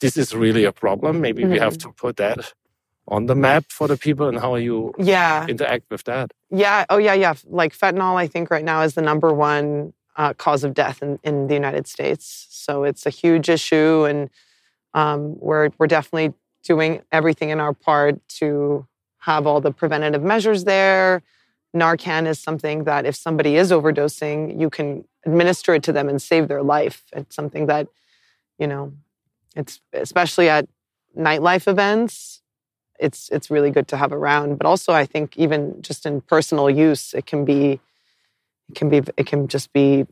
this 0.00 0.16
is 0.16 0.34
really 0.34 0.64
a 0.64 0.72
problem. 0.72 1.20
Maybe 1.20 1.44
we 1.44 1.56
have 1.58 1.74
Mm-hmm. 1.78 1.90
to 1.90 1.94
put 1.94 2.16
that 2.16 2.52
on 3.08 3.26
the 3.26 3.34
map 3.34 3.64
for 3.68 3.88
the 3.88 3.96
people 3.96 4.28
and 4.28 4.38
how 4.38 4.54
you 4.56 4.92
Yeah. 4.98 5.46
interact 5.46 5.90
with 5.90 6.04
that. 6.04 6.30
Yeah. 6.50 6.84
Oh, 6.90 6.98
yeah, 6.98 7.14
yeah. 7.14 7.34
Like 7.46 7.76
fentanyl, 7.76 8.16
I 8.16 8.26
think 8.26 8.50
right 8.50 8.64
now 8.64 8.82
is 8.82 8.94
the 8.94 9.02
number 9.02 9.32
one 9.32 9.92
uh, 10.16 10.34
cause 10.34 10.64
of 10.64 10.74
death 10.74 11.02
in, 11.02 11.18
in 11.22 11.46
the 11.46 11.54
United 11.54 11.86
States. 11.86 12.46
So 12.50 12.84
it's 12.84 13.06
a 13.06 13.10
huge 13.10 13.48
issue, 13.48 14.04
and 14.04 14.28
um, 14.92 15.38
we're 15.38 15.70
we're 15.78 15.86
definitely 15.86 16.34
doing 16.64 17.02
everything 17.12 17.50
in 17.50 17.60
our 17.60 17.72
part 17.72 18.16
to 18.40 18.86
have 19.18 19.46
all 19.46 19.60
the 19.60 19.70
preventative 19.70 20.22
measures 20.22 20.64
there. 20.64 21.22
Narcan 21.74 22.26
is 22.26 22.38
something 22.38 22.84
that 22.84 23.06
if 23.06 23.14
somebody 23.14 23.56
is 23.56 23.70
overdosing, 23.70 24.58
you 24.60 24.68
can 24.70 25.04
administer 25.24 25.74
it 25.74 25.82
to 25.84 25.92
them 25.92 26.08
and 26.08 26.20
save 26.20 26.48
their 26.48 26.62
life. 26.62 27.04
It's 27.12 27.36
something 27.36 27.66
that, 27.66 27.88
you 28.58 28.66
know, 28.66 28.92
it's 29.54 29.80
especially 29.92 30.48
at 30.48 30.66
nightlife 31.16 31.68
events 31.68 32.42
it's 32.98 33.28
it's 33.30 33.50
really 33.50 33.70
good 33.70 33.88
to 33.88 33.96
have 33.96 34.12
around 34.12 34.56
but 34.58 34.66
also 34.66 34.92
i 34.92 35.06
think 35.06 35.36
even 35.36 35.80
just 35.82 36.06
in 36.06 36.20
personal 36.20 36.68
use 36.70 37.14
it 37.14 37.26
can 37.26 37.44
be 37.44 37.80
it 38.68 38.74
can 38.74 38.88
be 38.88 39.02
it 39.16 39.26
can 39.26 39.48
just 39.48 39.72
be 39.72 40.06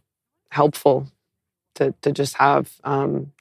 helpful 0.51 1.07
to 1.74 1.93
to 2.03 2.12
just 2.12 2.34
have 2.37 2.70
um 2.84 3.32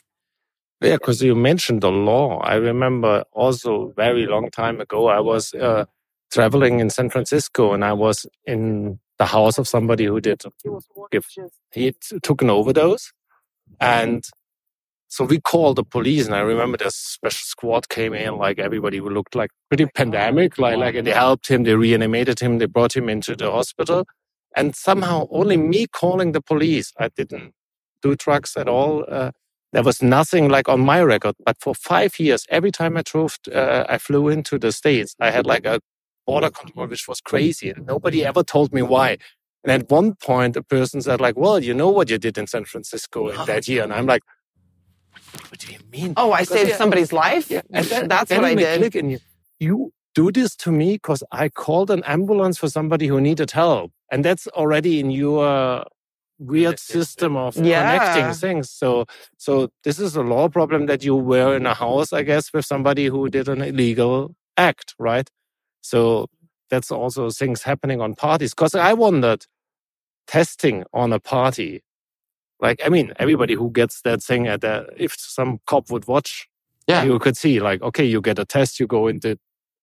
Yeah, 0.81 0.97
because 0.97 1.21
you 1.21 1.35
mentioned 1.35 1.81
the 1.81 1.91
law. 1.91 2.39
I 2.39 2.55
remember 2.55 3.23
also 3.31 3.93
very 3.95 4.25
long 4.27 4.51
time 4.51 4.81
ago, 4.81 5.07
I 5.07 5.19
was 5.19 5.53
uh, 5.53 5.85
traveling 6.31 6.79
in 6.79 6.89
San 6.89 7.09
Francisco 7.09 7.73
and 7.73 7.83
I 7.83 7.93
was 7.93 8.27
in 8.45 8.99
the 9.17 9.25
house 9.25 9.57
of 9.57 9.67
somebody 9.67 10.05
who 10.05 10.19
did 10.19 10.43
give, 11.11 11.25
he 11.71 11.91
t- 11.93 12.19
took 12.21 12.41
an 12.41 12.49
overdose. 12.49 13.13
And 13.79 14.23
so 15.07 15.23
we 15.25 15.39
called 15.39 15.77
the 15.77 15.83
police 15.83 16.25
and 16.25 16.35
I 16.35 16.39
remember 16.39 16.77
this 16.77 16.95
special 16.95 17.43
squad 17.43 17.89
came 17.89 18.13
in, 18.13 18.37
like 18.37 18.59
everybody 18.59 18.97
who 18.97 19.09
looked 19.09 19.35
like 19.35 19.51
pretty 19.69 19.85
pandemic, 19.85 20.57
like, 20.57 20.77
like 20.77 21.03
they 21.03 21.11
helped 21.11 21.47
him, 21.47 21.63
they 21.63 21.75
reanimated 21.75 22.39
him, 22.39 22.57
they 22.57 22.65
brought 22.65 22.95
him 22.95 23.09
into 23.09 23.35
the 23.35 23.51
hospital. 23.51 24.05
And 24.55 24.75
somehow 24.75 25.27
only 25.31 25.57
me 25.57 25.87
calling 25.87 26.31
the 26.31 26.41
police, 26.41 26.91
I 26.99 27.09
didn't 27.09 27.53
do 28.01 28.15
drugs 28.15 28.55
at 28.57 28.67
all. 28.67 29.05
Uh, 29.07 29.31
there 29.73 29.83
was 29.83 30.01
nothing 30.01 30.47
like 30.49 30.69
on 30.69 30.79
my 30.79 31.01
record. 31.01 31.35
But 31.45 31.57
for 31.59 31.75
five 31.75 32.17
years, 32.19 32.45
every 32.49 32.71
time 32.71 32.95
I 32.95 33.01
drove, 33.01 33.37
uh, 33.53 33.83
I 33.89 33.97
flew 33.97 34.29
into 34.29 34.57
the 34.57 34.71
States, 34.71 35.15
I 35.19 35.31
had 35.31 35.45
like 35.45 35.65
a 35.65 35.81
border 36.25 36.49
control, 36.49 36.87
which 36.87 37.07
was 37.07 37.21
crazy. 37.21 37.69
And 37.69 37.85
nobody 37.85 38.25
ever 38.25 38.43
told 38.43 38.73
me 38.73 38.81
why. 38.81 39.17
And 39.63 39.71
at 39.71 39.89
one 39.89 40.15
point, 40.15 40.55
a 40.55 40.63
person 40.63 41.01
said 41.01 41.19
like, 41.19 41.35
well, 41.35 41.59
you 41.61 41.73
know 41.73 41.89
what 41.89 42.09
you 42.09 42.17
did 42.17 42.37
in 42.37 42.47
San 42.47 42.65
Francisco 42.65 43.29
in 43.29 43.45
that 43.47 43.67
year. 43.67 43.83
And 43.83 43.91
I'm 43.91 44.05
like, 44.05 44.21
what 45.49 45.59
do 45.59 45.71
you 45.71 45.79
mean? 45.91 46.13
oh 46.17 46.31
i 46.31 46.43
saved 46.43 46.69
yeah, 46.69 46.77
somebody's 46.77 47.13
life 47.13 47.49
yeah, 47.51 47.61
and 47.73 47.85
then, 47.85 48.07
that's 48.07 48.29
then 48.29 48.41
what 48.41 48.49
i 48.49 48.51
it 48.51 48.79
did 48.79 48.95
and 48.95 49.11
you, 49.11 49.19
you 49.59 49.93
do 50.15 50.31
this 50.31 50.55
to 50.55 50.71
me 50.71 50.93
because 50.93 51.23
I 51.31 51.49
called 51.49 51.91
an 51.91 52.03
ambulance 52.05 52.57
for 52.57 52.69
somebody 52.69 53.07
who 53.07 53.19
needed 53.21 53.51
help. 53.51 53.91
And 54.11 54.23
that's 54.23 54.47
already 54.47 54.99
in 55.01 55.11
your 55.11 55.85
weird 56.39 56.79
system 56.79 57.35
of 57.35 57.55
Yeah. 57.55 57.83
connecting 57.83 58.33
things. 58.33 58.71
So, 58.71 59.05
so 59.37 59.69
this 59.83 59.99
is 59.99 60.15
a 60.15 60.23
law 60.23 60.47
problem 60.47 60.85
that 60.87 61.03
you 61.03 61.15
were 61.15 61.55
in 61.55 61.65
a 61.65 61.73
house, 61.73 62.13
I 62.13 62.23
guess, 62.23 62.51
with 62.53 62.65
somebody 62.65 63.05
who 63.07 63.29
did 63.29 63.49
an 63.49 63.61
illegal 63.61 64.35
act, 64.57 64.95
right? 64.97 65.29
So 65.81 66.27
that's 66.69 66.91
also 66.91 67.29
things 67.29 67.63
happening 67.63 68.01
on 68.01 68.15
parties. 68.15 68.53
Because 68.53 68.73
I 68.73 68.93
wondered, 68.93 69.45
testing 70.27 70.83
on 70.93 71.13
a 71.13 71.19
party, 71.19 71.83
like 72.59 72.81
I 72.85 72.89
mean, 72.89 73.13
everybody 73.17 73.53
who 73.53 73.69
gets 73.71 74.01
that 74.01 74.23
thing 74.23 74.47
at 74.47 74.61
the, 74.61 74.87
if 74.97 75.15
some 75.17 75.59
cop 75.65 75.89
would 75.91 76.07
watch, 76.07 76.47
Yeah. 76.87 77.03
you 77.03 77.19
could 77.19 77.37
see 77.37 77.59
like, 77.59 77.81
okay, 77.81 78.05
you 78.05 78.21
get 78.21 78.39
a 78.39 78.45
test, 78.45 78.79
you 78.79 78.87
go 78.87 79.07
into 79.07 79.37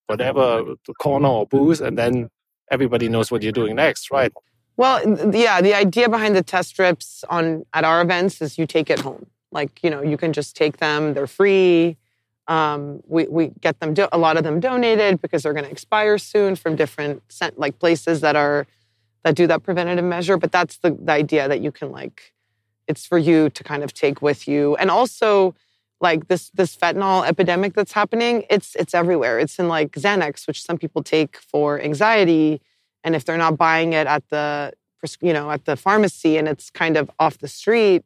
whatever 0.07 0.63
the 0.87 0.93
corner 0.95 1.27
or 1.27 1.45
booth, 1.47 1.81
and 1.81 1.97
then 1.97 2.29
everybody 2.71 3.07
knows 3.09 3.31
what 3.31 3.41
you're 3.43 3.51
doing 3.51 3.75
next, 3.75 4.11
right? 4.11 4.31
Well, 4.75 4.97
yeah, 5.33 5.61
the 5.61 5.75
idea 5.75 6.09
behind 6.09 6.35
the 6.35 6.41
test 6.41 6.69
strips 6.69 7.23
on 7.29 7.63
at 7.73 7.83
our 7.83 8.01
events 8.01 8.41
is 8.41 8.57
you 8.57 8.65
take 8.65 8.89
it 8.89 8.99
home. 8.99 9.27
Like 9.51 9.83
you 9.83 9.89
know, 9.91 10.01
you 10.01 10.17
can 10.17 10.33
just 10.33 10.55
take 10.55 10.77
them; 10.77 11.13
they're 11.13 11.27
free. 11.27 11.95
Um, 12.47 13.01
we 13.07 13.27
we 13.27 13.51
get 13.61 13.79
them 13.79 13.93
do- 13.93 14.09
a 14.11 14.17
lot 14.17 14.35
of 14.35 14.43
them 14.43 14.59
donated 14.59 15.21
because 15.21 15.43
they're 15.43 15.53
going 15.53 15.65
to 15.65 15.71
expire 15.71 16.17
soon 16.17 16.55
from 16.55 16.75
different 16.75 17.21
cent- 17.31 17.59
like 17.59 17.77
places 17.79 18.21
that 18.21 18.35
are 18.35 18.65
that 19.23 19.35
do 19.35 19.45
that 19.47 19.61
preventative 19.61 20.03
measure. 20.03 20.37
But 20.37 20.51
that's 20.51 20.77
the, 20.79 20.89
the 20.91 21.11
idea 21.11 21.47
that 21.47 21.61
you 21.61 21.71
can 21.71 21.91
like 21.91 22.33
it's 22.87 23.05
for 23.05 23.17
you 23.17 23.49
to 23.49 23.63
kind 23.63 23.83
of 23.83 23.93
take 23.93 24.21
with 24.21 24.47
you, 24.47 24.75
and 24.75 24.91
also 24.91 25.55
like 26.03 26.27
this 26.27 26.51
this 26.51 26.75
fentanyl 26.75 27.25
epidemic 27.27 27.73
that's 27.73 27.93
happening. 27.93 28.43
It's 28.49 28.75
it's 28.75 28.93
everywhere. 28.93 29.39
It's 29.39 29.57
in 29.57 29.67
like 29.67 29.93
Xanax, 29.93 30.45
which 30.45 30.61
some 30.61 30.77
people 30.77 31.01
take 31.01 31.37
for 31.37 31.81
anxiety. 31.81 32.61
And 33.03 33.15
if 33.15 33.25
they're 33.25 33.37
not 33.37 33.57
buying 33.57 33.93
it 33.93 34.05
at 34.05 34.29
the 34.29 34.73
you 35.21 35.33
know 35.33 35.49
at 35.49 35.65
the 35.65 35.75
pharmacy 35.75 36.37
and 36.37 36.47
it's 36.47 36.69
kind 36.69 36.95
of 36.95 37.09
off 37.19 37.39
the 37.39 37.47
street 37.47 38.03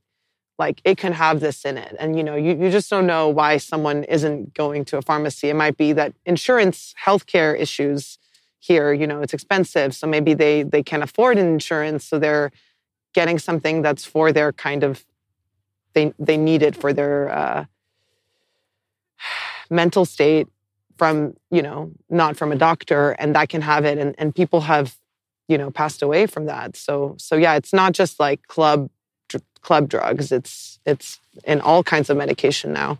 like 0.57 0.81
it 0.83 0.97
can 0.97 1.13
have 1.13 1.39
this 1.39 1.65
in 1.65 1.77
it. 1.77 1.95
And 1.99 2.17
you 2.17 2.23
know 2.23 2.35
you, 2.35 2.55
you 2.55 2.69
just 2.71 2.89
don't 2.89 3.07
know 3.07 3.27
why 3.27 3.57
someone 3.57 4.03
isn't 4.05 4.53
going 4.53 4.85
to 4.85 4.97
a 4.97 5.01
pharmacy. 5.01 5.49
It 5.49 5.55
might 5.55 5.77
be 5.77 5.91
that 5.93 6.13
insurance 6.25 6.93
healthcare 7.05 7.59
issues 7.59 8.17
here 8.59 8.91
you 8.93 9.07
know 9.07 9.21
it's 9.21 9.33
expensive. 9.33 9.95
So 9.95 10.07
maybe 10.07 10.33
they 10.33 10.63
they 10.63 10.83
can't 10.83 11.03
afford 11.03 11.37
insurance. 11.37 12.05
So 12.05 12.19
they're 12.19 12.51
getting 13.19 13.39
something 13.39 13.81
that's 13.81 14.05
for 14.05 14.31
their 14.31 14.51
kind 14.67 14.83
of 14.83 15.03
they 15.95 16.13
they 16.27 16.37
need 16.37 16.61
it 16.61 16.75
for 16.81 16.93
their 16.99 17.15
uh, 17.41 17.65
mental 19.81 20.05
state 20.05 20.47
from 20.99 21.15
you 21.57 21.63
know 21.67 21.79
not 22.21 22.37
from 22.37 22.51
a 22.51 22.59
doctor 22.67 23.01
and 23.19 23.33
that 23.35 23.49
can 23.53 23.63
have 23.71 23.83
it 23.91 23.97
and, 23.97 24.13
and 24.19 24.35
people 24.41 24.61
have 24.61 24.87
you 25.51 25.57
know 25.57 25.69
passed 25.71 26.01
away 26.07 26.27
from 26.33 26.45
that. 26.45 26.69
So 26.77 27.15
so 27.17 27.33
yeah 27.45 27.55
it's 27.59 27.73
not 27.81 27.91
just 28.01 28.19
like 28.19 28.39
club 28.55 28.79
dr- 29.29 29.51
club 29.67 29.89
drugs. 29.89 30.31
It's 30.31 30.79
it's 30.85 31.19
in 31.43 31.59
all 31.61 31.83
kinds 31.83 32.11
of 32.11 32.17
medication 32.17 32.69
now. 32.71 32.99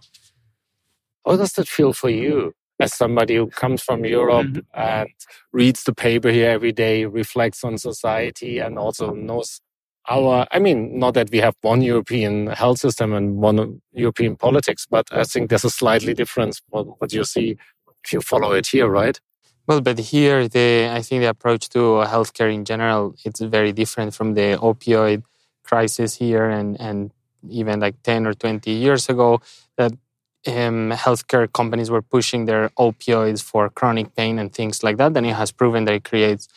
How 1.26 1.36
does 1.38 1.58
it 1.60 1.68
feel 1.68 1.94
for 1.94 2.10
you 2.10 2.54
as 2.80 2.94
somebody 2.94 3.36
who 3.36 3.48
comes 3.48 3.82
from 3.88 4.06
Europe 4.06 4.54
and 4.74 5.10
reads 5.52 5.84
the 5.84 5.94
paper 5.94 6.30
here 6.30 6.50
every 6.58 6.72
day, 6.72 7.06
reflects 7.06 7.64
on 7.64 7.78
society, 7.78 8.60
and 8.60 8.78
also 8.78 9.14
knows 9.14 9.62
our? 10.08 10.48
I 10.52 10.60
mean, 10.60 11.00
not 11.00 11.14
that 11.16 11.30
we 11.32 11.40
have 11.40 11.56
one 11.62 11.82
European 11.82 12.48
health 12.48 12.80
system 12.80 13.14
and 13.14 13.38
one 13.38 13.82
European 13.94 14.36
politics, 14.36 14.86
but 14.90 15.08
I 15.12 15.24
think 15.24 15.50
there's 15.50 15.66
a 15.66 15.70
slightly 15.70 16.14
difference 16.14 16.62
what, 16.70 17.14
you 17.14 17.24
see 17.24 17.58
if 18.04 18.14
you 18.14 18.22
follow 18.22 18.52
it 18.54 18.68
here, 18.68 18.88
right? 18.88 19.20
Well, 19.68 19.82
but 19.82 20.00
here, 20.00 20.48
the 20.48 20.90
I 20.90 21.02
think 21.02 21.22
the 21.22 21.30
approach 21.30 21.70
to 21.70 21.80
healthcare 22.08 22.54
in 22.54 22.64
general 22.66 23.16
it's 23.26 23.42
very 23.42 23.74
different 23.74 24.14
from 24.14 24.34
the 24.34 24.58
opioid 24.62 25.24
crisis 25.64 26.16
here, 26.16 26.50
and 26.50 26.80
and 26.80 27.12
even 27.50 27.80
like 27.80 28.02
ten 28.04 28.26
or 28.26 28.34
twenty 28.34 28.72
years 28.72 29.10
ago, 29.10 29.42
that 29.78 29.92
um, 30.48 30.92
healthcare 30.92 31.52
companies 31.52 31.90
were 31.92 32.02
pushing 32.02 32.46
their 32.46 32.70
opioids 32.80 33.44
for 33.44 33.70
chronic 33.70 34.16
pain 34.16 34.40
and 34.40 34.54
things 34.54 34.84
like 34.84 34.98
that. 34.98 35.14
Then 35.14 35.26
it 35.26 35.36
has 35.36 35.52
proven 35.52 35.86
that 35.86 35.96
it 35.96 36.04
creates 36.06 36.48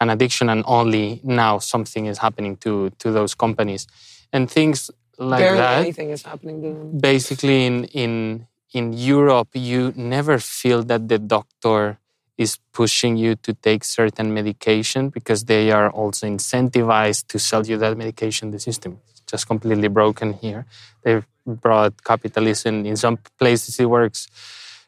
an 0.00 0.10
addiction, 0.10 0.48
and 0.48 0.64
only 0.66 1.20
now 1.24 1.58
something 1.58 2.06
is 2.06 2.18
happening 2.18 2.56
to 2.58 2.90
to 2.98 3.12
those 3.12 3.34
companies, 3.34 3.86
and 4.32 4.50
things 4.50 4.90
like 5.18 5.40
barely 5.40 5.58
that 5.58 5.80
anything 5.80 6.10
is 6.10 6.22
happening 6.22 6.62
to 6.62 6.68
them. 6.68 6.98
basically 6.98 7.66
in 7.66 7.84
in 7.92 8.46
in 8.72 8.92
Europe 8.92 9.48
you 9.54 9.92
never 9.96 10.38
feel 10.38 10.82
that 10.82 11.08
the 11.08 11.18
doctor 11.18 11.98
is 12.38 12.58
pushing 12.72 13.16
you 13.18 13.34
to 13.36 13.52
take 13.52 13.84
certain 13.84 14.32
medication 14.32 15.10
because 15.10 15.44
they 15.44 15.70
are 15.70 15.90
also 15.90 16.26
incentivized 16.26 17.26
to 17.26 17.38
sell 17.38 17.66
you 17.66 17.76
that 17.76 17.98
medication. 17.98 18.50
The 18.50 18.58
system 18.58 18.98
is 19.12 19.20
just 19.32 19.46
completely 19.46 19.88
broken 19.88 20.32
here. 20.32 20.64
They've 21.04 21.26
brought 21.46 22.02
capitalism 22.04 22.86
in 22.86 22.96
some 22.96 23.18
places 23.38 23.78
it 23.80 23.88
works 23.90 24.28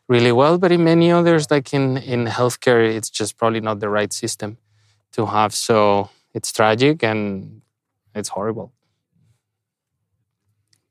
really 0.08 0.32
well 0.32 0.58
but 0.58 0.70
in 0.72 0.84
many 0.84 1.10
others 1.10 1.50
like 1.50 1.72
in 1.74 1.96
in 1.96 2.26
healthcare 2.26 2.82
it's 2.96 3.10
just 3.10 3.36
probably 3.38 3.60
not 3.60 3.80
the 3.80 3.88
right 3.88 4.12
system 4.12 4.58
to 5.12 5.26
have 5.26 5.54
so 5.54 6.10
it's 6.34 6.52
tragic 6.52 7.02
and 7.02 7.62
it's 8.14 8.28
horrible 8.28 8.72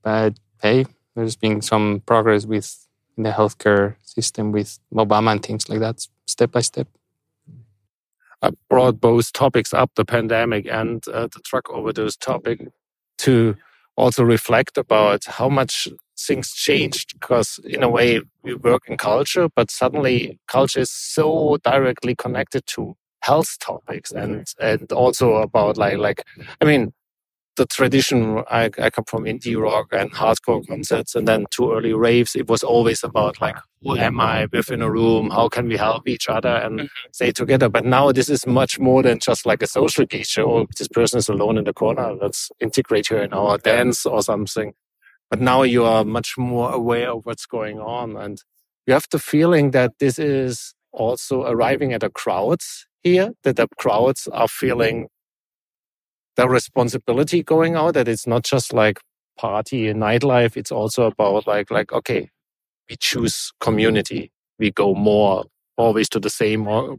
but 0.03 0.33
hey, 0.61 0.85
there's 1.15 1.35
been 1.35 1.61
some 1.61 2.01
progress 2.05 2.45
with 2.45 2.87
in 3.17 3.23
the 3.23 3.31
healthcare 3.31 3.95
system 4.03 4.51
with 4.51 4.79
Obama 4.93 5.33
and 5.33 5.43
things 5.43 5.69
like 5.69 5.79
that, 5.79 6.05
step 6.25 6.51
by 6.51 6.61
step. 6.61 6.87
I 8.41 8.51
brought 8.69 8.99
both 8.99 9.33
topics 9.33 9.73
up, 9.73 9.91
the 9.95 10.05
pandemic 10.05 10.65
and 10.65 11.05
uh, 11.07 11.27
the 11.27 11.41
drug 11.43 11.69
overdose 11.69 12.15
topic, 12.15 12.67
to 13.19 13.55
also 13.95 14.23
reflect 14.23 14.77
about 14.77 15.25
how 15.25 15.47
much 15.49 15.87
things 16.17 16.51
changed. 16.53 17.19
Because 17.19 17.59
in 17.63 17.83
a 17.83 17.89
way, 17.89 18.21
we 18.41 18.55
work 18.55 18.83
in 18.87 18.97
culture, 18.97 19.47
but 19.55 19.69
suddenly 19.69 20.39
culture 20.47 20.79
is 20.79 20.89
so 20.89 21.57
directly 21.63 22.15
connected 22.15 22.65
to 22.67 22.95
health 23.21 23.57
topics 23.59 24.11
and 24.11 24.47
and 24.59 24.91
also 24.91 25.35
about 25.35 25.77
like 25.77 25.97
like 25.97 26.23
I 26.59 26.65
mean 26.65 26.93
the 27.57 27.65
tradition 27.65 28.43
I, 28.49 28.71
I 28.81 28.89
come 28.89 29.03
from 29.05 29.25
indie 29.25 29.61
rock 29.61 29.87
and 29.91 30.11
hardcore 30.11 30.65
concerts 30.67 31.15
and 31.15 31.27
then 31.27 31.45
too 31.51 31.73
early 31.73 31.93
raves 31.93 32.35
it 32.35 32.49
was 32.49 32.63
always 32.63 33.03
about 33.03 33.41
like 33.41 33.57
who 33.81 33.97
am 33.97 34.19
i 34.19 34.47
within 34.51 34.81
a 34.81 34.89
room? 34.89 35.31
How 35.31 35.49
can 35.49 35.67
we 35.67 35.75
help 35.75 36.07
each 36.07 36.29
other 36.29 36.49
and 36.49 36.81
mm-hmm. 36.81 37.11
stay 37.11 37.31
together? 37.31 37.67
But 37.67 37.85
now 37.85 38.11
this 38.11 38.29
is 38.29 38.45
much 38.45 38.79
more 38.79 39.03
than 39.03 39.19
just 39.19 39.45
like 39.45 39.61
a 39.61 39.67
social 39.67 40.05
gig 40.05 40.25
oh 40.37 40.67
this 40.77 40.87
person 40.87 41.17
is 41.17 41.29
alone 41.29 41.57
in 41.57 41.65
the 41.65 41.73
corner. 41.73 42.13
Let's 42.13 42.51
integrate 42.59 43.07
her 43.07 43.21
in 43.21 43.33
our 43.33 43.57
dance 43.57 44.05
or 44.05 44.21
something. 44.21 44.73
But 45.29 45.41
now 45.41 45.63
you 45.63 45.83
are 45.83 46.03
much 46.03 46.35
more 46.37 46.71
aware 46.71 47.11
of 47.11 47.25
what's 47.25 47.45
going 47.45 47.79
on 47.79 48.15
and 48.17 48.41
you 48.85 48.93
have 48.93 49.07
the 49.11 49.19
feeling 49.19 49.71
that 49.71 49.93
this 49.99 50.19
is 50.19 50.73
also 50.91 51.43
arriving 51.43 51.93
at 51.93 52.01
the 52.01 52.09
crowds 52.09 52.85
here 53.03 53.31
that 53.43 53.55
the 53.55 53.67
crowds 53.77 54.27
are 54.31 54.47
feeling 54.47 55.07
the 56.35 56.47
responsibility 56.47 57.43
going 57.43 57.75
out 57.75 57.93
that 57.93 58.07
it's 58.07 58.25
not 58.25 58.43
just 58.43 58.73
like 58.73 58.99
party 59.37 59.87
and 59.87 60.01
nightlife 60.01 60.55
it's 60.55 60.71
also 60.71 61.05
about 61.05 61.47
like 61.47 61.71
like 61.71 61.91
okay 61.91 62.29
we 62.91 62.97
choose 62.99 63.53
community. 63.61 64.31
We 64.59 64.71
go 64.71 64.93
more 64.93 65.45
always 65.77 66.09
to 66.09 66.19
the 66.19 66.29
same 66.29 66.67
or 66.67 66.97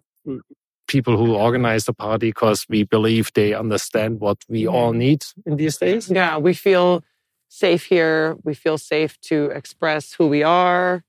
people 0.88 1.16
who 1.16 1.34
organize 1.34 1.84
the 1.84 1.92
party 1.92 2.28
because 2.28 2.66
we 2.68 2.82
believe 2.84 3.30
they 3.34 3.54
understand 3.54 4.20
what 4.20 4.38
we 4.48 4.66
all 4.66 4.92
need 4.92 5.22
in 5.46 5.56
these 5.56 5.76
days. 5.76 6.10
Yeah 6.10 6.38
we 6.38 6.54
feel 6.54 7.04
safe 7.48 7.84
here. 7.84 8.36
We 8.42 8.54
feel 8.54 8.78
safe 8.78 9.20
to 9.28 9.50
express 9.50 10.14
who 10.14 10.26
we 10.26 10.42
are. 10.42 11.04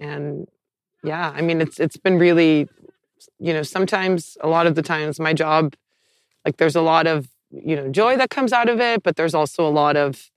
And 0.00 0.48
yeah 1.04 1.32
i 1.34 1.42
mean 1.42 1.60
it's 1.60 1.78
it's 1.78 1.98
been 1.98 2.18
really 2.18 2.66
you 3.38 3.52
know 3.52 3.62
sometimes 3.62 4.36
a 4.40 4.48
lot 4.48 4.66
of 4.66 4.74
the 4.74 4.82
times 4.82 5.20
my 5.20 5.32
job 5.32 5.74
like 6.44 6.56
there's 6.56 6.76
a 6.76 6.82
lot 6.82 7.06
of 7.06 7.28
you 7.50 7.76
know 7.76 7.88
joy 7.88 8.16
that 8.16 8.30
comes 8.30 8.52
out 8.52 8.68
of 8.68 8.80
it 8.80 9.02
but 9.02 9.16
there's 9.16 9.34
also 9.34 9.66
a 9.66 9.70
lot 9.70 9.96
of 9.96 10.30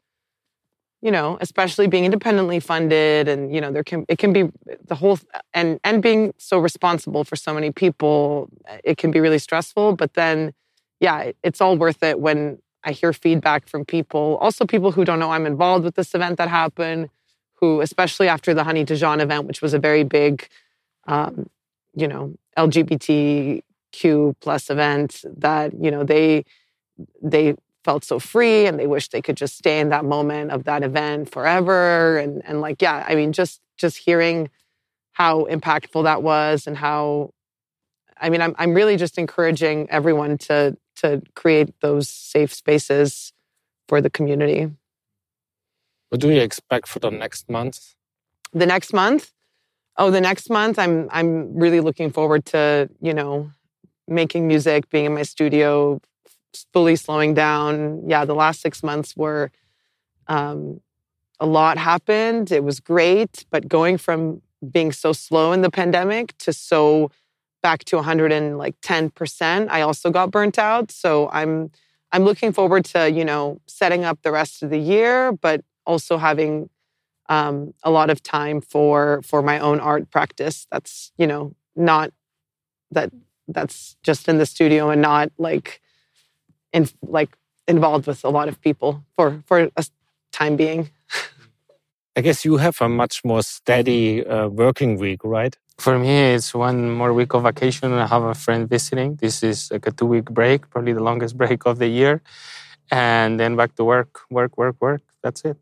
you 1.01 1.11
know 1.11 1.37
especially 1.41 1.87
being 1.87 2.05
independently 2.05 2.59
funded 2.59 3.27
and 3.27 3.53
you 3.53 3.61
know 3.61 3.71
there 3.71 3.83
can 3.83 4.05
it 4.09 4.17
can 4.17 4.33
be 4.33 4.49
the 4.85 4.95
whole 4.95 5.19
and 5.53 5.79
and 5.83 6.01
being 6.01 6.33
so 6.37 6.57
responsible 6.59 7.23
for 7.23 7.35
so 7.35 7.53
many 7.53 7.71
people 7.71 8.49
it 8.83 8.97
can 8.97 9.11
be 9.11 9.19
really 9.19 9.39
stressful 9.39 9.95
but 9.95 10.13
then 10.13 10.53
yeah 10.99 11.31
it's 11.43 11.61
all 11.61 11.77
worth 11.77 12.01
it 12.03 12.19
when 12.19 12.57
i 12.83 12.91
hear 12.91 13.13
feedback 13.13 13.67
from 13.67 13.85
people 13.85 14.37
also 14.41 14.65
people 14.65 14.91
who 14.91 15.05
don't 15.05 15.19
know 15.19 15.31
i'm 15.31 15.45
involved 15.45 15.83
with 15.83 15.95
this 15.95 16.13
event 16.15 16.37
that 16.37 16.49
happened 16.49 17.09
who 17.55 17.81
especially 17.81 18.27
after 18.27 18.53
the 18.53 18.63
honey 18.63 18.83
dijon 18.83 19.19
event 19.19 19.45
which 19.45 19.61
was 19.61 19.73
a 19.73 19.79
very 19.79 20.03
big 20.03 20.47
um, 21.07 21.49
you 21.97 22.07
know 22.07 22.33
lgbtq 22.57 23.61
plus 24.39 24.69
event 24.69 25.23
that 25.37 25.73
you 25.83 25.91
know 25.91 26.03
they 26.03 26.43
they 27.21 27.55
felt 27.83 28.03
so 28.03 28.19
free 28.19 28.65
and 28.65 28.79
they 28.79 28.87
wish 28.87 29.09
they 29.09 29.21
could 29.21 29.37
just 29.37 29.57
stay 29.57 29.79
in 29.79 29.89
that 29.89 30.03
moment 30.03 30.51
of 30.51 30.65
that 30.65 30.83
event 30.83 31.29
forever 31.31 32.17
and 32.17 32.41
and 32.45 32.61
like 32.61 32.81
yeah 32.81 33.05
i 33.07 33.15
mean 33.15 33.31
just 33.31 33.61
just 33.77 33.97
hearing 33.97 34.49
how 35.13 35.45
impactful 35.45 36.03
that 36.03 36.21
was 36.21 36.67
and 36.67 36.77
how 36.77 37.31
i 38.19 38.29
mean 38.29 38.41
i'm 38.41 38.55
i'm 38.57 38.73
really 38.73 38.97
just 38.97 39.17
encouraging 39.17 39.89
everyone 39.89 40.37
to 40.37 40.77
to 40.97 41.21
create 41.35 41.73
those 41.81 42.09
safe 42.09 42.53
spaces 42.53 43.31
for 43.87 44.01
the 44.01 44.09
community. 44.09 44.71
What 46.09 46.21
do 46.21 46.29
you 46.29 46.41
expect 46.41 46.87
for 46.87 46.99
the 46.99 47.09
next 47.09 47.49
month? 47.49 47.95
The 48.53 48.65
next 48.65 48.93
month 48.93 49.31
oh 49.97 50.11
the 50.11 50.21
next 50.21 50.49
month 50.49 50.77
i'm 50.79 51.09
i'm 51.11 51.53
really 51.53 51.79
looking 51.79 52.11
forward 52.11 52.45
to 52.45 52.89
you 53.01 53.13
know 53.13 53.49
making 54.07 54.47
music 54.47 54.89
being 54.89 55.05
in 55.05 55.13
my 55.13 55.23
studio 55.23 55.99
fully 56.73 56.95
slowing 56.95 57.33
down. 57.33 58.03
Yeah, 58.07 58.25
the 58.25 58.35
last 58.35 58.61
six 58.61 58.83
months 58.83 59.15
were 59.15 59.51
um, 60.27 60.81
a 61.39 61.45
lot 61.45 61.77
happened. 61.77 62.51
It 62.51 62.63
was 62.63 62.79
great, 62.79 63.45
but 63.49 63.67
going 63.67 63.97
from 63.97 64.41
being 64.71 64.91
so 64.91 65.13
slow 65.13 65.51
in 65.51 65.61
the 65.61 65.69
pandemic 65.69 66.37
to 66.39 66.51
so 66.51 67.11
back 67.61 67.83
to 67.85 67.97
110 67.97 69.09
percent, 69.11 69.69
I 69.71 69.81
also 69.81 70.09
got 70.09 70.31
burnt 70.31 70.57
out. 70.57 70.91
So 70.91 71.29
I'm 71.31 71.71
I'm 72.11 72.23
looking 72.23 72.53
forward 72.53 72.85
to 72.85 73.09
you 73.09 73.25
know 73.25 73.61
setting 73.67 74.03
up 74.03 74.21
the 74.23 74.31
rest 74.31 74.63
of 74.63 74.69
the 74.69 74.79
year, 74.79 75.31
but 75.31 75.63
also 75.85 76.17
having 76.17 76.69
um, 77.29 77.73
a 77.83 77.91
lot 77.91 78.09
of 78.09 78.23
time 78.23 78.61
for 78.61 79.21
for 79.23 79.41
my 79.41 79.59
own 79.59 79.79
art 79.79 80.09
practice. 80.09 80.67
That's 80.71 81.11
you 81.17 81.27
know 81.27 81.53
not 81.75 82.11
that 82.91 83.11
that's 83.47 83.95
just 84.03 84.27
in 84.27 84.37
the 84.37 84.45
studio 84.45 84.89
and 84.89 85.01
not 85.01 85.31
like 85.37 85.81
in 86.73 86.87
like 87.01 87.35
involved 87.67 88.07
with 88.07 88.23
a 88.23 88.29
lot 88.29 88.47
of 88.47 88.61
people 88.61 89.03
for 89.15 89.43
for 89.45 89.69
a 89.75 89.85
time 90.31 90.55
being. 90.55 90.89
I 92.15 92.21
guess 92.21 92.43
you 92.43 92.57
have 92.57 92.81
a 92.81 92.89
much 92.89 93.23
more 93.23 93.43
steady 93.43 94.25
uh, 94.25 94.47
working 94.47 94.97
week, 94.97 95.21
right? 95.23 95.55
For 95.77 95.99
me, 95.99 96.33
it's 96.33 96.51
one 96.55 96.89
more 96.89 97.13
week 97.13 97.35
of 97.35 97.43
vacation. 97.43 97.93
I 97.93 98.07
have 98.07 98.23
a 98.23 98.33
friend 98.33 98.67
visiting. 98.67 99.15
This 99.17 99.43
is 99.43 99.69
like 99.71 99.85
a 99.85 99.91
two 99.91 100.07
week 100.07 100.25
break, 100.25 100.67
probably 100.71 100.93
the 100.93 101.03
longest 101.03 101.37
break 101.41 101.65
of 101.67 101.77
the 101.77 101.87
year. 101.87 102.23
And 102.89 103.39
then 103.39 103.55
back 103.55 103.75
to 103.75 103.83
work, 103.83 104.21
work, 104.31 104.57
work, 104.57 104.77
work. 104.79 105.01
That's 105.21 105.45
it. 105.45 105.57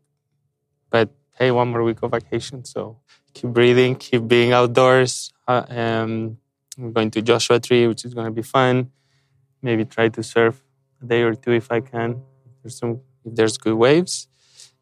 Hey, 1.38 1.50
one 1.50 1.68
more 1.68 1.82
week 1.82 1.98
of 2.02 2.12
vacation. 2.12 2.64
So 2.64 2.96
keep 3.34 3.50
breathing, 3.50 3.94
keep 3.96 4.26
being 4.26 4.52
outdoors. 4.52 5.34
Uh, 5.46 5.64
um, 5.68 6.38
I'm 6.78 6.92
going 6.92 7.10
to 7.10 7.20
Joshua 7.20 7.60
Tree, 7.60 7.86
which 7.86 8.06
is 8.06 8.14
going 8.14 8.24
to 8.24 8.32
be 8.32 8.40
fun. 8.40 8.90
Maybe 9.60 9.84
try 9.84 10.08
to 10.08 10.22
surf 10.22 10.62
a 11.02 11.04
day 11.04 11.22
or 11.22 11.34
two 11.34 11.52
if 11.52 11.70
I 11.70 11.80
can. 11.80 12.22
There's 12.62 12.78
some, 12.78 13.00
if 13.24 13.34
there's 13.34 13.58
good 13.58 13.74
waves, 13.74 14.28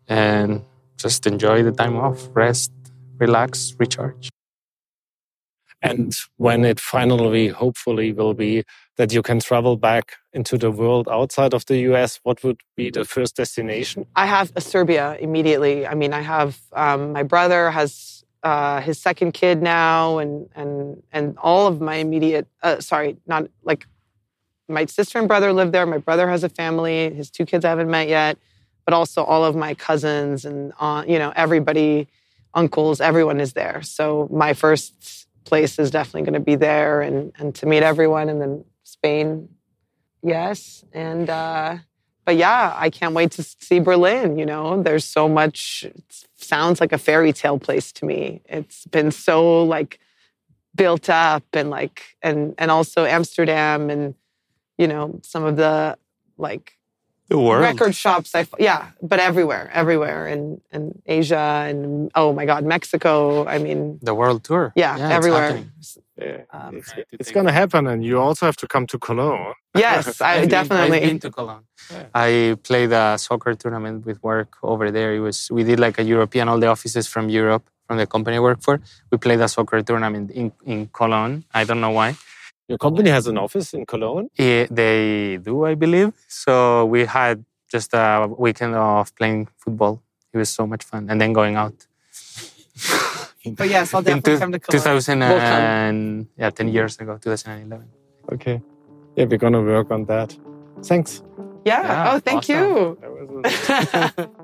and 0.07 0.63
just 0.97 1.27
enjoy 1.27 1.65
the 1.65 1.73
time 1.73 1.97
off, 1.97 2.29
rest, 2.35 2.71
relax, 3.19 3.75
recharge. 3.77 4.34
And 5.85 6.17
when 6.39 6.65
it 6.65 6.81
finally, 6.81 7.49
hopefully, 7.49 8.15
will 8.15 8.33
be 8.33 8.65
that 8.97 9.13
you 9.13 9.21
can 9.21 9.39
travel 9.39 9.77
back 9.77 10.17
into 10.33 10.57
the 10.57 10.71
world 10.71 11.09
outside 11.11 11.53
of 11.53 11.67
the 11.67 11.77
US, 11.91 12.19
what 12.23 12.43
would 12.43 12.63
be 12.75 12.89
the 12.91 13.05
first 13.05 13.37
destination? 13.37 14.07
I 14.17 14.25
have 14.25 14.51
Serbia 14.59 15.19
immediately. 15.21 15.87
I 15.87 15.95
mean, 15.95 16.15
I 16.15 16.23
have 16.23 16.59
um, 16.73 17.13
my 17.13 17.23
brother 17.23 17.71
has 17.71 18.25
uh, 18.43 18.81
his 18.81 18.99
second 18.99 19.33
kid 19.33 19.61
now, 19.61 20.19
and 20.19 20.49
and 20.55 21.03
and 21.13 21.37
all 21.39 21.67
of 21.67 21.83
my 21.83 21.97
immediate 21.97 22.47
uh, 22.63 22.81
sorry, 22.81 23.19
not 23.27 23.49
like 23.63 23.87
my 24.69 24.87
sister 24.87 25.19
and 25.19 25.29
brother 25.29 25.53
live 25.53 25.73
there. 25.73 25.85
My 25.85 25.99
brother 25.99 26.31
has 26.31 26.45
a 26.45 26.49
family. 26.49 27.13
His 27.13 27.31
two 27.31 27.45
kids 27.45 27.63
I 27.63 27.69
haven't 27.69 27.91
met 27.91 28.09
yet, 28.09 28.39
but 28.87 28.95
also 28.95 29.23
all 29.23 29.45
of 29.45 29.55
my 29.55 29.75
cousins 29.75 30.47
and 30.47 30.73
uh, 30.81 31.05
you 31.07 31.19
know 31.19 31.31
everybody, 31.37 32.09
uncles, 32.55 33.03
everyone 33.03 33.39
is 33.39 33.53
there. 33.53 33.83
So 33.83 34.31
my 34.33 34.55
first 34.55 35.24
place 35.45 35.79
is 35.79 35.91
definitely 35.91 36.23
going 36.23 36.35
to 36.35 36.41
be 36.41 36.57
there, 36.57 37.01
and 37.03 37.33
and 37.39 37.55
to 37.57 37.67
meet 37.67 37.83
everyone, 37.83 38.29
and 38.29 38.41
then 38.41 38.65
Spain, 38.83 39.49
yes, 40.23 40.85
and 40.93 41.29
uh, 41.31 41.79
but 42.25 42.37
yeah, 42.37 42.75
I 42.77 42.91
can't 42.91 43.15
wait 43.15 43.33
to 43.33 43.43
see 43.43 43.81
Berlin. 43.81 44.39
You 44.39 44.47
know, 44.47 44.83
there's 44.83 45.05
so 45.05 45.29
much. 45.29 45.87
sounds 46.37 46.81
like 46.81 46.93
a 46.93 46.99
fairy 46.99 47.33
tale 47.33 47.59
place 47.59 47.93
to 47.93 48.05
me. 48.05 48.43
It's 48.47 48.87
been 48.87 49.11
so 49.11 49.63
like 49.65 49.99
built 50.75 51.09
up 51.09 51.45
and 51.53 51.71
like 51.71 52.03
and 52.23 52.55
and 52.59 52.71
also 52.71 53.05
Amsterdam 53.05 53.91
and 53.91 54.15
you 54.79 54.89
know, 54.89 55.21
some 55.23 55.45
of 55.45 55.57
the 55.57 55.97
like 56.37 56.74
the 57.29 57.39
world. 57.39 57.63
record 57.63 57.95
shops. 57.95 58.35
I 58.35 58.47
yeah, 58.59 58.91
but 59.03 59.19
everywhere, 59.19 59.71
everywhere 59.73 60.27
in 60.29 60.61
in 60.73 61.01
Asia 61.07 61.65
and 61.69 62.11
oh 62.15 62.33
my 62.33 62.45
God, 62.45 62.65
Mexico. 62.65 63.47
I 63.47 63.59
mean, 63.59 63.99
the 64.03 64.15
world 64.15 64.45
tour. 64.45 64.73
Yeah, 64.77 64.97
yeah 64.97 65.11
everywhere. 65.11 65.65
Yeah, 66.17 66.43
um, 66.53 66.77
it's, 66.77 66.93
it's 67.11 67.33
going 67.33 67.47
to 67.47 67.53
happen, 67.53 67.87
and 67.87 68.05
you 68.05 68.21
also 68.21 68.47
have 68.47 68.57
to 68.59 68.69
come 68.69 68.87
to 68.87 68.99
Cologne. 68.99 69.55
Yes, 69.75 70.21
I 70.21 70.43
I've 70.43 70.49
definitely. 70.49 71.01
Been, 71.01 71.03
I've 71.03 71.11
been 71.11 71.21
to 71.21 71.31
Cologne. 71.31 71.65
Yeah. 71.91 72.07
I 72.15 72.57
played 72.63 72.93
a 72.93 73.19
soccer 73.19 73.55
tournament 73.55 74.07
with 74.07 74.23
work 74.23 74.57
over 74.63 74.91
there. 74.91 75.15
It 75.15 75.21
was 75.21 75.51
we 75.51 75.65
did 75.65 75.81
like 75.81 75.99
a 75.99 76.05
European, 76.05 76.49
all 76.49 76.61
the 76.61 76.69
offices 76.69 77.09
from 77.09 77.29
Europe, 77.29 77.65
from 77.87 77.97
the 77.99 78.07
company 78.07 78.37
I 78.37 78.41
work 78.41 78.63
for. 78.63 78.81
We 79.11 79.19
played 79.19 79.41
a 79.41 79.49
soccer 79.49 79.83
tournament 79.83 80.31
in 80.31 80.53
in 80.65 80.89
Cologne. 80.93 81.45
I 81.53 81.65
don't 81.65 81.81
know 81.81 81.91
why. 81.91 82.17
Your 82.69 82.79
company 82.79 83.11
has 83.11 83.27
an 83.27 83.37
office 83.37 83.75
in 83.75 83.85
Cologne? 83.85 84.31
Yeah, 84.39 84.67
they 84.71 85.39
do, 85.43 85.65
I 85.65 85.75
believe. 85.75 86.13
So 86.29 86.87
we 86.87 87.05
had 87.05 87.45
just 87.71 87.91
a 87.93 88.27
weekend 88.39 88.75
of 88.75 89.15
playing 89.17 89.49
football. 89.59 90.03
It 90.33 90.39
was 90.39 90.49
so 90.49 90.67
much 90.67 90.85
fun. 90.85 91.11
And 91.11 91.21
then 91.21 91.33
going 91.33 91.57
out. 91.57 91.75
but 93.47 93.69
yes, 93.69 93.93
I'll 93.93 94.03
definitely 94.03 94.39
come 94.39 94.53
to 94.53 94.59
Cologne. 94.59 94.83
2000 94.83 95.23
and, 95.23 96.27
yeah, 96.39 96.51
10 96.51 96.69
years 96.69 96.99
ago, 96.99 97.19
2011. 97.19 97.87
Okay. 98.33 98.63
Yeah, 99.17 99.27
we're 99.27 99.39
going 99.39 99.53
to 99.53 99.61
work 99.61 99.91
on 99.91 100.07
that. 100.07 100.37
Thanks. 100.83 101.23
Yeah. 101.65 101.83
yeah 101.83 102.13
oh, 102.15 102.19
thank 102.19 102.49
awesome. 102.49 102.99
you. 104.25 104.35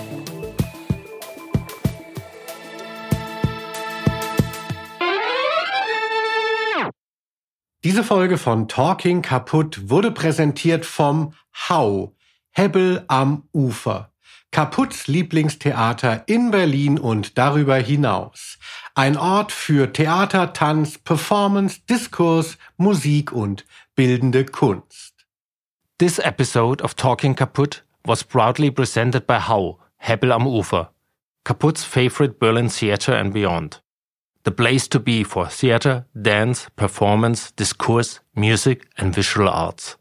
Diese 7.83 8.03
Folge 8.03 8.37
von 8.37 8.67
Talking 8.67 9.23
Kaputt 9.23 9.89
wurde 9.89 10.11
präsentiert 10.11 10.85
vom 10.85 11.33
Hau, 11.67 12.15
Hebbel 12.51 13.03
am 13.07 13.49
Ufer. 13.53 14.11
Kaputts 14.51 15.07
Lieblingstheater 15.07 16.27
in 16.27 16.51
Berlin 16.51 16.99
und 16.99 17.39
darüber 17.39 17.77
hinaus. 17.77 18.59
Ein 18.93 19.17
Ort 19.17 19.51
für 19.51 19.91
Theater, 19.91 20.53
Tanz, 20.53 20.99
Performance, 20.99 21.79
Diskurs, 21.89 22.59
Musik 22.77 23.31
und 23.31 23.65
bildende 23.95 24.45
Kunst. 24.45 25.15
This 25.97 26.19
episode 26.19 26.83
of 26.83 26.93
Talking 26.93 27.33
Kaputt 27.35 27.83
was 28.05 28.23
proudly 28.23 28.69
presented 28.69 29.25
by 29.25 29.39
Hau, 29.47 29.79
Hebbel 29.97 30.31
am 30.31 30.45
Ufer, 30.45 30.91
Kaputt's 31.43 31.83
favorite 31.83 32.37
Berlin 32.37 32.69
theater 32.69 33.17
and 33.17 33.33
beyond. 33.33 33.81
The 34.43 34.51
place 34.51 34.87
to 34.87 34.99
be 34.99 35.23
for 35.23 35.47
theater, 35.47 36.05
dance, 36.19 36.67
performance, 36.75 37.51
discourse, 37.51 38.19
music, 38.35 38.87
and 38.97 39.13
visual 39.13 39.47
arts. 39.49 39.97